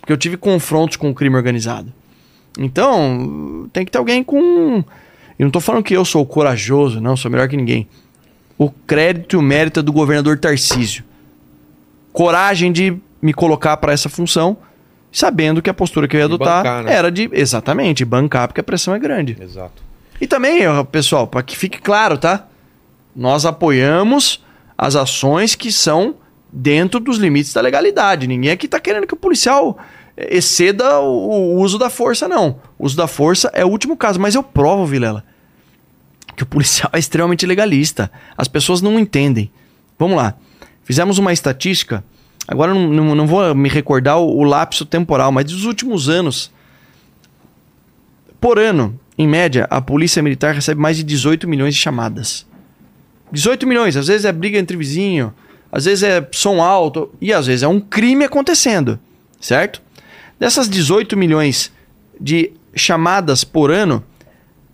[0.00, 1.92] Porque eu tive confrontos com o crime organizado.
[2.58, 4.84] Então, tem que ter alguém com.
[5.38, 7.88] Eu não tô falando que eu sou corajoso, não, sou melhor que ninguém.
[8.56, 11.04] O crédito e o mérito é do governador Tarcísio.
[12.12, 14.56] Coragem de me colocar para essa função,
[15.10, 16.94] sabendo que a postura que eu ia adotar bancar, né?
[16.94, 19.36] era de, exatamente, bancar, porque a pressão é grande.
[19.40, 19.82] Exato.
[20.20, 20.60] E também,
[20.92, 22.46] pessoal, para que fique claro, tá?
[23.16, 24.44] Nós apoiamos
[24.78, 26.16] as ações que são
[26.52, 28.28] dentro dos limites da legalidade.
[28.28, 29.76] Ninguém aqui tá querendo que o policial
[30.16, 32.60] exceda o, uso da força, não.
[32.78, 35.24] O uso da força é o último caso, mas eu provo, Vilela,
[36.36, 38.10] que o policial é extremamente legalista.
[38.36, 39.50] As pessoas não entendem.
[39.98, 40.34] Vamos lá.
[40.84, 42.04] Fizemos uma estatística.
[42.46, 46.50] Agora não, não, não vou me recordar o, o lapso temporal, mas dos últimos anos,
[48.40, 52.46] por ano, em média, a polícia militar recebe mais de 18 milhões de chamadas.
[53.32, 55.32] 18 milhões, às vezes é briga entre vizinho,
[55.72, 58.98] às vezes é som alto e às vezes é um crime acontecendo,
[59.40, 59.82] certo?
[60.38, 61.72] Dessas 18 milhões
[62.20, 64.04] de chamadas por ano,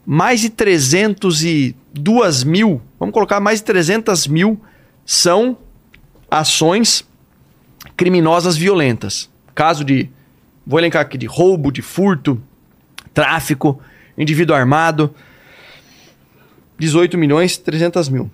[0.04, 4.60] mais de 302 mil, vamos colocar mais de 300 mil,
[5.04, 5.58] são
[6.30, 7.06] ações
[7.96, 9.28] criminosas violentas.
[9.54, 10.08] Caso de,
[10.66, 12.42] vou elencar aqui, de roubo, de furto,
[13.12, 13.80] tráfico,
[14.16, 15.14] indivíduo armado.
[16.78, 18.30] 18 milhões 300 mil.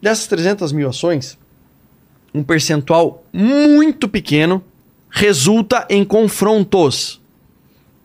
[0.00, 1.38] Dessas 300 mil ações,
[2.32, 4.64] um percentual muito pequeno
[5.10, 7.20] resulta em confrontos.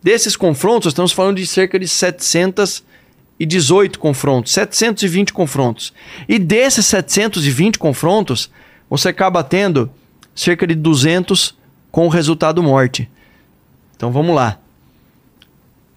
[0.02, 5.94] Desses confrontos, estamos falando de cerca de 718 confrontos, 720 confrontos.
[6.28, 8.52] E desses 720 confrontos,
[8.90, 9.90] você acaba tendo
[10.34, 11.56] cerca de 200
[11.92, 13.10] com o resultado morte.
[13.96, 14.60] Então vamos lá.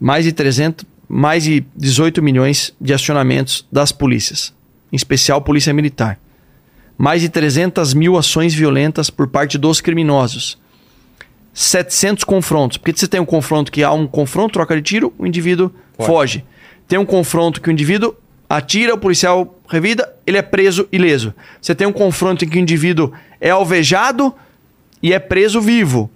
[0.01, 4.55] Mais de 300, mais de 18 milhões de acionamentos das polícias,
[4.93, 6.19] em especial Polícia Militar.
[6.97, 10.57] Mais de 300 mil ações violentas por parte dos criminosos.
[11.59, 12.77] 700 confrontos.
[12.77, 16.07] Porque você tem um confronto que há um confronto, troca de tiro, o indivíduo Foge.
[16.07, 16.45] foge.
[16.87, 18.15] Tem um confronto que o indivíduo
[18.49, 21.35] atira, o policial revida, ele é preso ileso.
[21.61, 24.33] Você tem um confronto em que o indivíduo é alvejado
[25.03, 26.09] e é preso vivo.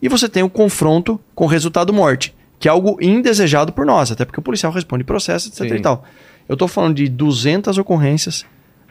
[0.00, 4.26] E você tem um confronto com resultado morte, que é algo indesejado por nós, até
[4.26, 5.74] porque o policial responde processo, etc Sim.
[5.76, 6.04] e tal.
[6.46, 8.44] Eu tô falando de 200 ocorrências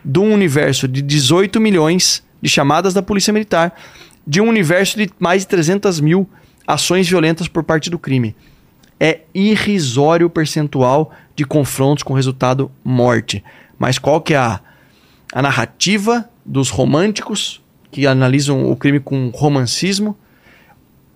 [0.03, 3.75] de um universo de 18 milhões de chamadas da Polícia Militar,
[4.31, 6.25] de um universo de mais de 300 mil
[6.65, 8.33] ações violentas por parte do crime.
[8.97, 13.43] É irrisório o percentual de confrontos com resultado morte.
[13.77, 14.61] Mas qual que é a,
[15.33, 20.17] a narrativa dos românticos que analisam o crime com romancismo?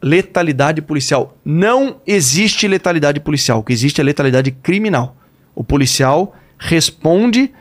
[0.01, 1.37] Letalidade policial.
[1.45, 3.59] Não existe letalidade policial.
[3.59, 5.15] O que existe é letalidade criminal.
[5.55, 7.53] O policial responde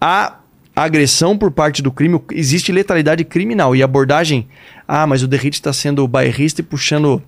[0.00, 0.38] à
[0.76, 2.20] agressão por parte do crime.
[2.32, 3.74] Existe letalidade criminal.
[3.74, 4.46] E a abordagem,
[4.86, 7.22] ah, mas o Derrite está sendo bairrista e puxando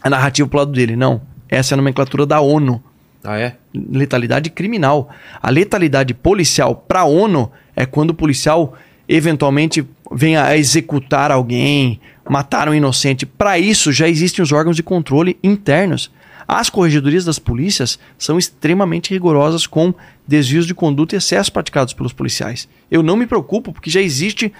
[0.00, 0.94] a narrativa pro lado dele.
[0.94, 1.20] Não.
[1.48, 2.82] Essa é a nomenclatura da ONU
[3.24, 3.56] Ah, é?
[3.74, 5.10] letalidade criminal.
[5.42, 8.74] A letalidade policial para a ONU é quando o policial
[9.08, 13.26] eventualmente venha a executar alguém, matar um inocente.
[13.26, 16.10] Para isso já existem os órgãos de controle internos.
[16.46, 19.94] As corregedorias das polícias são extremamente rigorosas com
[20.26, 22.68] desvios de conduta e excessos praticados pelos policiais.
[22.90, 24.52] Eu não me preocupo porque já existe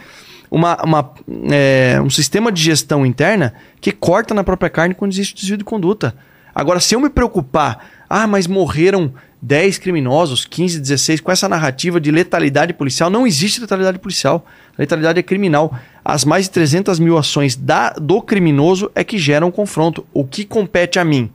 [0.51, 1.13] uma, uma,
[1.51, 5.65] é, um sistema de gestão interna que corta na própria carne quando existe desvio de
[5.65, 6.15] conduta.
[6.55, 9.13] Agora, se eu me preocupar, ah, mas morreram
[9.43, 14.47] 10 criminosos, 15, 16, com essa narrativa de letalidade policial, não existe letalidade policial.
[14.79, 15.77] Letalidade é criminal.
[16.05, 20.07] As mais de 300 mil ações da, do criminoso é que geram confronto.
[20.15, 21.31] O que compete a mim?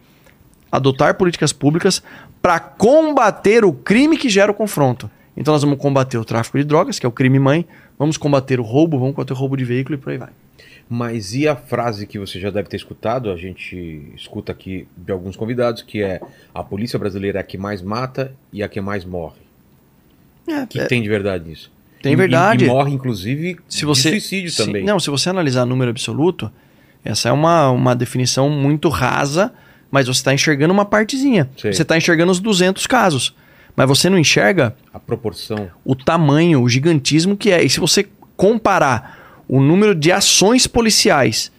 [0.71, 2.01] Adotar políticas públicas
[2.41, 5.09] para combater o crime que gera o confronto.
[5.35, 7.65] Então nós vamos combater o tráfico de drogas, que é o crime mãe,
[7.99, 10.29] Vamos combater o roubo, vamos combater o roubo de veículo e por aí vai.
[10.89, 15.11] Mas e a frase que você já deve ter escutado, a gente escuta aqui de
[15.11, 16.21] alguns convidados, que é
[16.55, 19.41] a polícia brasileira é a que mais mata e a que mais morre.
[20.47, 21.69] É, que é, tem de verdade nisso?
[22.01, 22.63] tem verdade.
[22.63, 24.85] E, e morre, inclusive, se você, suicídio se- também.
[24.85, 26.49] Não, se você analisar número absoluto,
[27.03, 29.53] essa é uma, uma definição muito rasa,
[29.91, 31.49] mas você está enxergando uma partezinha.
[31.57, 31.73] Sei.
[31.73, 33.35] Você está enxergando os 200 casos.
[33.75, 35.69] Mas você não enxerga A proporção.
[35.85, 37.63] o tamanho, o gigantismo que é.
[37.63, 41.51] E se você comparar o número de ações policiais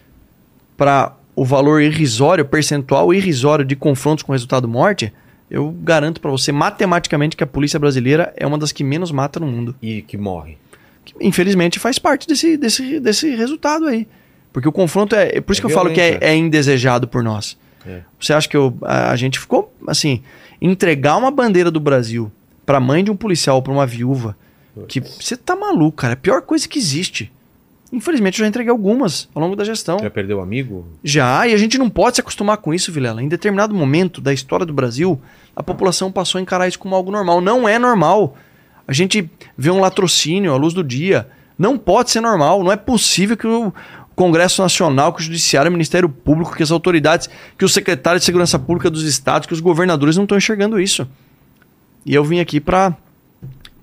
[0.77, 5.11] para o valor irrisório, percentual irrisório de confrontos com resultado morte,
[5.49, 9.39] eu garanto para você matematicamente que a polícia brasileira é uma das que menos mata
[9.39, 9.75] no mundo.
[9.81, 10.57] E que morre.
[11.19, 14.07] Infelizmente faz parte desse, desse, desse resultado aí.
[14.53, 15.37] Porque o confronto é.
[15.37, 16.27] é por isso É que eu falo que é, violência.
[16.27, 17.57] é indesejado por nós.
[17.85, 18.01] É.
[18.19, 20.21] Você acha que eu- a, a gente ficou assim,
[20.61, 22.31] entregar uma bandeira do Brasil
[22.65, 24.35] pra mãe de um policial ou pra uma viúva,
[24.87, 27.31] que você tá maluco, cara, é a pior coisa que existe.
[27.91, 29.99] Infelizmente eu já entreguei algumas ao longo da gestão.
[29.99, 30.87] Já perdeu amigo?
[31.03, 33.21] Já, e a gente não pode se acostumar com isso, Vilela.
[33.21, 35.19] Em determinado momento da história do Brasil,
[35.53, 37.41] a população passou a encarar isso como algo normal.
[37.41, 38.37] Não é normal.
[38.87, 41.27] A gente vê um latrocínio à luz do dia.
[41.59, 42.63] Não pode ser normal.
[42.63, 43.73] Não é possível que o
[44.21, 47.27] Congresso Nacional, que o Judiciário, o Ministério Público, que as autoridades,
[47.57, 51.07] que os secretários de Segurança Pública dos estados, que os governadores não estão enxergando isso.
[52.05, 52.95] E eu vim aqui para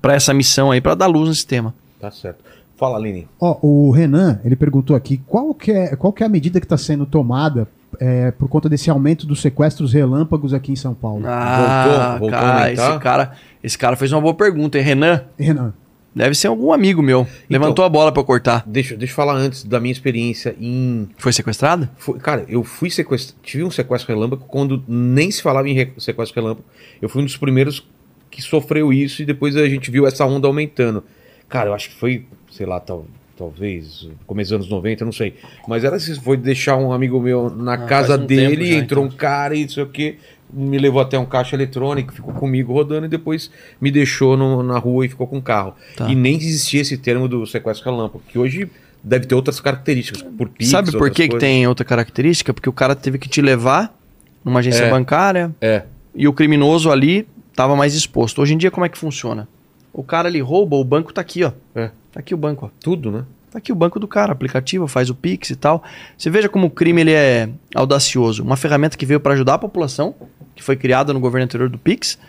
[0.01, 1.75] para essa missão aí, para dar luz nesse tema.
[1.99, 2.41] Tá certo.
[2.77, 3.27] Fala, Aline.
[3.37, 6.65] Ó, o Renan, ele perguntou aqui qual que é, qual que é a medida que
[6.65, 7.67] está sendo tomada
[7.99, 11.25] é, por conta desse aumento dos sequestros relâmpagos aqui em São Paulo.
[11.27, 15.21] Ah, voltou a cara, esse cara, esse cara fez uma boa pergunta, hein, Renan?
[15.37, 15.73] Renan,
[16.13, 17.27] Deve ser algum amigo meu.
[17.49, 18.63] Levantou a bola pra eu cortar.
[18.65, 21.07] Deixa, deixa eu falar antes da minha experiência em.
[21.17, 21.87] Foi sequestrado?
[21.97, 23.39] foi- cara, eu fui sequestrado.
[23.43, 26.65] Tive um sequestro relâmpago quando nem se falava em re- sequestro relâmpago.
[27.01, 27.87] Eu fui um dos primeiros
[28.31, 31.03] que sofreu isso e depois a gente viu essa onda aumentando.
[31.47, 33.05] Cara, eu acho que foi, sei lá, tal,
[33.37, 35.35] talvez, começo dos anos 90, não sei.
[35.67, 39.05] Mas era se foi deixar um amigo meu na Ah, casa um dele, já, entrou
[39.05, 39.15] então.
[39.15, 40.17] um cara e não sei o que,
[40.51, 44.77] me levou até um caixa eletrônico, ficou comigo rodando e depois me deixou no- na
[44.79, 45.75] rua e ficou com o carro.
[45.95, 46.09] Tá.
[46.09, 48.69] E nem existia esse termo do sequestro relâmpago, que hoje
[49.03, 52.53] deve ter outras características, por Pix, Sabe por que, que tem outra característica?
[52.53, 53.95] Porque o cara teve que te levar
[54.43, 54.89] numa agência É.
[54.89, 55.83] bancária É,
[56.15, 58.41] e o criminoso ali tava mais exposto.
[58.41, 59.47] Hoje em dia, como é que funciona?
[59.93, 61.51] O cara ele rouba, o banco tá aqui, ó.
[61.75, 62.69] é, Tá aqui o banco, ó.
[62.81, 63.23] tudo, né?
[63.51, 65.83] Tá aqui o banco do cara, aplicativo, faz o Pix e tal.
[66.17, 68.43] Você veja como o crime ele é audacioso.
[68.43, 70.13] Uma ferramenta que veio para ajudar a população,
[70.55, 72.19] que foi criada no governo anterior do Pix.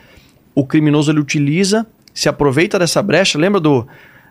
[0.55, 3.39] O criminoso ele utiliza, se aproveita dessa brecha.
[3.39, 3.87] Lembra do,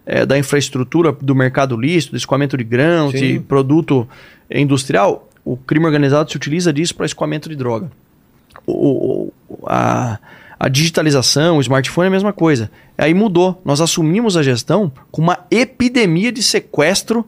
[0.06, 3.20] eh, da infraestrutura do mercado lícito, do escoamento de grãos, Sim.
[3.34, 4.07] de produto
[4.49, 5.30] industrial?
[5.45, 7.91] O crime organizado se utiliza disso para escoamento de droga.
[8.66, 9.32] O-
[9.66, 10.18] a,
[10.60, 12.69] a digitalização, o smartphone é a mesma coisa.
[12.98, 13.61] Aí mudou.
[13.64, 17.26] Nós assumimos a gestão com uma epidemia de sequestro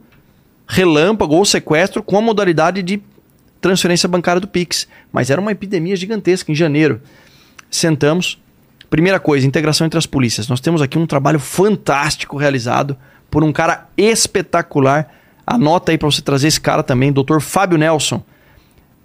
[0.68, 3.00] relâmpago ou sequestro com a modalidade de
[3.58, 4.86] transferência bancária do Pix.
[5.10, 7.00] Mas era uma epidemia gigantesca em janeiro.
[7.70, 8.38] Sentamos.
[8.90, 10.46] Primeira coisa, integração entre as polícias.
[10.48, 12.94] Nós temos aqui um trabalho fantástico realizado
[13.30, 15.08] por um cara espetacular.
[15.46, 17.40] Anota aí para você trazer esse cara também, Dr.
[17.40, 18.22] Fábio Nelson.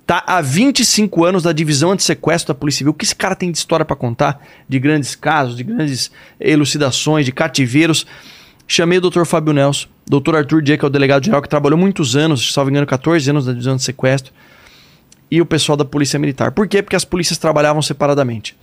[0.07, 2.91] Tá há 25 anos da divisão anti-sequestro da Polícia Civil.
[2.91, 4.41] O que esse cara tem de história para contar?
[4.67, 6.09] De grandes casos, de grandes
[6.39, 8.07] elucidações, de cativeiros.
[8.65, 9.25] Chamei o Dr.
[9.25, 10.37] Fábio Nelson, Dr.
[10.37, 13.47] Arthur Dia, que é o delegado geral, que trabalhou muitos anos, me engano, 14 anos
[13.47, 14.31] na divisão de sequestro,
[15.29, 16.53] e o pessoal da Polícia Militar.
[16.53, 16.81] Por quê?
[16.81, 18.55] Porque as polícias trabalhavam separadamente.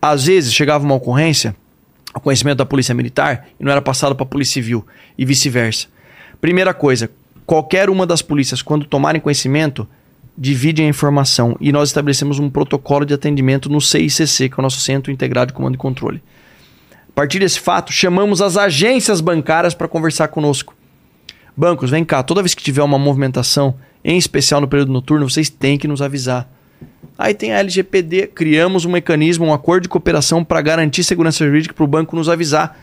[0.00, 1.56] Às vezes chegava uma ocorrência,
[2.14, 4.86] o conhecimento da Polícia Militar, e não era passado para a Polícia Civil,
[5.16, 5.86] e vice-versa.
[6.38, 7.10] Primeira coisa,
[7.46, 9.88] qualquer uma das polícias, quando tomarem conhecimento,
[10.40, 14.62] dividem a informação e nós estabelecemos um protocolo de atendimento no CICC, que é o
[14.62, 16.22] nosso Centro Integrado de Comando e Controle.
[17.08, 20.76] A partir desse fato, chamamos as agências bancárias para conversar conosco.
[21.56, 23.74] Bancos, vem cá, toda vez que tiver uma movimentação,
[24.04, 26.48] em especial no período noturno, vocês têm que nos avisar.
[27.18, 31.74] Aí tem a LGPD, criamos um mecanismo, um acordo de cooperação para garantir segurança jurídica
[31.74, 32.78] para o banco nos avisar.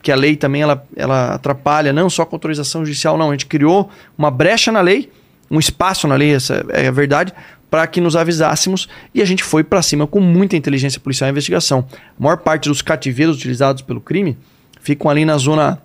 [0.00, 3.28] Que a lei também ela, ela atrapalha, não só com autorização judicial, não.
[3.28, 5.10] A gente criou uma brecha na lei,
[5.50, 7.32] um espaço na lei, essa é a verdade,
[7.70, 11.32] para que nos avisássemos e a gente foi para cima com muita inteligência policial e
[11.32, 11.86] investigação.
[11.92, 14.36] A maior parte dos cativeiros utilizados pelo crime
[14.80, 15.82] ficam ali na zona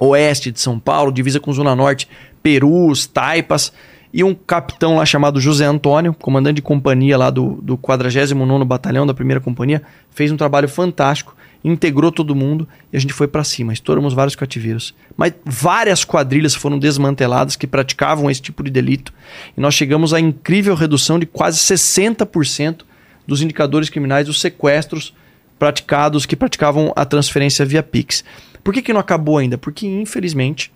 [0.00, 2.08] oeste de São Paulo, divisa com Zona Norte,
[2.42, 3.72] Perus, Taipas,
[4.12, 9.04] e um capitão lá chamado José Antônio, comandante de companhia lá do, do 49º Batalhão
[9.06, 11.34] da primeira companhia, fez um trabalho fantástico,
[11.64, 14.94] integrou todo mundo e a gente foi para cima, estouramos vários cativeiros.
[15.16, 19.12] Mas várias quadrilhas foram desmanteladas que praticavam esse tipo de delito
[19.56, 22.82] e nós chegamos à incrível redução de quase 60%
[23.26, 25.14] dos indicadores criminais dos sequestros
[25.58, 28.22] praticados que praticavam a transferência via Pix.
[28.62, 29.56] Por que, que não acabou ainda?
[29.56, 30.70] Porque, infelizmente,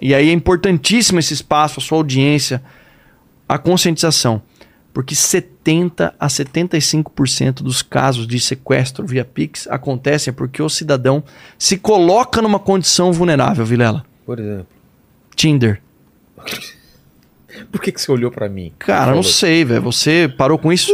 [0.00, 2.62] e aí é importantíssimo esse espaço, a sua audiência,
[3.48, 4.42] a conscientização.
[4.92, 11.24] Porque 70 a 75% dos casos de sequestro via Pix acontecem porque o cidadão
[11.58, 14.04] se coloca numa condição vulnerável, Vilela.
[14.26, 14.66] Por exemplo.
[15.34, 15.80] Tinder.
[17.70, 18.72] Por que, que você olhou pra mim?
[18.78, 19.82] Cara, não sei, velho.
[19.82, 20.90] Você parou com isso?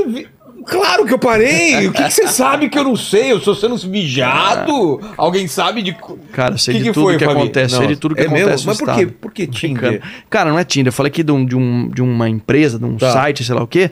[0.69, 1.87] Claro que eu parei!
[1.87, 3.33] O que, que você sabe que eu não sei?
[3.33, 5.01] Eu sou sendo mijado?
[5.17, 5.97] Alguém sabe de.
[6.33, 7.39] Cara, sei Que de que tudo foi, que Fabi?
[7.41, 7.73] acontece.
[7.75, 8.37] Não, sei de tudo que é mesmo?
[8.49, 9.07] acontece no Mas por quê?
[9.07, 9.47] Por que.
[9.47, 10.03] Tinder?
[10.29, 10.89] Cara, não é Tinder.
[10.89, 13.13] Eu falei aqui de, um, de, um, de uma empresa, de um Tá.
[13.13, 13.91] site, sei lá o quê.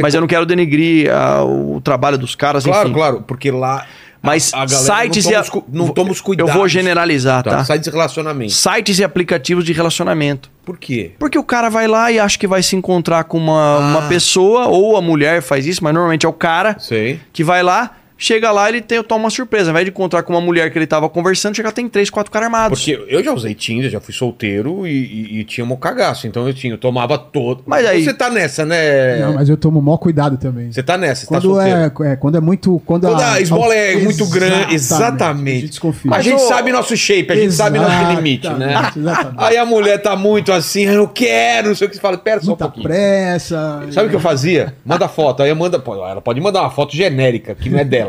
[0.00, 2.94] Mas eu não quero denegrir ah, o trabalho dos caras, Claro, enfim.
[2.94, 3.86] claro, porque lá.
[4.24, 6.52] Mas sites não e toma, cu- não toma os cuidados.
[6.52, 7.50] Eu vou generalizar, tá?
[7.58, 8.52] Tá, sites de relacionamento.
[8.52, 10.50] Sites e aplicativos de relacionamento.
[10.64, 11.12] Por quê?
[11.18, 13.78] Porque o cara vai lá e acha que vai se encontrar com uma, Ah.
[13.80, 17.20] uma pessoa, ou a mulher faz isso, mas normalmente é o cara Sei.
[17.32, 19.66] que vai lá, chega lá ele tem, toma uma surpresa.
[19.66, 22.08] Ao invés de encontrar com uma mulher que ele tava conversando, chega lá, tem três,
[22.10, 22.78] quatro caras armados.
[22.78, 26.26] Porque eu já usei Tinder, já fui solteiro e, e, e tinha um cagaço.
[26.26, 27.62] Então eu tinha, eu tomava todo.
[27.66, 29.18] Mas aí- Você tá nessa, né?
[29.18, 30.70] Não, mas eu tomo maior cuidado também.
[30.72, 31.78] Você tá nessa, você tá Quando solteiro.
[31.78, 32.80] é, é, quando é muito.
[32.86, 35.60] Quando, Quando a esmola é muito grande, A exatamente.
[35.60, 36.10] gente desconfia.
[36.10, 38.70] A Mas gente o- sabe nosso shape, a gente sabe nosso limite, né?
[38.72, 39.34] Exatamente, exatamente.
[39.44, 42.40] Aí a mulher tá muito assim, eu quero, não sei o que você fala, pera
[42.40, 42.84] só um Muita pouquinho.
[42.86, 43.82] pressa.
[43.90, 44.74] Sabe o que eu fazia?
[44.84, 45.42] Manda foto.
[45.42, 45.82] Aí eu manda.
[45.84, 48.03] Ela pode mandar uma foto genérica, que não é dela.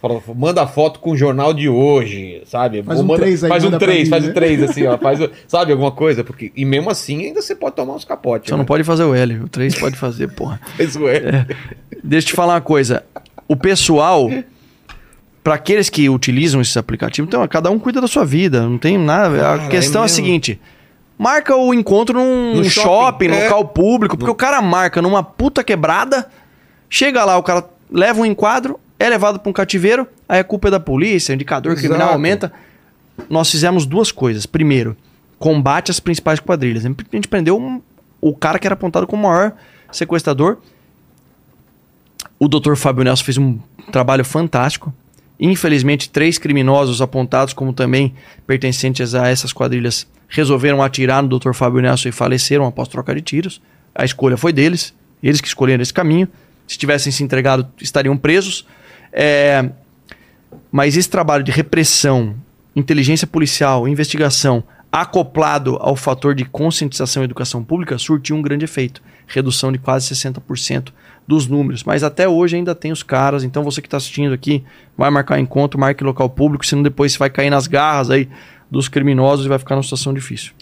[0.00, 2.84] Fala, manda foto com o jornal de hoje, sabe?
[2.84, 4.30] Faz Ou um manda- três aí, Faz um três, mim, faz né?
[4.30, 4.96] um três, assim, ó.
[4.96, 6.22] Faz, o- sabe, alguma coisa?
[6.22, 8.48] Porque, e mesmo assim, ainda você pode tomar uns capotes.
[8.48, 8.58] Só né?
[8.58, 10.60] não pode fazer o L, o 3 pode fazer, porra.
[10.78, 11.46] Isso é.
[12.04, 13.02] Deixa eu te falar uma coisa.
[13.48, 14.30] O pessoal,
[15.42, 18.96] para aqueles que utilizam esses aplicativos, então cada um cuida da sua vida, não tem
[18.98, 19.36] nada.
[19.38, 20.60] Cara, a questão é, é a seguinte:
[21.18, 23.42] marca o encontro num No shopping, shopping, no é.
[23.44, 26.28] local público, porque o cara marca numa puta quebrada,
[26.88, 30.68] chega lá, o cara leva um enquadro, é levado para um cativeiro, aí a culpa
[30.68, 31.86] é da polícia, o indicador Exato.
[31.86, 32.52] criminal aumenta.
[33.28, 34.46] Nós fizemos duas coisas.
[34.46, 34.96] Primeiro,
[35.38, 36.84] combate às principais quadrilhas.
[36.84, 37.80] A gente prendeu um-
[38.20, 39.52] o cara que era apontado como o maior
[39.92, 40.58] sequestrador.
[42.38, 42.74] O Dr.
[42.76, 43.58] Fábio Nelson fez um
[43.90, 44.92] trabalho fantástico.
[45.40, 48.14] Infelizmente, três criminosos apontados como também
[48.46, 51.52] pertencentes a essas quadrilhas resolveram atirar no Dr.
[51.52, 53.60] Fábio Nelson e faleceram após troca de tiros.
[53.94, 56.28] A escolha foi deles, eles que escolheram esse caminho.
[56.66, 58.66] Se tivessem se entregado, estariam presos.
[59.12, 59.68] É,
[60.70, 62.34] Mas esse trabalho de repressão,
[62.76, 69.02] inteligência policial, investigação, acoplado ao fator de conscientização e educação pública, surtiu um grande efeito.
[69.26, 70.88] Redução de quase 60%
[71.26, 71.84] dos números.
[71.84, 73.44] Mas até hoje ainda tem os caras.
[73.44, 74.64] Então você que está assistindo aqui,
[74.96, 78.28] vai marcar encontro, marque local público, senão depois você vai cair nas garras aí
[78.70, 80.52] dos criminosos e vai ficar numa situação difícil.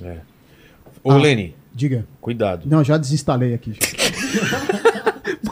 [1.04, 1.16] Ô, Ah.
[1.18, 2.04] Leni, Diga.
[2.20, 2.62] cuidado.
[2.66, 3.74] Não, já desinstalei aqui.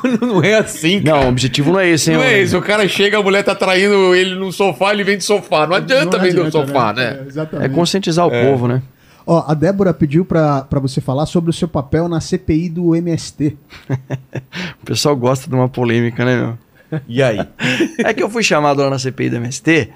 [0.20, 2.18] Não é assim, Não, o objetivo não é esse, hein?
[2.18, 5.16] Não é isso, o cara chega, a mulher tá traindo ele no sofá, ele vem
[5.16, 5.66] de sofá.
[5.66, 7.20] Não adianta Não do adianta, sofá, É, né?
[7.24, 7.74] É exatamente.
[7.74, 8.82] conscientizar o povo, né?
[9.26, 12.94] Ó, a Débora pediu pra, pra você falar sobre o seu papel na CPI do
[12.94, 13.56] MST.
[14.82, 17.00] O pessoal gosta de uma polêmica, né, meu?
[17.08, 17.40] E aí?
[18.04, 19.88] É que eu fui chamado lá na CPI do MST,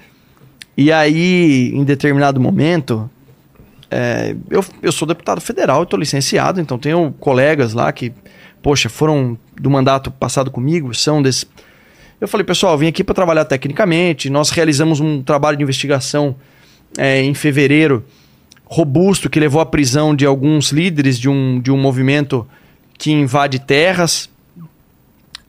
[0.75, 3.09] e aí, em determinado momento,
[3.91, 8.11] é, eu, eu sou deputado federal, eu tô licenciado, então tenho colegas lá que,
[8.61, 11.45] poxa, foram do mandato passado comigo, são desse.
[12.19, 16.35] Eu falei, pessoal, vim aqui para trabalhar tecnicamente, nós realizamos um trabalho de investigação
[16.97, 18.03] é, em fevereiro
[18.65, 22.47] robusto que levou à prisão de alguns líderes de um, de um movimento
[22.97, 24.29] que invade terras,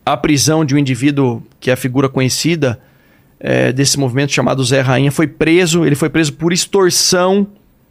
[0.07, 2.81] a prisão de um indivíduo que é a figura conhecida
[3.39, 5.85] é, desse movimento chamado Zé Rainha foi preso.
[5.85, 7.47] Ele foi preso por extorsão,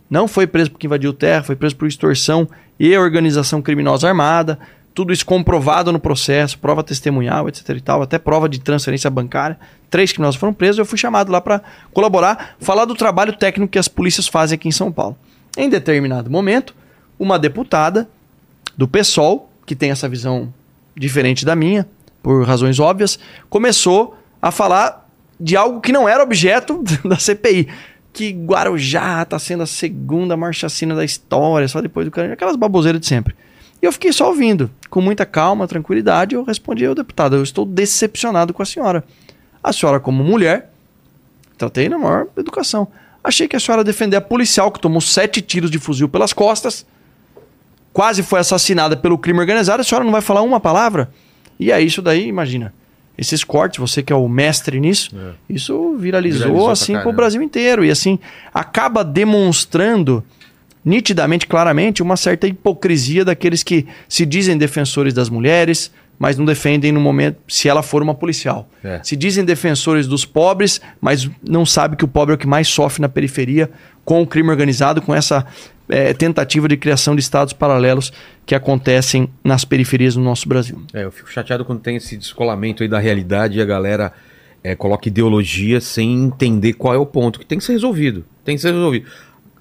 [0.09, 2.47] não foi preso porque invadiu terra, foi preso por extorsão
[2.79, 4.59] e organização criminosa armada.
[4.99, 9.57] Tudo isso comprovado no processo, prova testemunhal, etc e tal, até prova de transferência bancária.
[9.89, 10.77] Três criminosos foram presos.
[10.77, 11.61] Eu fui chamado lá para
[11.93, 15.17] colaborar, falar do trabalho técnico que as polícias fazem aqui em São Paulo.
[15.55, 16.75] Em determinado momento,
[17.17, 18.09] uma deputada
[18.75, 20.53] do PSOL, que tem essa visão
[20.93, 21.87] diferente da minha,
[22.21, 23.17] por razões óbvias,
[23.49, 25.09] começou a falar
[25.39, 27.69] de algo que não era objeto da CPI.
[28.11, 32.99] Que Guarujá está sendo a segunda marchacina da história, só depois do Carandiru, aquelas baboseiras
[32.99, 33.33] de sempre.
[33.81, 37.65] E eu fiquei só ouvindo, com muita calma, tranquilidade, eu respondi ao deputado, eu estou
[37.65, 39.03] decepcionado com a senhora.
[39.63, 40.71] A senhora, como mulher,
[41.57, 42.87] tratei na maior educação.
[43.23, 46.85] Achei que a senhora defender a policial que tomou sete tiros de fuzil pelas costas,
[47.93, 51.11] quase foi assassinada pelo crime organizado, a senhora não vai falar uma palavra?
[51.59, 52.73] E é isso daí, imagina.
[53.17, 55.11] Esses cortes, você que é o mestre nisso,
[55.49, 57.17] isso viralizou, Viralizou assim pro caramba.
[57.17, 57.83] Brasil inteiro.
[57.83, 58.17] E assim,
[58.53, 60.23] acaba demonstrando
[60.83, 66.91] nitidamente, claramente, uma certa hipocrisia daqueles que se dizem defensores das mulheres, mas não defendem
[66.91, 68.69] no momento se ela for uma policial.
[68.83, 68.99] É.
[69.03, 72.67] Se dizem defensores dos pobres, mas não sabe que o pobre é o que mais
[72.67, 73.69] sofre na periferia
[74.03, 75.45] com o crime organizado, com essa
[75.87, 78.11] eh, tentativa de criação de estados paralelos
[78.45, 80.81] que acontecem nas periferias do nosso Brasil.
[80.93, 84.11] É, eu fico chateado quando tem esse descolamento aí da realidade e a galera
[84.63, 88.25] é, coloca ideologia sem entender qual é o ponto que tem que ser resolvido.
[88.43, 89.07] Tem que ser resolvido.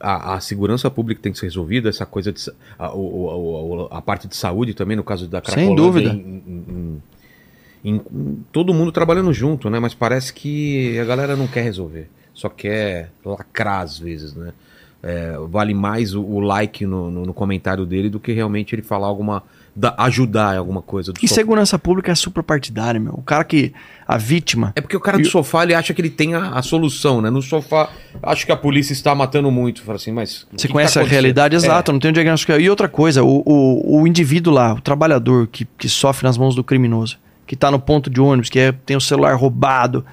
[0.01, 2.41] A, a segurança pública tem que ser resolvida, essa coisa de.
[2.79, 6.11] A, o- a parte de saúde também, no caso da Sem Cracolândia, dúvida.
[6.11, 7.03] em- em-
[7.85, 9.79] em- em- todo mundo trabalhando junto, né?
[9.79, 12.09] Mas parece que a galera não quer resolver.
[12.35, 14.53] Só quer lacrar às vezes, né?
[15.03, 18.83] É, vale mais o, o like no, no- no comentário dele do que realmente ele
[18.83, 19.43] falar alguma.
[19.79, 21.13] Da- ajudar em alguma coisa.
[21.13, 23.15] do E segurança pública é suprapartidária, meu.
[23.15, 23.73] O cara que.
[24.07, 24.73] A vítima.
[24.75, 27.29] É porque o cara do sofá ele acha que ele tem a, a solução, né?
[27.31, 27.91] No sofá,
[28.23, 29.83] acho que a polícia está matando muito.
[29.83, 30.47] Fala assim, mas.
[30.57, 31.71] Você que conhece tá a realidade acontecendo?
[31.77, 32.53] exata, não tem um diagnóstico.
[32.53, 36.55] E outra coisa, o, o, o indivíduo lá, o trabalhador que, que sofre nas mãos
[36.55, 40.05] do criminoso, que tá no ponto de ônibus, que é- tem o celular roubado.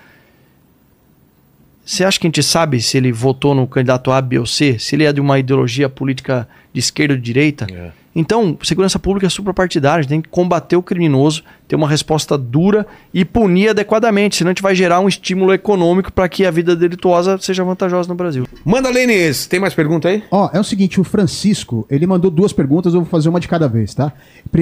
[1.86, 4.78] Você acha que a gente sabe se ele votou no candidato A, B ou C?
[4.80, 7.68] Se ele é de uma ideologia política de esquerda ou de direita?
[7.72, 7.92] É.
[8.16, 12.38] Então, segurança pública é suprapartidária, a gente tem que combater o criminoso, ter uma resposta
[12.38, 16.52] dura e punir adequadamente, senão a gente vai gerar um estímulo econômico para que a
[16.52, 18.48] vida delituosa seja vantajosa no Brasil.
[18.64, 19.48] Manda, Lênis!
[19.48, 20.24] Tem mais pergunta aí?
[20.30, 23.48] Ó, é o seguinte, o Francisco, ele mandou duas perguntas, eu vou fazer uma de
[23.48, 24.14] cada vez, tá?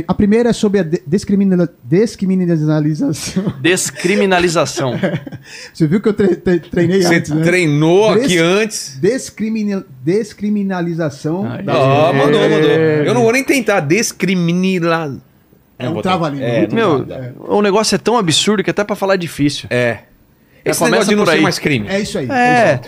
[0.08, 3.44] A primeira é sobre a de- descriminal- descriminalização.
[3.62, 4.94] Descriminalização.
[5.74, 7.44] Você viu que eu tre- tre- treinei Você antes, né?
[7.44, 8.98] treinou Des- aqui antes.
[9.02, 11.46] Descriminal- descriminalização.
[11.46, 12.18] Ai, da- Ah, É.
[12.18, 12.70] mandou, mandou.
[12.70, 15.12] Eu não vou nem tentar descriminalizar.
[15.78, 16.46] É um trava-língua.
[16.46, 17.06] É, Meu.
[17.10, 17.34] É.
[17.38, 19.68] o negócio é tão absurdo que até pra falar é difícil.
[19.70, 20.00] É.
[20.64, 21.88] Esse começa negócio de não ser mais crime.
[21.88, 22.30] É isso aí.
[22.30, 22.80] É.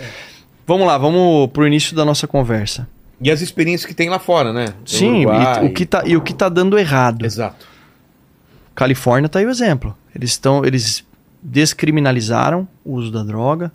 [0.66, 2.88] Vamos lá, vamos pro início da nossa conversa.
[3.20, 4.68] E as experiências que tem lá fora, né?
[4.84, 5.64] Sim, Uruguai.
[5.64, 7.24] e, o que tá, e o que tá dando errado.
[7.24, 7.66] Exato.
[8.74, 9.96] Califórnia tá aí o exemplo.
[10.14, 11.04] Eles estão, eles
[11.42, 13.72] descriminalizaram o uso da droga.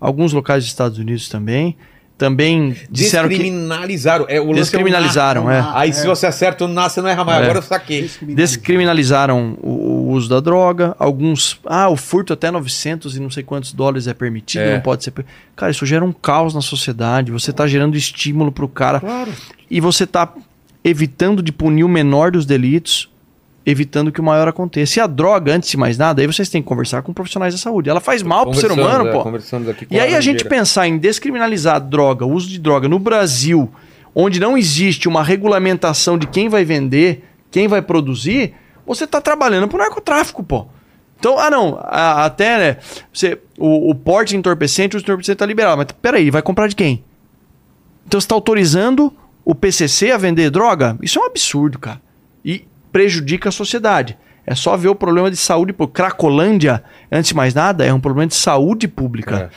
[0.00, 1.76] Alguns locais dos Estados Unidos também.
[2.24, 4.26] Também disseram que Descriminalizaram.
[4.28, 5.64] É, o lance é o descriminalizaram, na- é.
[5.74, 7.40] Aí se você acerta o na, você não erra mais.
[7.40, 7.42] É.
[7.44, 8.08] Agora eu saquei.
[8.22, 10.94] descriminalizaram o, o uso da droga.
[10.98, 14.74] Alguns, ah, o furto até 900 e não sei quantos dólares é permitido, É.
[14.74, 15.12] não pode ser.
[15.56, 17.30] Cara, isso gera um caos na sociedade.
[17.32, 19.30] Você tá gerando estímulo pro cara Claro.
[19.70, 20.32] e você tá
[20.82, 23.08] evitando de punir o menor dos delitos,
[23.66, 24.98] evitando que o maior aconteça.
[24.98, 27.58] E a droga, antes de mais nada, aí vocês têm que conversar com profissionais da
[27.58, 27.88] saúde.
[27.88, 29.22] Ela faz mal pro ser humano, é, pô.
[29.90, 33.70] E aí a gente pensar em descriminalizar a droga, o uso de droga no Brasil,
[34.14, 38.54] onde não existe uma regulamentação de quem vai vender, quem vai produzir,
[38.86, 40.66] você está trabalhando pro narcotráfico, pô.
[41.18, 42.76] Então, ah não, a- até, né,
[43.10, 46.76] você, o, o porte de entorpecente, o entorpecente tá liberado, mas peraí, vai comprar de
[46.76, 47.02] quem?
[48.06, 49.10] Então você está autorizando
[49.42, 50.98] o PCC a vender droga?
[51.00, 51.98] Isso é um absurdo, cara.
[52.44, 54.16] E prejudica a sociedade.
[54.46, 56.04] É só ver o problema de saúde pública.
[56.04, 59.50] Cracolândia, antes de mais nada, é um problema de saúde pública.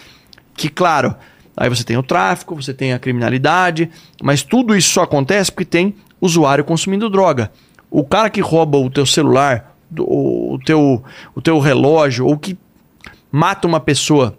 [0.56, 1.14] Que, claro,
[1.56, 3.92] aí você tem o tráfico, você tem a criminalidade,
[4.24, 7.52] mas tudo isso só acontece porque tem usuário consumindo droga.
[7.92, 11.04] O cara que rouba o teu celular, o teu,
[11.36, 12.58] o teu relógio, ou que
[13.32, 14.36] mata uma pessoa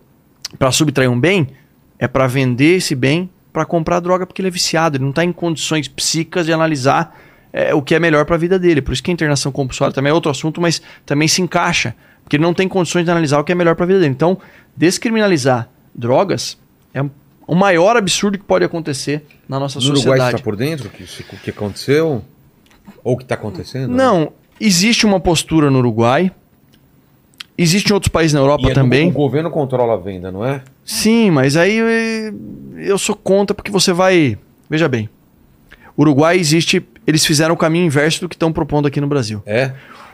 [0.58, 1.46] para subtrair um bem,
[2.00, 5.24] é para vender esse bem para comprar droga porque ele é viciado, ele não está
[5.24, 7.16] em condições psíquicas de analisar
[7.52, 8.80] é, o que é melhor para a vida dele.
[8.82, 12.36] Por isso que a internação compulsória também é outro assunto, mas também se encaixa, porque
[12.36, 14.12] ele não tem condições de analisar o que é melhor para a vida dele.
[14.12, 14.38] Então,
[14.76, 16.58] descriminalizar drogas
[16.94, 17.02] é
[17.46, 20.34] o maior absurdo que pode acontecer na nossa No Uruguai você sociedade.
[20.36, 20.88] está por dentro?
[20.90, 22.22] que isso- O que aconteceu?
[23.04, 23.94] Ou o que está acontecendo?
[23.94, 26.30] Não, existe uma postura no Uruguai.
[27.56, 29.08] Existe em outros países na Europa é do- também.
[29.08, 30.62] O governo controla a venda, não é?
[30.84, 32.32] Sim, mas aí eh,
[32.76, 34.38] eu sou contra porque você vai.
[34.70, 35.08] Veja bem.
[35.98, 36.86] Uruguai existe.
[37.08, 39.42] Eles fizeram o caminho inverso do que estão propondo aqui no Brasil.
[39.46, 39.72] É.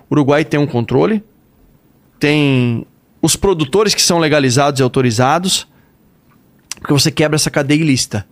[0.08, 1.24] Uruguai tem um controle,
[2.20, 2.86] tem
[3.20, 5.66] os produtores que são legalizados e autorizados,
[6.78, 8.24] porque você quebra essa cadeia ilícita.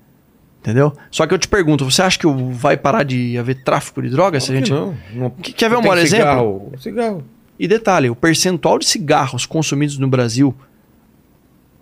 [0.61, 0.93] Entendeu?
[1.11, 4.45] Só que eu te pergunto, você acha que vai parar de haver tráfico de drogas?
[4.45, 4.71] Se a gente...
[4.71, 4.97] não?
[5.13, 6.25] não Que- quer ver um maior exemplo?
[6.25, 7.25] cigarro, Cigarro.
[7.59, 10.55] E detalhe, o percentual de cigarros consumidos no Brasil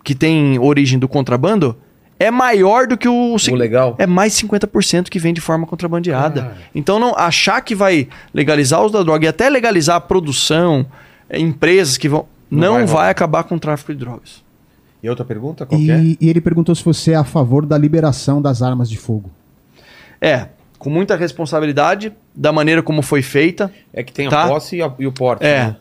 [0.03, 1.77] que tem origem do contrabando
[2.21, 3.97] é maior do que o, O legal.
[3.99, 6.43] é mais de 50% que vem de forma contrabandeada.
[6.43, 6.57] Cara.
[6.75, 10.85] Então não achar que vai legalizar o uso da droga e até legalizar a produção,
[11.31, 14.43] é, empresas que vão Não não, vai vai, acabar com o tráfico de drogas.
[15.03, 15.65] E outra pergunta?
[15.65, 15.85] Qual é?
[15.85, 19.31] E, e ele perguntou se você é a favor da liberação das armas de fogo.
[20.21, 20.49] É,
[20.79, 23.73] com muita responsabilidade da maneira como foi feita.
[23.95, 24.47] É que tem a Tá.
[24.49, 25.43] posse e, a- e o porte.
[25.45, 25.65] É.
[25.65, 25.77] né?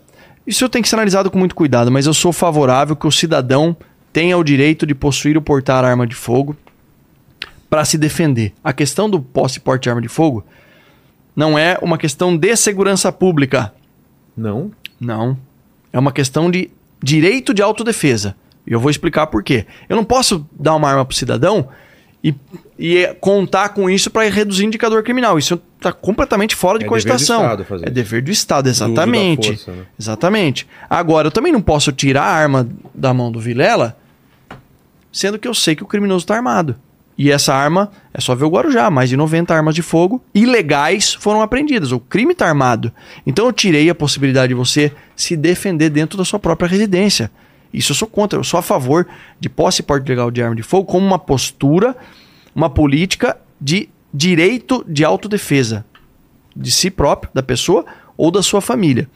[0.48, 3.76] Isso tem que ser analisado com muito cuidado, mas eu sou favorável que o cidadão
[4.12, 6.56] tenha o direito de possuir ou portar arma de fogo
[7.70, 8.54] para se defender.
[8.64, 10.44] A questão do posse e porte de arma de fogo
[11.36, 13.74] não é uma questão de segurança pública.
[14.36, 14.72] Não?
[15.00, 15.38] Não.
[15.94, 16.72] É uma questão de
[17.02, 18.36] direito de autodefesa.
[18.66, 19.66] E eu vou explicar por quê.
[19.88, 21.70] Eu não posso dar uma arma pro cidadão
[22.24, 22.36] e,
[22.78, 25.38] e contar com isso para reduzir o indicador criminal.
[25.40, 27.42] Isso está completamente fora de É dever do cogitação.
[27.42, 29.48] Estado fazer é dever do Estado, Do exatamente.
[29.48, 29.84] força, né?
[29.98, 30.68] Exatamente.
[30.90, 33.98] Agora, eu também não posso tirar a arma da mão do Vilela,
[35.12, 36.76] sendo que eu sei que o criminoso está armado.
[37.18, 41.14] E essa arma, é só ver o Guarujá, mais de 90 armas de fogo ilegais
[41.14, 41.92] foram apreendidas.
[41.92, 42.94] O crime está armado.
[43.28, 47.30] Então eu tirei a possibilidade de você se defender dentro da sua própria residência.
[47.74, 48.40] Isso eu sou contra.
[48.40, 49.08] Eu sou a favor
[49.40, 51.96] de posse e porte legal de arma de fogo como uma postura,
[52.56, 55.86] uma política de direito de autodefesa
[56.56, 57.86] de si próprio, da pessoa
[58.18, 59.10] ou da sua família.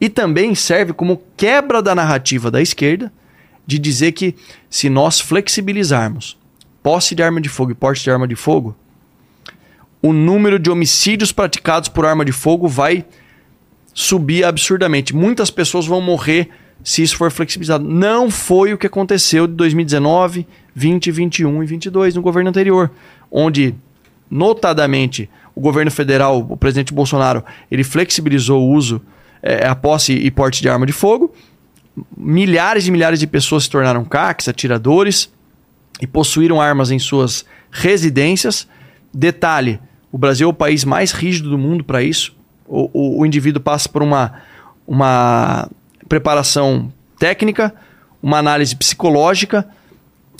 [0.00, 3.12] E também serve como quebra da narrativa da esquerda
[3.66, 4.34] de dizer que
[4.70, 6.38] se nós flexibilizarmos
[6.82, 8.76] posse de arma de fogo e porte de arma de fogo,
[10.00, 13.04] o número de homicídios praticados por arma de fogo vai
[13.92, 15.16] subir absurdamente.
[15.16, 16.48] Muitas pessoas vão morrer
[16.82, 17.84] se isso for flexibilizado.
[17.84, 22.90] Não foi o que aconteceu de 2019, 20, 21 e 22 no governo anterior,
[23.30, 23.74] onde
[24.30, 29.00] notadamente o governo federal, o presidente Bolsonaro, ele flexibilizou o uso,
[29.42, 31.34] eh, a posse e porte de arma de fogo.
[32.16, 35.32] Milhares e milhares de pessoas se tornaram CACs, atiradores,
[36.00, 38.68] e possuíram armas em suas residências.
[39.12, 39.80] Detalhe:
[40.12, 42.36] o Brasil é o país mais rígido do mundo para isso.
[42.66, 44.34] O, o, o indivíduo passa por uma,
[44.86, 45.70] uma
[46.08, 47.74] preparação técnica,
[48.22, 49.68] uma análise psicológica,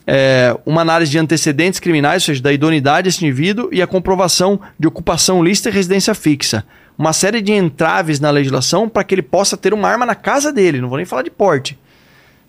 [0.06, 4.60] é, uma análise de antecedentes criminais, ou seja, da idoneidade desse indivíduo, e a comprovação
[4.78, 6.64] de ocupação lícita e residência fixa.
[6.96, 10.52] Uma série de entraves na legislação para que ele possa ter uma arma na casa
[10.52, 11.78] dele, não vou nem falar de porte.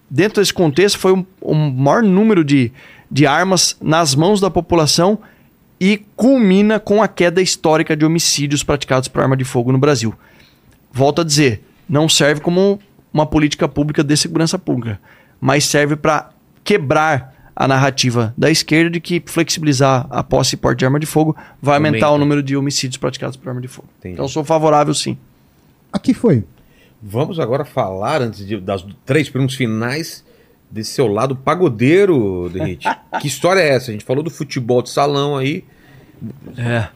[0.10, 2.72] Dentro desse contexto, foi o um, um maior número de,
[3.11, 5.19] de armas nas mãos da população
[5.80, 10.14] e culmina com a queda histórica de homicídios praticados por arma de fogo no Brasil.
[10.91, 12.80] Volto a dizer, não serve como
[13.18, 14.99] uma política pública de segurança pública,
[15.39, 16.30] mas serve para
[16.64, 21.07] quebrar a narrativa da esquerda de que flexibilizar a posse e porte de arma de
[21.07, 22.15] fogo vai aumentar Aumenta.
[22.15, 23.88] o número de homicídios praticados por arma de fogo.
[23.99, 24.14] Entendi.
[24.14, 25.18] Então eu sou favorável sim.
[25.91, 26.44] Aqui foi.
[27.02, 30.23] Vamos agora falar, antes de- das três perguntas finais,
[30.69, 32.88] desse seu lado pagodeiro, Derrite.
[33.19, 33.89] que história é essa?
[33.89, 35.64] A gente falou do futebol de salão aí.
[36.57, 36.88] É.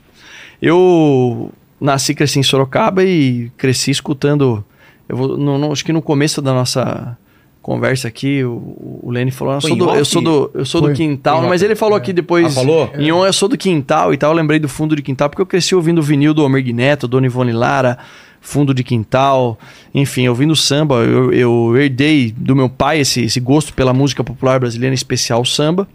[0.61, 4.63] Eu nasci, cresci em Sorocaba e cresci escutando.
[5.11, 7.17] Eu vou, no- no- acho que no começo da nossa
[7.61, 10.81] conversa aqui, o, o Lene falou: eu Foi sou, do, eu sou do, eu sou
[10.81, 12.45] do quintal, mas ele falou aqui depois.
[12.57, 12.89] Ah, falou?
[12.97, 14.31] Em on, eu sou do quintal e tal.
[14.31, 17.07] Eu lembrei do fundo de quintal, porque eu cresci ouvindo o vinil do Homer Neto,
[17.07, 17.97] Dona Ivone Lara,
[18.39, 19.59] fundo de quintal,
[19.93, 20.95] enfim, ouvindo samba.
[21.03, 25.43] Eu, eu herdei do meu pai esse, esse gosto pela música popular brasileira, em especial
[25.45, 25.87] samba.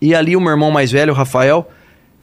[0.00, 1.66] E ali o meu irmão mais velho, o Rafael,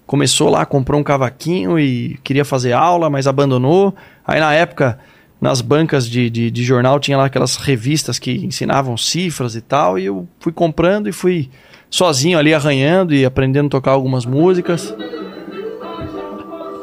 [0.05, 3.95] começou lá, comprou um cavaquinho e queria fazer aula, mas abandonou.
[4.27, 4.99] Aí na época,
[5.41, 9.97] nas bancas de, de, de jornal, tinha lá aquelas revistas que ensinavam cifras e tal,
[9.97, 11.49] e eu fui comprando e fui
[11.89, 14.95] sozinho ali arranhando e aprendendo a tocar algumas músicas.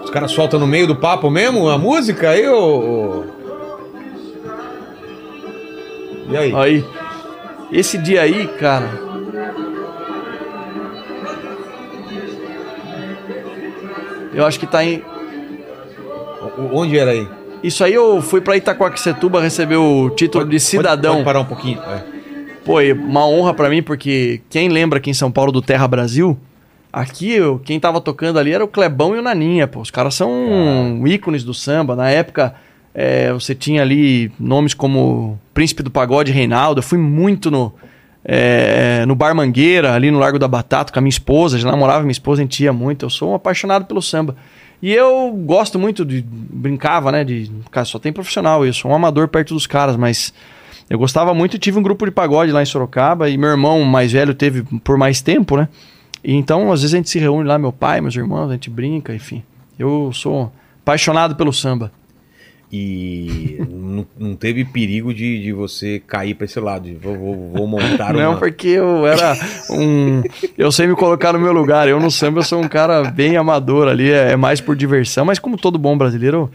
[0.03, 3.25] Os caras soltam no meio do papo mesmo a música aí, ô.
[6.29, 6.55] E aí?
[6.55, 6.85] Aí,
[7.71, 9.07] esse dia aí, cara.
[14.35, 15.03] Eu acho que tá em.
[16.73, 17.29] Onde era aí?
[17.63, 21.17] Isso aí eu fui pra Itacoaquecetuba receber o título de cidadão.
[21.17, 21.81] Pode, pode parar um pouquinho.
[21.83, 22.03] É.
[22.65, 26.39] Pô, uma honra pra mim, porque quem lembra aqui em São Paulo do Terra Brasil,
[26.93, 29.81] aqui eu- quem tava tocando ali era o Clebão e o Naninha, pô.
[29.81, 31.97] Os caras são ícones do samba.
[31.97, 32.55] Na época,
[32.95, 36.79] é, você tinha ali nomes como Príncipe do Pagode Reinaldo.
[36.81, 37.73] Eu fui muito no,
[38.25, 41.59] é, no Bar Mangueira, ali no Largo da Batata, com a minha esposa.
[41.59, 43.07] Já namorava minha esposa, a gente ia muito.
[43.07, 44.37] Eu sou um apaixonado pelo samba.
[44.81, 46.23] E eu gosto muito de.
[46.23, 47.25] Brincava, né?
[47.25, 47.51] De.
[47.71, 48.61] Cara, só tem profissional.
[48.73, 50.33] Sou um amador perto dos caras, mas.
[50.89, 53.29] Eu gostava muito e tive um grupo de pagode lá em Sorocaba.
[53.29, 55.69] E meu irmão mais velho teve por mais tempo, né?
[56.25, 58.71] E então, às vezes a gente se reúne lá, meu pai, meus irmãos, a gente
[58.71, 59.43] brinca, enfim.
[59.79, 60.53] Eu sou
[60.83, 61.93] apaixonado pelo samba.
[62.71, 66.85] E não, não teve perigo de, de você cair pra esse lado.
[66.85, 68.39] de Vou, vou, vou montar Não, uma.
[68.39, 69.35] porque eu era
[69.71, 70.23] um.
[70.57, 71.89] Eu sei me colocar no meu lugar.
[71.89, 75.25] Eu no samba eu sou um cara bem amador ali, é é mais por diversão,
[75.25, 76.51] mas como todo bom brasileiro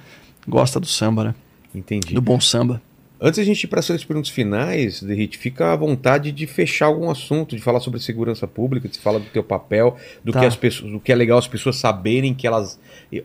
[0.48, 1.36] gosta do samba, né?
[1.74, 2.14] Entendi.
[2.14, 2.80] Do bom samba.
[3.26, 7.10] Antes a gente ir para as perguntas finais, Derrite, fica à vontade de fechar algum
[7.10, 10.42] assunto, de falar sobre segurança pública, de falar do teu papel, do, Tá.
[10.42, 12.78] que as pessoas, do que é legal as pessoas saberem que elas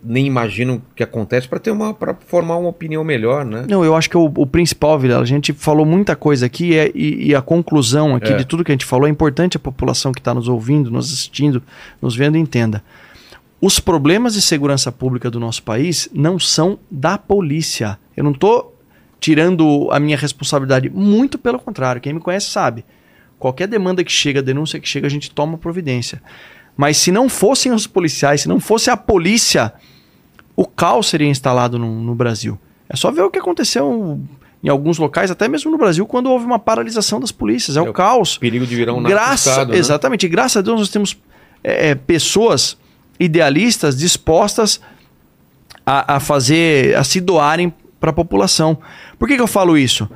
[0.05, 3.67] nem imaginam o que acontece para ter uma para formar uma opinião melhor, né?
[3.69, 6.93] Não, eu acho que o, o principal, Vilela, a gente falou muita coisa aqui é-
[6.95, 8.37] e, e a conclusão aqui É.
[8.37, 11.13] de tudo que a gente falou é importante a população que está nos ouvindo, nos
[11.13, 11.61] assistindo,
[12.01, 12.85] nos vendo entenda.
[13.61, 17.99] Os problemas de segurança pública do nosso país não são da polícia.
[18.17, 18.78] Eu não estou
[19.21, 22.01] tirando a minha responsabilidade, muito pelo contrário.
[22.01, 22.85] Quem me conhece sabe.
[23.39, 26.23] Qualquer demanda que chega, denúncia que chega, a gente toma providência.
[26.77, 29.73] Mas se não fossem os policiais, se não fosse a polícia,
[30.57, 32.59] o caos seria instalado no, no Brasil.
[32.89, 34.21] É só ver o que aconteceu
[34.63, 37.77] em alguns locais, até mesmo no Brasil, quando houve uma paralisação das polícias.
[37.77, 38.39] É, É o caos.
[38.39, 39.77] Perigo de virar um Graça, né?
[39.77, 40.27] Exatamente.
[40.29, 41.17] Graças a Deus nós temos
[41.63, 42.77] é, é, pessoas
[43.21, 44.81] idealistas dispostas
[45.85, 48.79] a, a fazer, a se doarem para a população.
[49.19, 50.09] Por que, que eu falo isso?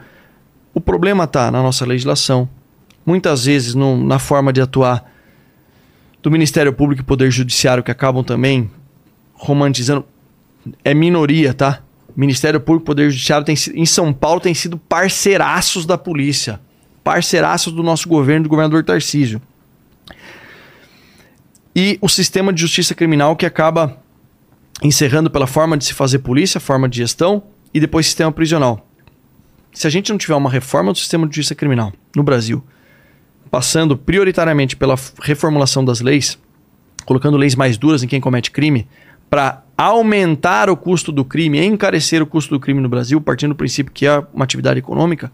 [0.75, 2.49] O problema está na nossa legislação,
[3.05, 5.11] muitas vezes no- na forma de atuar
[6.23, 8.71] do Ministério Público e Poder Judiciário, que acabam também
[9.35, 10.05] romantizando.
[10.85, 11.81] É minoria, tá?
[12.17, 16.61] Ministério Público e Poder Judiciário tem, em São Paulo tem sido parceiraços da polícia.
[17.03, 19.43] Parceiraços do nosso governo, do governador Tarcísio.
[21.75, 23.99] E o sistema de justiça criminal que acaba
[24.83, 27.43] encerrando pela forma de se fazer polícia, forma de gestão
[27.73, 28.87] e depois sistema prisional.
[29.73, 32.63] Se a gente não tiver uma reforma do sistema de justiça criminal no Brasil,
[33.51, 36.39] passando prioritariamente pela reformulação das leis,
[37.05, 38.87] colocando leis mais duras em quem comete crime,
[39.29, 43.57] para aumentar o custo do crime, encarecer o custo do crime no Brasil, partindo do
[43.57, 45.33] princípio que é uma atividade econômica,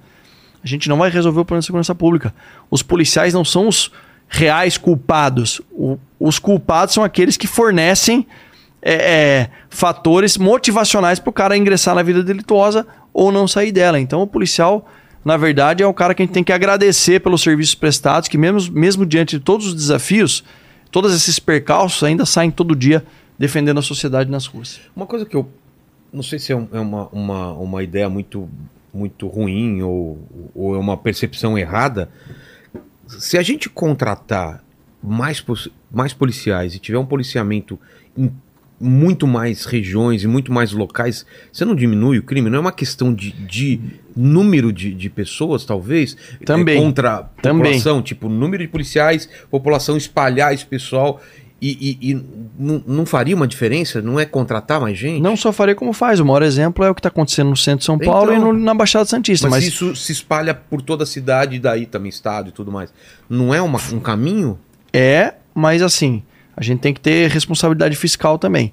[0.63, 2.35] a gente não vai resolver o problema da segurança pública.
[2.71, 3.91] Os policiais não são os
[4.29, 5.61] reais culpados.
[5.71, 8.27] O- os culpados são aqueles que fornecem
[8.81, 13.99] é, é, fatores motivacionais para o cara ingressar na vida delituosa ou não sair dela.
[13.99, 14.89] Então, o policial,
[15.25, 18.39] na verdade, é o cara que a gente tem que agradecer pelos serviços prestados, que
[18.39, 20.45] mesmo, mesmo diante de todos os desafios,
[20.91, 23.05] todos esses percalços ainda saem todo dia
[23.39, 24.81] defendendo a sociedade nas ruas.
[24.97, 25.49] Uma coisa que eu
[26.13, 28.49] não sei se é, um- é uma, uma, uma ideia muito,
[28.95, 30.19] muito ruim ou,
[30.55, 32.09] ou é uma percepção errada.
[33.07, 34.63] Se a gente contratar
[35.03, 35.45] mais,
[35.91, 37.79] mais policiais e tiver um policiamento
[38.17, 38.33] em
[38.81, 42.49] muito mais regiões e muito mais locais, você não diminui o crime?
[42.49, 43.81] Não é uma questão de, de
[44.17, 46.17] número de, de pessoas, talvez?
[46.45, 46.79] Também.
[46.79, 47.63] É, contra a Também.
[47.73, 51.21] população, tipo, número de policiais, população espalhar esse pessoal.
[51.61, 52.25] E, e- e
[52.87, 54.01] não- faria uma diferença?
[54.01, 55.21] Não é contratar mais gente?
[55.21, 56.21] Não só faria como faz.
[56.21, 58.53] O maior exemplo é o que está acontecendo no centro de São Paulo Então, e
[58.57, 59.49] no- na Baixada Santista.
[59.51, 62.95] Mas, Mas, isso se espalha por toda a cidade daí também estado e tudo mais.
[63.29, 64.57] Não é uma- um caminho?
[64.93, 66.23] É, mas assim,
[66.59, 68.73] a gente tem que ter responsabilidade fiscal também.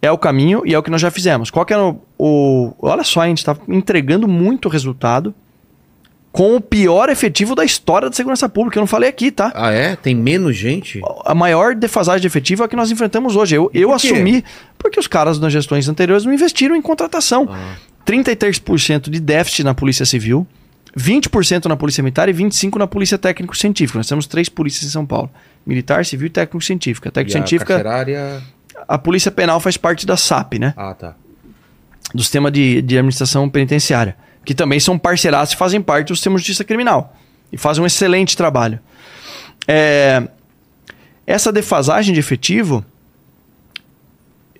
[0.00, 1.50] É o caminho e é o que nós já fizemos.
[1.50, 2.00] Qual que era o.
[2.18, 5.34] o- olha só, a gente está entregando muito resultado
[6.32, 8.76] com o pior efetivo da história da segurança pública.
[8.78, 9.52] Eu não falei aqui, tá?
[9.54, 9.94] Ah, é?
[9.96, 11.00] Tem menos gente?
[11.24, 13.54] A maior defasagem de efetivo é a que nós enfrentamos hoje.
[13.54, 14.44] Eu, eu por assumi
[14.76, 17.48] porque os caras nas gestões anteriores não investiram em contratação.
[17.50, 17.76] Ah.
[18.04, 20.46] 33% de déficit na Polícia Civil,
[20.96, 23.98] 20% na Polícia Militar e 25% na Polícia Técnico-Científica.
[23.98, 25.30] Nós temos três polícias em São Paulo:
[25.66, 27.08] Militar, Civil e Técnico-Científica.
[27.08, 28.42] A Técnico-Científica, carcerária...
[28.86, 30.74] a Polícia Penal faz parte da SAP, né?
[30.76, 31.14] Ah, tá.
[32.14, 34.16] Do sistema de, de administração penitenciária.
[34.44, 37.16] Que também são parceiraços e fazem parte do sistema de justiça criminal.
[37.50, 38.78] E fazem um excelente trabalho.
[39.66, 40.28] É,
[41.26, 42.84] essa defasagem de efetivo,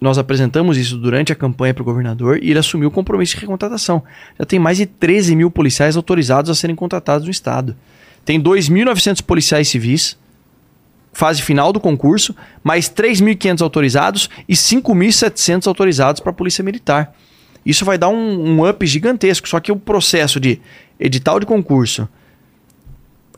[0.04, 3.40] nós apresentamos isso durante a campanha para o governador e ele assumiu o compromisso de
[3.40, 4.02] recontratação.
[4.38, 7.74] Já tem mais de 13 mil policiais autorizados a serem contratados no Estado.
[8.22, 10.18] Tem 2.900 policiais civis,
[11.10, 17.14] fase final do concurso, mais 3.500 autorizados e 5.700 autorizados para a Polícia Militar.
[17.64, 19.48] Isso vai dar um, um up gigantesco.
[19.48, 20.60] Só que o processo de
[21.00, 22.06] edital de concurso,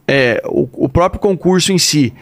[0.09, 2.13] é, o, o próprio concurso em si,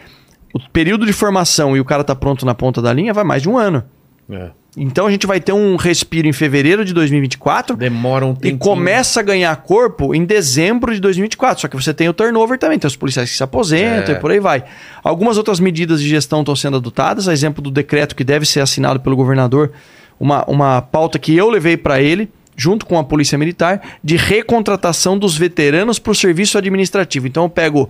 [0.53, 3.41] o período de formação e o cara tá pronto na ponta da linha vai mais
[3.41, 3.83] de um ano.
[4.29, 4.49] É.
[4.77, 8.57] Então a gente vai ter um respiro em fevereiro de 2024 Demora um e tempo.
[8.65, 11.61] começa a ganhar corpo em dezembro de 2024.
[11.61, 14.17] Só que você tem o turnover também, tem os policiais que se aposentam É.
[14.17, 14.65] e por aí vai.
[15.01, 18.59] Algumas outras medidas de gestão estão sendo adotadas, a exemplo do decreto que deve ser
[18.59, 19.71] assinado pelo governador,
[20.19, 25.17] uma, uma pauta que eu levei para ele, junto com a Polícia Militar, de recontratação
[25.17, 27.27] dos veteranos para o serviço administrativo.
[27.27, 27.89] Então eu pego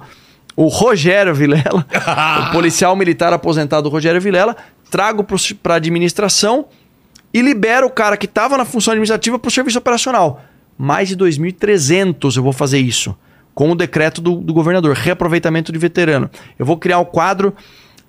[0.55, 1.85] o Rogério Vilela,
[2.47, 4.55] o policial militar aposentado Rogério Vilela,
[4.89, 5.25] trago
[5.61, 6.65] para a administração
[7.33, 10.43] e libero o cara que estava na função administrativa para o serviço operacional.
[10.77, 13.15] Mais de 2.300 eu vou fazer isso.
[13.53, 16.29] Com o decreto do, do governador, reaproveitamento de veterano.
[16.59, 17.53] Eu vou criar um quadro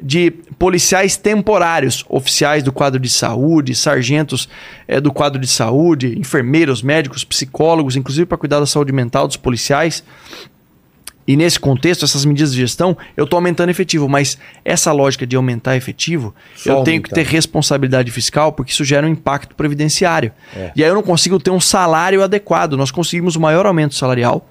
[0.02, 4.48] de policiais temporários, oficiais do quadro de saúde, sargentos
[4.86, 9.36] é, do quadro de saúde, enfermeiros, médicos, psicólogos, inclusive para cuidar da saúde mental dos
[9.36, 10.04] policiais.
[11.26, 15.34] E nesse contexto, essas medidas de gestão, eu estou aumentando efetivo, mas essa lógica de
[15.34, 20.30] aumentar efetivo, Só eu tenho que ter responsabilidade fiscal, porque isso gera um impacto previdenciário.
[20.54, 20.70] É.
[20.76, 22.76] E aí eu não consigo ter um salário adequado.
[22.76, 24.48] Nós conseguimos o maior aumento salarial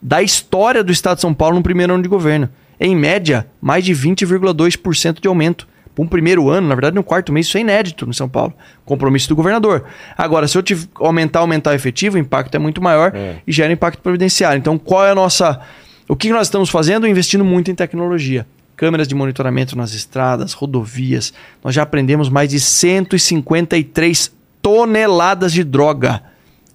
[0.00, 2.48] da história do Estado de São Paulo no primeiro ano de governo.
[2.80, 5.68] Em média, mais de 20,2% de aumento.
[5.94, 8.54] Para um primeiro ano, na verdade, no quarto mês, isso é inédito no São Paulo.
[8.84, 9.84] Compromisso do governador.
[10.16, 13.36] Agora, se eu tiv- aumentar, aumentar o efetivo, o impacto é muito maior É.
[13.46, 14.58] e gera impacto previdenciário.
[14.58, 15.60] Então, qual é a nossa.
[16.08, 17.06] O que nós estamos fazendo?
[17.06, 18.46] Investindo muito em tecnologia.
[18.76, 21.32] Câmeras de monitoramento nas estradas, rodovias.
[21.62, 26.22] Nós já aprendemos mais de 153 toneladas de droga.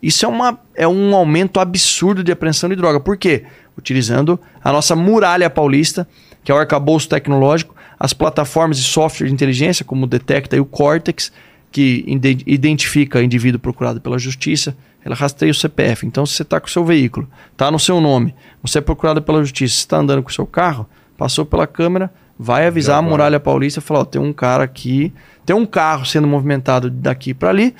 [0.02, 2.99] Isso é, uma, é um aumento absurdo de apreensão de droga.
[2.99, 3.44] Por quê?
[3.78, 6.08] Utilizando a nossa muralha paulista,
[6.44, 10.60] que é o arcabouço tecnológico, as plataformas de software de inteligência, como o Detecta e
[10.60, 11.32] o Cortex,
[11.72, 14.78] que ide- identifica indivíduo procurado pela justiça,
[15.08, 16.06] ela rastreia o CPF.
[16.06, 19.22] Então, se você está com o seu veículo, está no seu nome, você é procurado
[19.22, 23.00] pela justiça, você está andando com o seu carro, passou pela câmera, vai avisar Já
[23.00, 23.10] a vai.
[23.10, 25.14] muralha paulista e falar: ó, tem um cara aqui,
[25.46, 27.74] tem um carro sendo movimentado daqui para ali,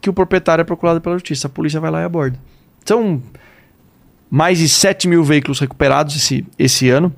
[0.00, 1.46] que o proprietário é procurado pela justiça.
[1.46, 2.38] A polícia vai lá e aborda.
[2.84, 3.22] São
[4.28, 7.14] mais de 7 mil veículos recuperados esse, esse ano.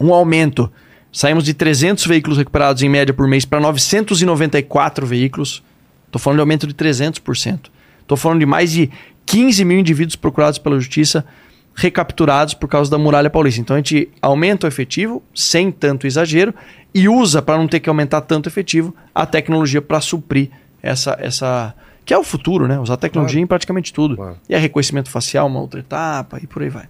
[0.00, 0.70] Um aumento.
[1.10, 5.64] Saímos de 300 veículos recuperados em média por mês para 994 veículos.
[6.06, 7.70] Estou falando de aumento de 300%.
[8.08, 8.90] Estou falando de mais de
[9.26, 11.26] 15 mil indivíduos procurados pela justiça
[11.74, 13.60] recapturados por causa da muralha paulista.
[13.60, 16.54] Então a gente aumenta o efetivo sem tanto exagero
[16.94, 20.48] e usa, para não ter que aumentar tanto o efetivo, a tecnologia para suprir
[20.82, 21.74] essa, essa.
[22.06, 22.80] Que é o futuro, né?
[22.80, 23.44] Usar tecnologia Claro.
[23.44, 24.16] em praticamente tudo.
[24.16, 24.38] Claro.
[24.48, 26.86] E é reconhecimento facial, uma outra etapa, e por aí vai.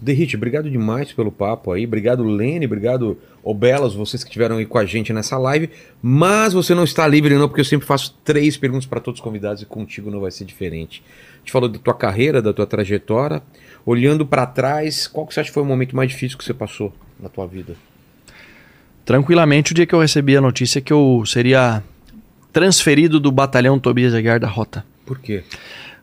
[0.00, 1.84] Derrite, obrigado demais pelo papo aí.
[1.84, 2.64] Obrigado, Lene.
[2.64, 5.68] Obrigado, Obelas, vocês que estiveram aí com a gente nessa live.
[6.00, 9.24] Mas você não está livre, não, porque eu sempre faço três perguntas para todos os
[9.24, 11.02] convidados e contigo não vai ser diferente.
[11.34, 13.42] A gente falou da tua carreira, da tua trajetória.
[13.84, 16.54] Olhando para trás, qual que você acha que foi o momento mais difícil que você
[16.54, 17.74] passou na tua vida?
[19.04, 21.82] Tranquilamente, o dia que eu recebi a notícia que eu seria
[22.52, 24.84] transferido do batalhão Tobias Aguiar da Rota.
[25.04, 25.42] Por quê?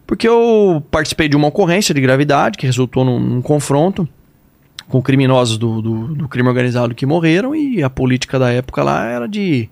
[0.07, 4.07] Porque eu participei de uma ocorrência de gravidade que resultou num, num confronto
[4.88, 9.05] com criminosos do, do, do crime organizado que morreram e a política da época lá
[9.05, 9.69] era de,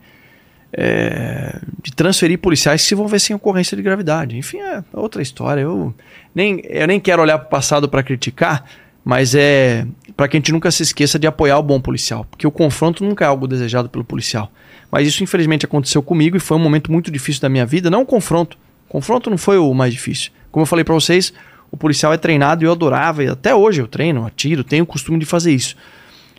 [0.74, 4.38] é, de transferir policiais que se envolvessem em ocorrência de gravidade.
[4.38, 5.62] Enfim, é outra história.
[5.62, 5.96] Eu
[6.36, 8.66] nem, eu nem quero olhar para o passado para criticar,
[9.06, 9.88] mas é
[10.18, 13.06] para que a gente nunca se esqueça de apoiar o bom policial, porque o confronto
[13.06, 14.52] nunca é algo desejado pelo policial.
[14.92, 18.02] Mas isso infelizmente aconteceu comigo e foi um momento muito difícil da minha vida, não
[18.02, 18.58] o confronto.
[18.96, 20.32] Confronto não foi o mais difícil.
[20.50, 21.34] Como eu falei para vocês,
[21.70, 24.88] o policial é treinado e eu adorava, e até hoje eu treino, atiro, tenho o
[24.88, 25.76] costume de fazer isso.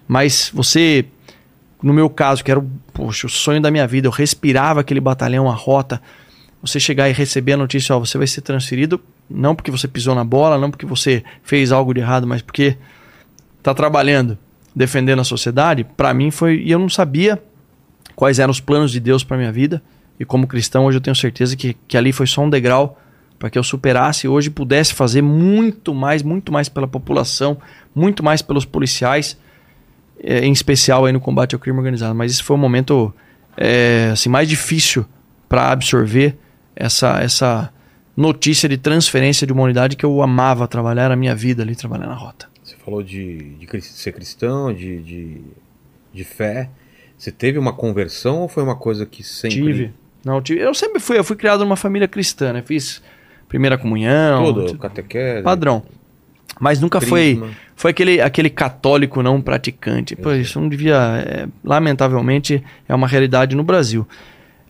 [0.08, 1.04] Mas você,
[1.82, 5.00] no meu caso, que era o, poxa, o sonho da minha vida, eu respirava aquele
[5.00, 6.00] batalhão, a rota,
[6.62, 10.14] você chegar e receber a notícia, ó, você vai ser transferido, não porque você pisou
[10.14, 12.78] na bola, não porque você fez algo de errado, mas porque
[13.62, 14.38] tá trabalhando,
[14.74, 17.38] defendendo a sociedade, para mim foi, e eu não sabia
[18.14, 19.82] quais eram os planos de Deus para minha vida,
[20.18, 22.98] e como cristão hoje eu tenho certeza que, que ali foi só um degrau
[23.38, 27.58] para que eu superasse e hoje pudesse fazer muito mais, muito mais pela população,
[27.94, 29.38] muito mais pelos policiais,
[30.18, 32.14] eh, em especial aí no combate ao crime organizado.
[32.14, 33.12] Mas esse foi o momento
[33.56, 35.04] eh, assim, mais difícil
[35.48, 36.36] para absorver
[36.74, 37.72] essa, essa
[38.16, 41.76] notícia de transferência de uma unidade que eu amava trabalhar, era a minha vida ali,
[41.76, 42.48] trabalhar na rota.
[42.62, 45.40] Você falou de, de ser cristão, de, de,
[46.12, 46.70] de fé.
[47.16, 49.56] Você teve uma conversão ou foi uma coisa que sempre.
[49.56, 49.94] Tive.
[50.26, 50.60] Não, tive.
[50.60, 52.60] Eu sempre fui, eu fui criado numa família cristã, né?
[52.60, 53.00] Fiz
[53.48, 55.44] primeira comunhão, Tudo, catequese.
[55.44, 55.84] padrão.
[56.58, 57.50] Mas nunca foi crisma.
[57.76, 60.16] foi aquele, aquele católico não praticante.
[60.16, 60.96] Pô, isso não devia.
[61.24, 64.04] é, lamentavelmente, é uma realidade no Brasil.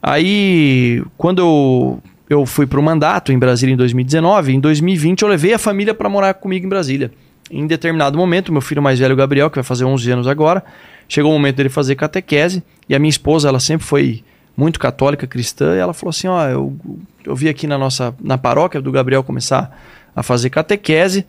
[0.03, 5.29] Aí, quando eu, eu fui para o mandato em Brasília em 2019, em 2020 eu
[5.29, 7.11] levei a família para morar comigo em Brasília.
[7.51, 10.63] Em determinado momento, meu filho mais velho, Gabriel, que vai fazer 11 anos agora,
[11.09, 12.63] chegou o momento dele fazer catequese.
[12.87, 14.23] E a minha esposa, ela sempre foi
[14.57, 16.77] muito católica, cristã, e ela falou assim: Ó, eu,
[17.25, 19.79] eu vi aqui na nossa na paróquia do Gabriel começar
[20.15, 21.27] a fazer catequese.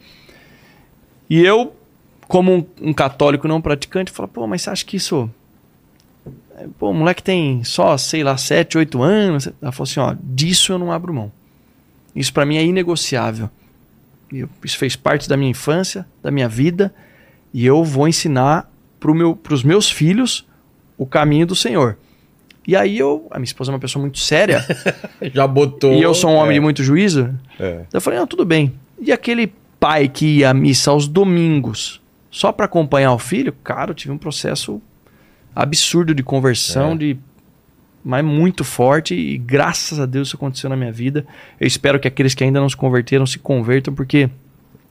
[1.29, 1.75] E eu,
[2.27, 5.29] como um, um católico não praticante, falo, pô, mas você acha que isso.
[6.79, 9.49] Pô, o moleque tem só, sei lá, 7, 8 anos.
[9.61, 11.31] Ela falou assim: ó, disso eu não abro mão.
[12.15, 13.49] Isso para mim é inegociável.
[14.63, 16.93] Isso fez parte da minha infância, da minha vida,
[17.53, 20.45] e eu vou ensinar para meu, os meus filhos
[20.97, 21.97] o caminho do Senhor.
[22.67, 24.63] E aí eu, a minha esposa é uma pessoa muito séria,
[25.33, 25.93] Já botou.
[25.93, 27.85] e eu sou um homem é, de muito juízo, é.
[27.93, 28.73] eu falei, não, tudo bem.
[28.99, 33.91] E aquele pai que ia à missa aos domingos só para acompanhar o filho, cara,
[33.91, 34.81] eu tive um processo
[35.55, 36.95] absurdo de conversão, É.
[36.97, 37.17] de
[38.03, 41.25] mas muito forte e graças a Deus isso aconteceu na minha vida.
[41.59, 44.29] Eu espero que aqueles que ainda não se converteram se convertam porque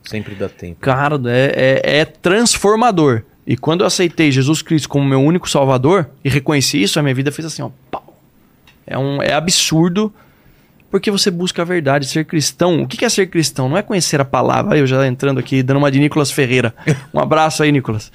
[0.03, 0.79] Sempre dá tempo.
[0.81, 3.23] Cara, é, é, é transformador.
[3.47, 7.15] E quando eu aceitei Jesus Cristo como meu único salvador e reconheci isso, a minha
[7.15, 7.71] vida fez assim, ó.
[7.91, 8.19] Pau.
[8.87, 10.13] É, um, é absurdo
[10.91, 12.07] porque você busca a verdade.
[12.07, 13.69] Ser cristão, o que é ser cristão?
[13.69, 14.75] Não é conhecer a palavra.
[14.75, 16.75] Aí eu já entrando aqui, dando uma de Nicolas Ferreira.
[17.15, 18.11] Um abraço aí, Nicolas.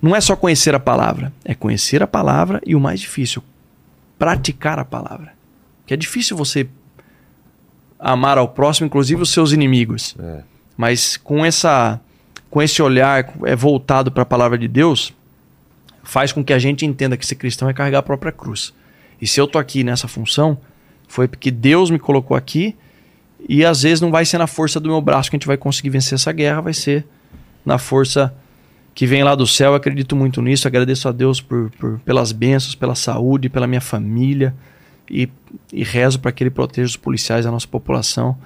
[0.00, 3.42] Não é só conhecer a palavra, é conhecer a palavra e o mais difícil,
[4.16, 5.32] praticar a palavra.
[5.84, 6.68] Que é difícil você
[7.98, 10.42] amar ao próximo, inclusive os seus inimigos É.
[10.76, 12.00] mas com essa
[12.50, 15.12] com esse olhar é voltado para a palavra de Deus
[16.02, 18.72] faz com que a gente entenda que ser cristão é carregar a própria cruz.
[19.20, 20.56] E se eu tô aqui nessa função,
[21.06, 22.74] foi porque Deus me colocou aqui
[23.48, 25.56] e às vezes não vai ser na força do meu braço que a gente vai
[25.56, 27.04] conseguir vencer essa guerra, vai ser
[27.64, 28.34] na força
[28.94, 29.72] que vem lá do céu.
[29.72, 30.66] Eu acredito muito nisso.
[30.66, 34.54] Agradeço a Deus por, por- pelas bênçãos, pela saúde, pela minha família
[35.10, 35.28] e,
[35.72, 38.36] e rezo para que Ele proteja os policiais da nossa população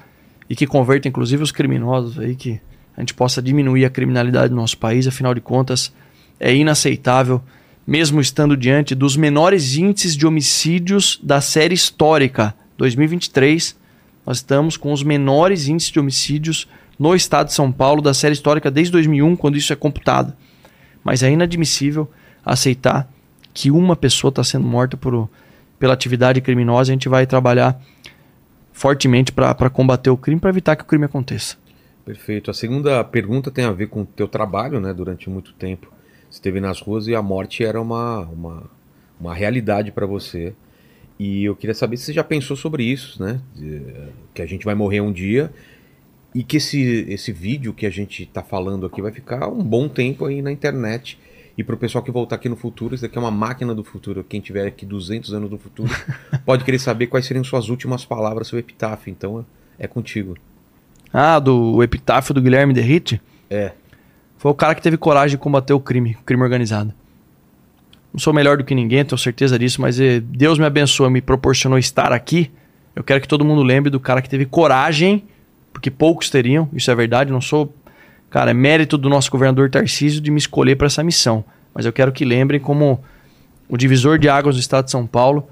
[0.51, 2.61] e que converta inclusive os criminosos aí, que
[2.97, 5.07] a gente possa diminuir a criminalidade do nosso país.
[5.07, 5.93] Afinal de contas,
[6.39, 7.43] é inaceitável,
[7.87, 13.77] mesmo estando diante dos menores índices de homicídios da série histórica 2023.
[14.27, 18.35] Nós estamos com os menores índices de homicídios no estado de São Paulo da série
[18.35, 20.33] histórica desde 2001, quando isso é computado.
[21.03, 22.09] Mas é inadmissível
[22.45, 23.09] aceitar
[23.55, 25.29] que uma pessoa está sendo morta por,
[25.79, 26.93] pela atividade criminosa.
[26.93, 27.81] A gente vai trabalhar
[28.73, 31.57] fortemente para combater o crime, para evitar que o crime aconteça.
[32.05, 32.51] Perfeito.
[32.51, 34.93] A segunda pergunta tem a ver com o teu trabalho, né?
[34.93, 35.93] Durante muito tempo.
[36.29, 38.71] Você esteve nas ruas e a morte era uma, uma,
[39.21, 40.55] uma realidade para você.
[41.19, 43.41] E eu queria saber se você já pensou sobre isso, né?
[44.35, 45.53] Que a gente vai morrer um dia
[46.35, 49.89] e que esse, esse vídeo que a gente está falando aqui vai ficar um bom
[49.89, 51.19] tempo aí na internet.
[51.57, 53.85] E para o pessoal que voltar aqui no futuro, isso daqui é uma máquina do
[53.85, 54.25] futuro.
[54.25, 55.93] Quem tiver aqui 200 anos no futuro
[56.45, 59.11] pode querer saber quais seriam suas últimas palavras, seu epitáfio.
[59.11, 59.45] Então
[59.79, 60.37] é contigo.
[61.13, 63.21] Ah, do epitáfio do Guilherme Derrite?
[63.51, 63.73] É.
[64.39, 66.93] Foi o cara que teve coragem de combater o crime, o crime organizado.
[68.13, 71.21] Não sou melhor do que ninguém, tenho certeza disso, mas eh, Deus me abençoou, me
[71.21, 72.51] proporcionou estar aqui.
[72.95, 75.25] Eu quero que todo mundo lembre do cara que teve coragem,
[75.73, 77.75] porque poucos teriam, isso é verdade, não sou.
[78.29, 81.45] Cara, é mérito do nosso governador Tarcísio de me escolher para essa missão.
[81.75, 83.03] Mas eu quero que lembrem como
[83.69, 85.49] o divisor de águas do estado de São Paulo,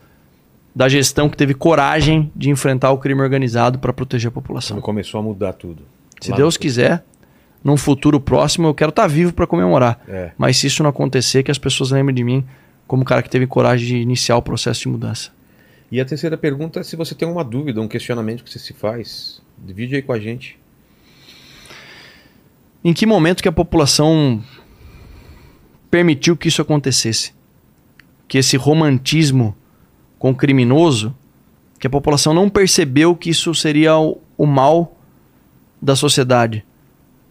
[0.74, 4.76] da gestão que teve coragem de enfrentar o crime organizado para proteger a população.
[4.76, 5.82] Quando começou a mudar tudo.
[6.20, 7.04] Se Deus quiser,
[7.62, 10.00] num futuro próximo, eu quero estar vivo para comemorar.
[10.08, 10.32] É.
[10.36, 12.44] Mas se isso não acontecer, que as pessoas lembrem de mim
[12.86, 15.30] como o cara que teve coragem de iniciar o processo de mudança.
[15.90, 18.72] E a terceira pergunta é se você tem uma dúvida, um questionamento que você se
[18.72, 19.42] faz.
[19.58, 20.58] Divide aí com a gente.
[22.82, 24.42] Em que momento que a população
[25.90, 27.34] permitiu que isso acontecesse?
[28.26, 29.54] Que esse romantismo
[30.20, 31.16] com o criminoso,
[31.78, 34.94] que a população não percebeu que isso seria o, o mal
[35.80, 36.62] da sociedade.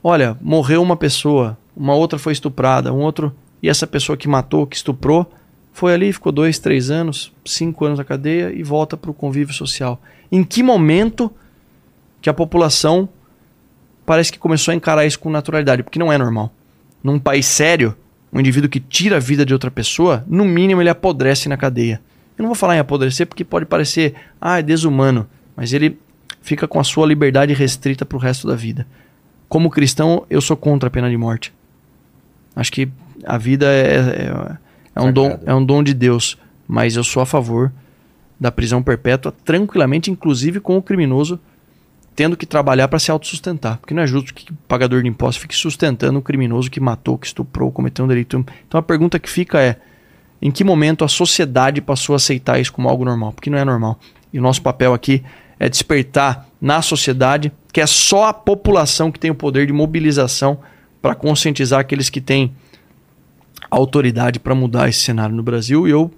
[0.04, 3.32] Olha, morreu uma pessoa, uma outra foi estuprada, um outro.
[3.62, 5.32] E essa pessoa que matou, que estuprou,
[5.72, 9.54] foi ali, ficou dois, três anos, cinco anos na cadeia e volta para o convívio
[9.54, 10.02] social.
[10.32, 11.32] Em que momento
[12.20, 13.08] que a população
[14.04, 16.52] parece que começou a encarar isso com naturalidade, porque não é normal.
[17.04, 17.96] Num país sério,
[18.34, 22.02] um indivíduo que tira a vida de outra pessoa, no mínimo ele apodrece na cadeia.
[22.40, 26.00] Eu não vou falar em apodrecer porque pode parecer, ah, é desumano, mas ele
[26.42, 28.88] fica com a sua liberdade restrita para o resto da vida.
[29.50, 31.54] Como cristão, eu sou contra a pena de morte.
[32.56, 32.90] Acho que
[33.26, 34.58] a vida é, é,
[34.96, 37.74] é um, dom, é um dom de Deus, mas eu sou a favor
[38.40, 41.38] da prisão perpétua tranquilamente, inclusive com o criminoso
[42.16, 43.80] tendo que trabalhar para se autossustentar.
[43.80, 47.18] Porque não é justo que o pagador de impostos fique sustentando o criminoso que matou,
[47.18, 48.46] que estuprou, cometeu um delito.
[48.66, 49.78] Então a pergunta que fica é:
[50.42, 53.34] em que momento a sociedade passou a aceitar isso como algo normal?
[53.34, 54.00] Porque não é normal.
[54.32, 55.24] E o nosso papel aqui
[55.60, 60.60] é despertar na sociedade que é só a população que tem o poder de mobilização
[61.02, 62.54] para conscientizar aqueles que têm
[63.70, 65.88] autoridade para mudar esse cenário no Brasil.
[65.88, 66.12] E eu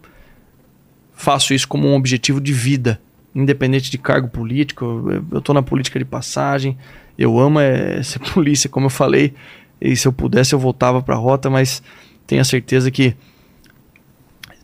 [1.13, 2.99] faço isso como um objetivo de vida,
[3.35, 4.85] independente de cargo político.
[5.31, 6.77] Eu- estou na política de passagem,
[7.17, 9.33] eu amo é, ser polícia, como eu falei.
[9.79, 11.81] E se eu pudesse, eu voltava para a rota, mas
[12.27, 13.15] tenho a certeza que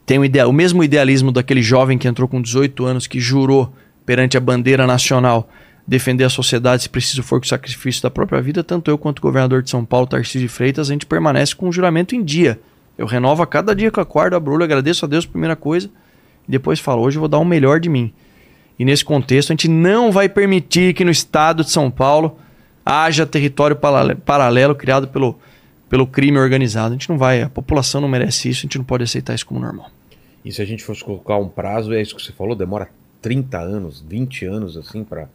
[0.07, 3.71] tem o, idea- o mesmo idealismo daquele jovem que entrou com 18 anos, que jurou
[4.05, 5.47] perante a bandeira nacional
[5.85, 9.19] defender a sociedade se preciso for com o sacrifício da própria vida, tanto eu quanto
[9.19, 12.23] o governador de São Paulo, Tarcísio de Freitas, a gente permanece com o juramento em
[12.23, 12.59] dia.
[12.97, 13.91] Eu renovo a cada dia
[14.35, 15.89] abro o olho, agradeço a Deus, primeira coisa,
[16.47, 18.11] e depois falo, hoje eu vou dar o melhor de mim.
[18.79, 22.37] E nesse contexto, a gente não vai permitir que no estado de São Paulo
[22.85, 25.37] haja território parale- paralelo criado pelo
[25.89, 26.89] pelo crime organizado.
[26.89, 29.45] A gente não vai, a população não merece isso, a gente não pode aceitar isso
[29.45, 29.89] como normal.
[30.45, 32.89] E se a gente fosse colocar um prazo, é isso que você falou, demora
[33.21, 35.27] 30 anos, 20 anos, assim, pra,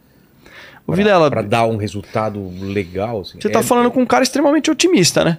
[0.87, 3.39] Vilela, pra dar um resultado legal, assim.
[3.39, 5.37] você tá É- falando com um cara extremamente otimista, né?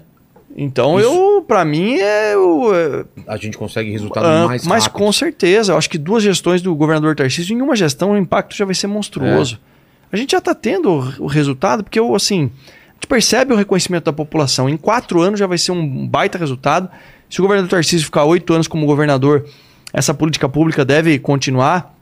[0.57, 1.09] Então Isso.
[1.09, 4.99] eu, pra mim, é, o- é A gente consegue resultado Ah, mais mas rápido.
[5.03, 8.55] com certeza, eu acho que duas gestões do governador Tarcísio, em uma gestão o impacto
[8.55, 9.59] já vai ser monstruoso.
[9.71, 9.75] É.
[10.13, 12.53] A gente já está tendo o resultado, porque eu, assim,
[12.95, 14.69] a gente percebe o reconhecimento da população.
[14.69, 16.89] Em quatro anos já vai ser um baita resultado.
[17.29, 19.45] Se o governador Tarcísio ficar oito anos como governador,
[19.93, 21.95] essa política pública deve continuar.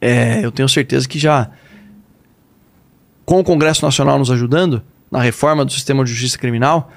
[0.00, 1.50] É, eu tenho certeza que já,
[3.24, 6.90] com o Congresso Nacional nos ajudando na reforma do sistema de justiça criminal,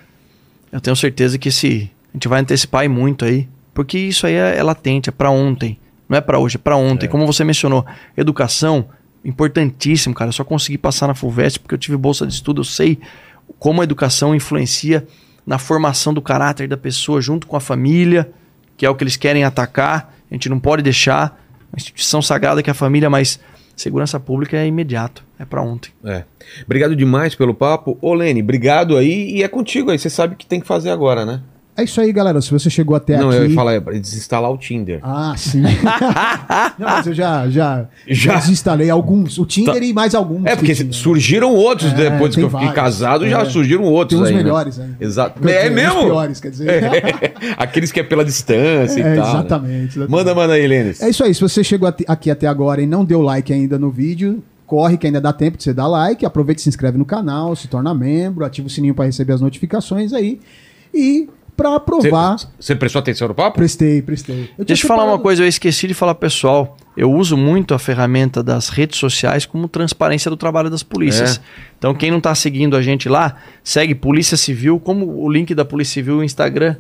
[0.72, 4.58] eu tenho certeza que esse, a gente vai antecipar muito aí, porque isso aí é,
[4.58, 7.08] é latente, é para ontem, não é para hoje, é para ontem.
[7.08, 7.86] Como você mencionou,
[8.18, 8.90] educação,
[9.24, 10.30] importantíssimo, cara.
[10.30, 13.00] Eu só consegui passar na Fulvestre porque eu tive bolsa de estudo, eu sei
[13.58, 15.08] como a educação influencia
[15.46, 18.32] na formação do caráter da pessoa junto com a família,
[18.78, 20.14] que é o que eles querem atacar.
[20.30, 21.42] A gente não pode deixar
[21.72, 23.40] uma instituição sagrada que é a família, mas
[23.76, 25.92] segurança pública é imediato, é para ontem.
[26.04, 26.24] É.
[26.66, 27.98] Obrigado demais pelo papo.
[28.02, 29.32] Ô, Lene, obrigado aí.
[29.32, 29.98] E é contigo aí.
[29.98, 31.42] Você sabe o que tem que fazer agora, né?
[31.80, 32.42] É isso aí, galera.
[32.42, 33.38] Se você chegou até Não, aqui.
[33.38, 35.00] eu ia falar, é desinstalar o Tinder.
[35.04, 35.62] Ah, sim.
[36.78, 38.34] Não, mas eu já, já, Já?
[38.34, 39.38] já desinstalei alguns.
[39.38, 39.80] O Tinder Tá.
[39.84, 40.46] e mais alguns.
[40.46, 40.94] É, porque que tinha.
[40.94, 42.76] surgiram outros É, depois que eu fiquei vários.
[42.84, 43.46] casado, já É.
[43.46, 44.44] surgiram outros Tem uns aí, né?
[44.44, 44.98] melhores ainda.
[45.00, 45.48] Exato.
[45.48, 46.00] É mesmo?
[46.00, 46.82] Os piores, quer dizer.
[47.58, 49.26] Aqueles que é pela distância É, e tal.
[49.26, 49.40] né?
[49.40, 50.10] exatamente, exatamente.
[50.12, 51.02] Manda, manda aí, Lênis.
[51.02, 51.34] É isso aí.
[51.34, 55.08] Se você chegou aqui até agora e não deu like ainda no vídeo, corre que
[55.08, 56.26] ainda dá tempo de você dar like.
[56.26, 59.42] Aproveita e se inscreve no canal, se torna membro, ativa o sininho para receber as
[59.42, 60.40] notificações aí.
[60.94, 61.28] E
[61.60, 62.38] para aprovar.
[62.58, 63.58] Você prestou atenção no papo?
[63.58, 64.50] Prestei, prestei.
[64.58, 66.78] Eu Deixa eu falar uma coisa, eu esqueci de falar pessoal.
[66.96, 71.38] Eu uso muito a ferramenta das redes sociais como transparência do trabalho das polícias.
[71.38, 71.42] É.
[71.78, 75.66] Então, quem não está seguindo a gente lá, segue Polícia Civil, como o link da
[75.66, 76.78] Polícia Civil no Instagram.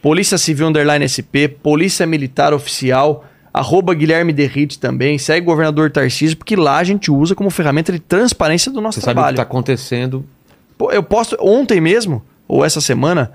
[0.00, 6.36] Polícia Civil Underline SP, Polícia Militar Oficial, arroba Guilherme Derrite também, segue o governador Tarcísio,
[6.36, 9.16] porque lá a gente usa como ferramenta de transparência do nosso Você sabe o que
[9.16, 9.34] trabalho.
[9.34, 10.24] está acontecendo.
[10.76, 13.30] Pô, eu posto ontem mesmo, ou essa semana,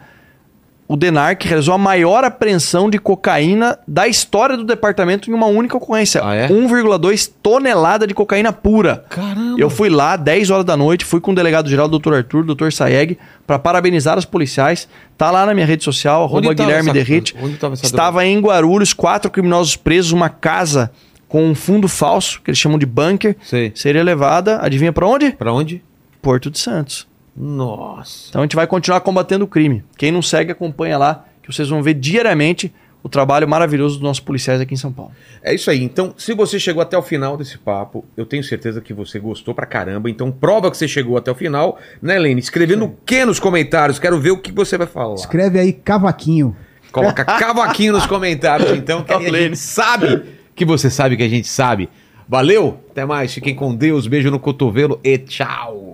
[0.85, 5.77] o DENARC realizou a maior apreensão de cocaína da história do departamento em uma única
[5.77, 6.22] ocorrência.
[6.23, 6.48] Ah, é?
[6.49, 9.06] 1,2 tonelada de cocaína pura.
[9.10, 9.56] Caramba.
[9.60, 13.18] Eu fui lá, 10 horas da noite, fui com o delegado-geral, doutor Arthur, doutor Saeg,
[13.48, 14.88] para parabenizar os policiais.
[15.18, 17.34] Tá lá na minha rede social, arroba Guilherme essa- Derrite.
[17.81, 20.91] Estava em Guarulhos, quatro criminosos presos, uma casa
[21.30, 23.35] com um fundo falso, que eles chamam de bunker.
[23.41, 23.72] Sei.
[23.73, 25.31] Seria levada, adivinha para onde?
[25.31, 25.81] Pra onde?
[26.22, 27.07] Porto de Santos.
[27.35, 28.27] Nossa.
[28.30, 29.84] Então a gente vai continuar combatendo o crime.
[29.97, 32.73] Quem não segue, acompanha lá, que vocês vão ver diariamente
[33.03, 35.11] o trabalho maravilhoso dos nossos policiais aqui em São Paulo.
[35.41, 35.84] É isso aí.
[35.84, 39.53] Então, se você chegou até o final desse papo, eu tenho certeza que você gostou
[39.53, 40.10] pra caramba.
[40.10, 42.39] Então, prova que você chegou até o final, né, Lene?
[42.39, 43.99] Escrevendo o que nos comentários?
[43.99, 45.15] Quero ver o que você vai falar.
[45.15, 46.55] Escreve aí cavaquinho.
[46.93, 49.45] Coloca cavaquinho nos comentários, então, que aí a Lene.
[49.47, 50.23] gente sabe
[50.55, 51.89] que você sabe que a gente sabe.
[52.30, 55.93] Valeu, até mais, fiquem com Deus, beijo no cotovelo e tchau.